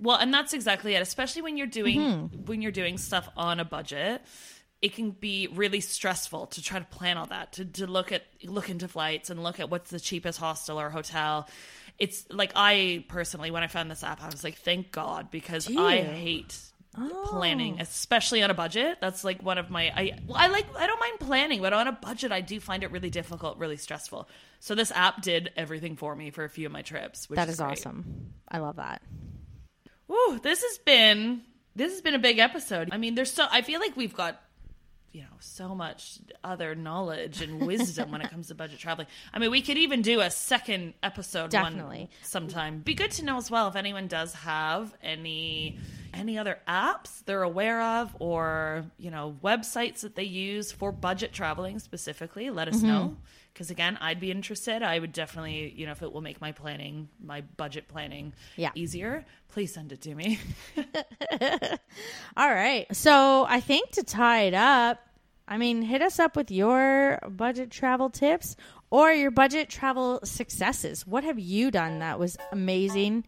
well, 0.00 0.16
and 0.16 0.32
that's 0.34 0.52
exactly 0.52 0.94
it. 0.94 1.02
Especially 1.02 1.42
when 1.42 1.56
you're 1.56 1.66
doing 1.66 1.98
Mm-hmm. 2.00 2.44
when 2.46 2.62
you're 2.62 2.72
doing 2.72 2.98
stuff 2.98 3.28
on 3.36 3.60
a 3.60 3.64
budget, 3.64 4.22
it 4.82 4.94
can 4.94 5.10
be 5.12 5.46
really 5.48 5.80
stressful 5.80 6.46
to 6.48 6.62
try 6.62 6.78
to 6.78 6.84
plan 6.84 7.16
all 7.16 7.26
that. 7.26 7.52
To 7.54 7.64
to 7.64 7.86
look 7.86 8.12
at 8.12 8.22
look 8.44 8.68
into 8.70 8.88
flights 8.88 9.30
and 9.30 9.42
look 9.42 9.60
at 9.60 9.70
what's 9.70 9.90
the 9.90 10.00
cheapest 10.00 10.38
hostel 10.38 10.80
or 10.80 10.90
hotel. 10.90 11.48
It's 11.98 12.24
like 12.30 12.52
I 12.56 13.04
personally, 13.08 13.50
when 13.52 13.62
I 13.62 13.68
found 13.68 13.90
this 13.90 14.02
app, 14.02 14.22
I 14.22 14.26
was 14.26 14.42
like, 14.42 14.56
thank 14.56 14.90
God, 14.92 15.30
because 15.30 15.68
I 15.74 15.98
hate 16.02 16.58
Oh. 16.96 17.26
planning, 17.28 17.80
especially 17.80 18.44
on 18.44 18.52
a 18.52 18.54
budget. 18.54 18.98
That's 19.00 19.24
like 19.24 19.42
one 19.42 19.58
of 19.58 19.68
my 19.68 19.86
I 19.90 20.16
well, 20.28 20.36
I 20.38 20.46
like 20.46 20.64
I 20.76 20.86
don't 20.86 21.00
mind 21.00 21.18
planning, 21.18 21.60
but 21.60 21.72
on 21.72 21.88
a 21.88 21.92
budget 21.92 22.30
I 22.30 22.40
do 22.40 22.60
find 22.60 22.84
it 22.84 22.92
really 22.92 23.10
difficult, 23.10 23.58
really 23.58 23.76
stressful. 23.78 24.28
So 24.60 24.76
this 24.76 24.92
app 24.92 25.20
did 25.20 25.50
everything 25.56 25.96
for 25.96 26.14
me 26.14 26.30
for 26.30 26.44
a 26.44 26.48
few 26.48 26.66
of 26.66 26.72
my 26.72 26.82
trips, 26.82 27.28
which 27.28 27.36
that 27.36 27.48
is 27.48 27.54
is 27.54 27.60
awesome. 27.60 28.32
I 28.48 28.58
love 28.58 28.76
that. 28.76 29.02
Woo, 30.08 30.38
this 30.38 30.62
has 30.62 30.78
been 30.78 31.42
this 31.76 31.92
has 31.92 32.00
been 32.00 32.14
a 32.14 32.18
big 32.18 32.38
episode. 32.38 32.90
I 32.92 32.98
mean, 32.98 33.14
there's 33.14 33.32
so 33.32 33.46
I 33.50 33.62
feel 33.62 33.80
like 33.80 33.96
we've 33.96 34.14
got 34.14 34.40
you 35.12 35.22
know 35.22 35.36
so 35.38 35.74
much 35.74 36.18
other 36.42 36.74
knowledge 36.74 37.40
and 37.40 37.64
wisdom 37.66 38.10
when 38.10 38.20
it 38.20 38.30
comes 38.30 38.48
to 38.48 38.54
budget 38.54 38.80
traveling. 38.80 39.06
I 39.32 39.38
mean, 39.38 39.50
we 39.50 39.62
could 39.62 39.78
even 39.78 40.02
do 40.02 40.20
a 40.20 40.30
second 40.30 40.94
episode 41.02 41.50
Definitely. 41.50 41.98
one 41.98 42.08
sometime. 42.22 42.80
Be 42.80 42.94
good 42.94 43.12
to 43.12 43.24
know 43.24 43.36
as 43.36 43.50
well 43.50 43.68
if 43.68 43.76
anyone 43.76 44.08
does 44.08 44.34
have 44.34 44.92
any 45.02 45.78
any 46.12 46.38
other 46.38 46.58
apps 46.68 47.24
they're 47.24 47.42
aware 47.42 47.80
of 47.80 48.14
or, 48.18 48.84
you 48.98 49.10
know, 49.10 49.36
websites 49.42 50.00
that 50.00 50.14
they 50.14 50.24
use 50.24 50.72
for 50.72 50.92
budget 50.92 51.32
traveling 51.32 51.78
specifically. 51.78 52.50
Let 52.50 52.68
us 52.68 52.76
mm-hmm. 52.76 52.86
know. 52.86 53.16
Because 53.54 53.70
again, 53.70 53.96
I'd 54.00 54.18
be 54.18 54.32
interested. 54.32 54.82
I 54.82 54.98
would 54.98 55.12
definitely, 55.12 55.72
you 55.76 55.86
know, 55.86 55.92
if 55.92 56.02
it 56.02 56.12
will 56.12 56.20
make 56.20 56.40
my 56.40 56.50
planning, 56.50 57.08
my 57.22 57.40
budget 57.40 57.86
planning 57.86 58.32
Yeah. 58.56 58.72
easier, 58.74 59.24
please 59.48 59.72
send 59.72 59.92
it 59.92 60.00
to 60.02 60.14
me. 60.14 60.40
All 62.36 62.52
right. 62.52 62.86
So 62.94 63.46
I 63.48 63.60
think 63.60 63.92
to 63.92 64.02
tie 64.02 64.42
it 64.42 64.54
up, 64.54 64.98
I 65.46 65.56
mean, 65.58 65.82
hit 65.82 66.02
us 66.02 66.18
up 66.18 66.36
with 66.36 66.50
your 66.50 67.20
budget 67.30 67.70
travel 67.70 68.10
tips 68.10 68.56
or 68.90 69.12
your 69.12 69.30
budget 69.30 69.68
travel 69.68 70.20
successes. 70.24 71.06
What 71.06 71.22
have 71.24 71.38
you 71.38 71.70
done 71.70 72.00
that 72.00 72.18
was 72.18 72.36
amazing? 72.50 73.24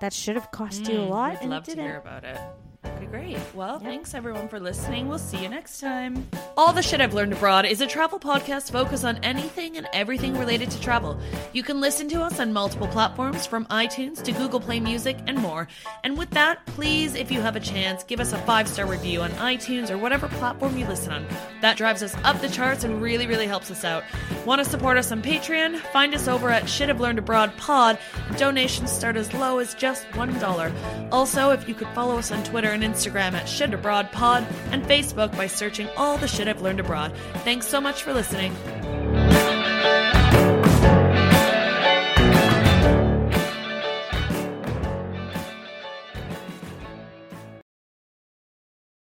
That 0.00 0.12
should 0.12 0.36
have 0.36 0.50
cost 0.50 0.86
you 0.88 1.00
a 1.00 1.04
mm, 1.04 1.10
lot, 1.10 1.32
I'd 1.32 1.40
and 1.42 1.50
love 1.50 1.62
it 1.62 1.64
to 1.66 1.70
didn't. 1.72 1.86
hear 1.86 1.96
about 1.98 2.24
it. 2.24 2.38
Okay, 2.82 3.04
great. 3.06 3.38
Well, 3.54 3.78
thanks 3.78 4.14
everyone 4.14 4.48
for 4.48 4.58
listening. 4.58 5.06
We'll 5.06 5.18
see 5.18 5.36
you 5.42 5.50
next 5.50 5.80
time. 5.80 6.26
All 6.56 6.72
the 6.72 6.80
Shit 6.82 7.02
I've 7.02 7.12
Learned 7.12 7.34
Abroad 7.34 7.66
is 7.66 7.82
a 7.82 7.86
travel 7.86 8.18
podcast 8.18 8.72
focused 8.72 9.04
on 9.04 9.18
anything 9.18 9.76
and 9.76 9.86
everything 9.92 10.32
related 10.38 10.70
to 10.70 10.80
travel. 10.80 11.20
You 11.52 11.62
can 11.62 11.82
listen 11.82 12.08
to 12.08 12.22
us 12.22 12.40
on 12.40 12.54
multiple 12.54 12.88
platforms 12.88 13.46
from 13.46 13.66
iTunes 13.66 14.22
to 14.22 14.32
Google 14.32 14.60
Play 14.60 14.80
Music 14.80 15.18
and 15.26 15.36
more. 15.36 15.68
And 16.04 16.16
with 16.16 16.30
that, 16.30 16.64
please, 16.66 17.14
if 17.14 17.30
you 17.30 17.42
have 17.42 17.54
a 17.54 17.60
chance, 17.60 18.02
give 18.02 18.18
us 18.18 18.32
a 18.32 18.38
five 18.38 18.66
star 18.66 18.86
review 18.86 19.20
on 19.20 19.30
iTunes 19.32 19.90
or 19.90 19.98
whatever 19.98 20.28
platform 20.28 20.78
you 20.78 20.86
listen 20.86 21.12
on. 21.12 21.26
That 21.60 21.76
drives 21.76 22.02
us 22.02 22.14
up 22.24 22.40
the 22.40 22.48
charts 22.48 22.84
and 22.84 23.02
really, 23.02 23.26
really 23.26 23.46
helps 23.46 23.70
us 23.70 23.84
out. 23.84 24.04
Want 24.46 24.64
to 24.64 24.70
support 24.70 24.96
us 24.96 25.12
on 25.12 25.20
Patreon? 25.20 25.76
Find 25.92 26.14
us 26.14 26.28
over 26.28 26.48
at 26.48 26.66
Shit 26.66 26.88
I've 26.88 27.00
Learned 27.00 27.18
Abroad 27.18 27.54
Pod. 27.58 27.98
Donations 28.38 28.90
start 28.90 29.16
as 29.16 29.34
low 29.34 29.58
as 29.58 29.74
just 29.74 30.06
$1. 30.12 31.12
Also, 31.12 31.50
if 31.50 31.68
you 31.68 31.74
could 31.74 31.88
follow 31.88 32.16
us 32.16 32.32
on 32.32 32.42
Twitter 32.42 32.69
and 32.72 32.82
Instagram 32.82 33.32
at 33.32 33.48
Shit 33.48 33.74
Abroad 33.74 34.10
Pod 34.12 34.46
and 34.70 34.82
Facebook 34.84 35.36
by 35.36 35.46
searching 35.46 35.88
all 35.96 36.16
the 36.16 36.28
shit 36.28 36.48
I've 36.48 36.62
learned 36.62 36.80
abroad. 36.80 37.12
Thanks 37.44 37.66
so 37.66 37.80
much 37.80 38.02
for 38.02 38.12
listening. 38.12 38.54